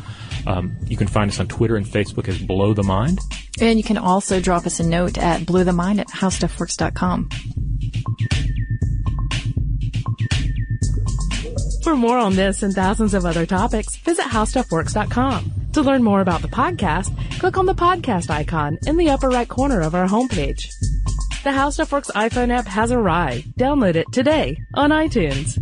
Um, 0.46 0.76
you 0.86 0.96
can 0.96 1.06
find 1.06 1.30
us 1.30 1.38
on 1.38 1.48
Twitter 1.48 1.76
and 1.76 1.86
Facebook 1.86 2.28
as 2.28 2.38
Blow 2.38 2.74
the 2.74 2.82
Mind. 2.82 3.20
And 3.60 3.78
you 3.78 3.84
can 3.84 3.98
also 3.98 4.40
drop 4.40 4.66
us 4.66 4.80
a 4.80 4.84
note 4.84 5.18
at 5.18 5.42
blowthemind 5.42 6.00
at 6.00 6.08
howstuffworks.com. 6.08 7.28
For 11.84 11.96
more 11.96 12.18
on 12.18 12.36
this 12.36 12.62
and 12.62 12.72
thousands 12.72 13.12
of 13.12 13.24
other 13.24 13.44
topics, 13.44 13.96
visit 13.96 14.24
howstuffworks.com. 14.24 15.61
To 15.72 15.80
learn 15.80 16.02
more 16.02 16.20
about 16.20 16.42
the 16.42 16.48
podcast, 16.48 17.10
click 17.38 17.56
on 17.56 17.64
the 17.64 17.74
podcast 17.74 18.28
icon 18.28 18.78
in 18.86 18.98
the 18.98 19.08
upper 19.08 19.30
right 19.30 19.48
corner 19.48 19.80
of 19.80 19.94
our 19.94 20.06
homepage. 20.06 20.70
The 21.44 21.70
Stuff 21.70 21.92
Works 21.92 22.10
iPhone 22.14 22.52
app 22.52 22.66
has 22.66 22.92
arrived. 22.92 23.54
Download 23.58 23.94
it 23.94 24.06
today 24.12 24.58
on 24.74 24.90
iTunes. 24.90 25.58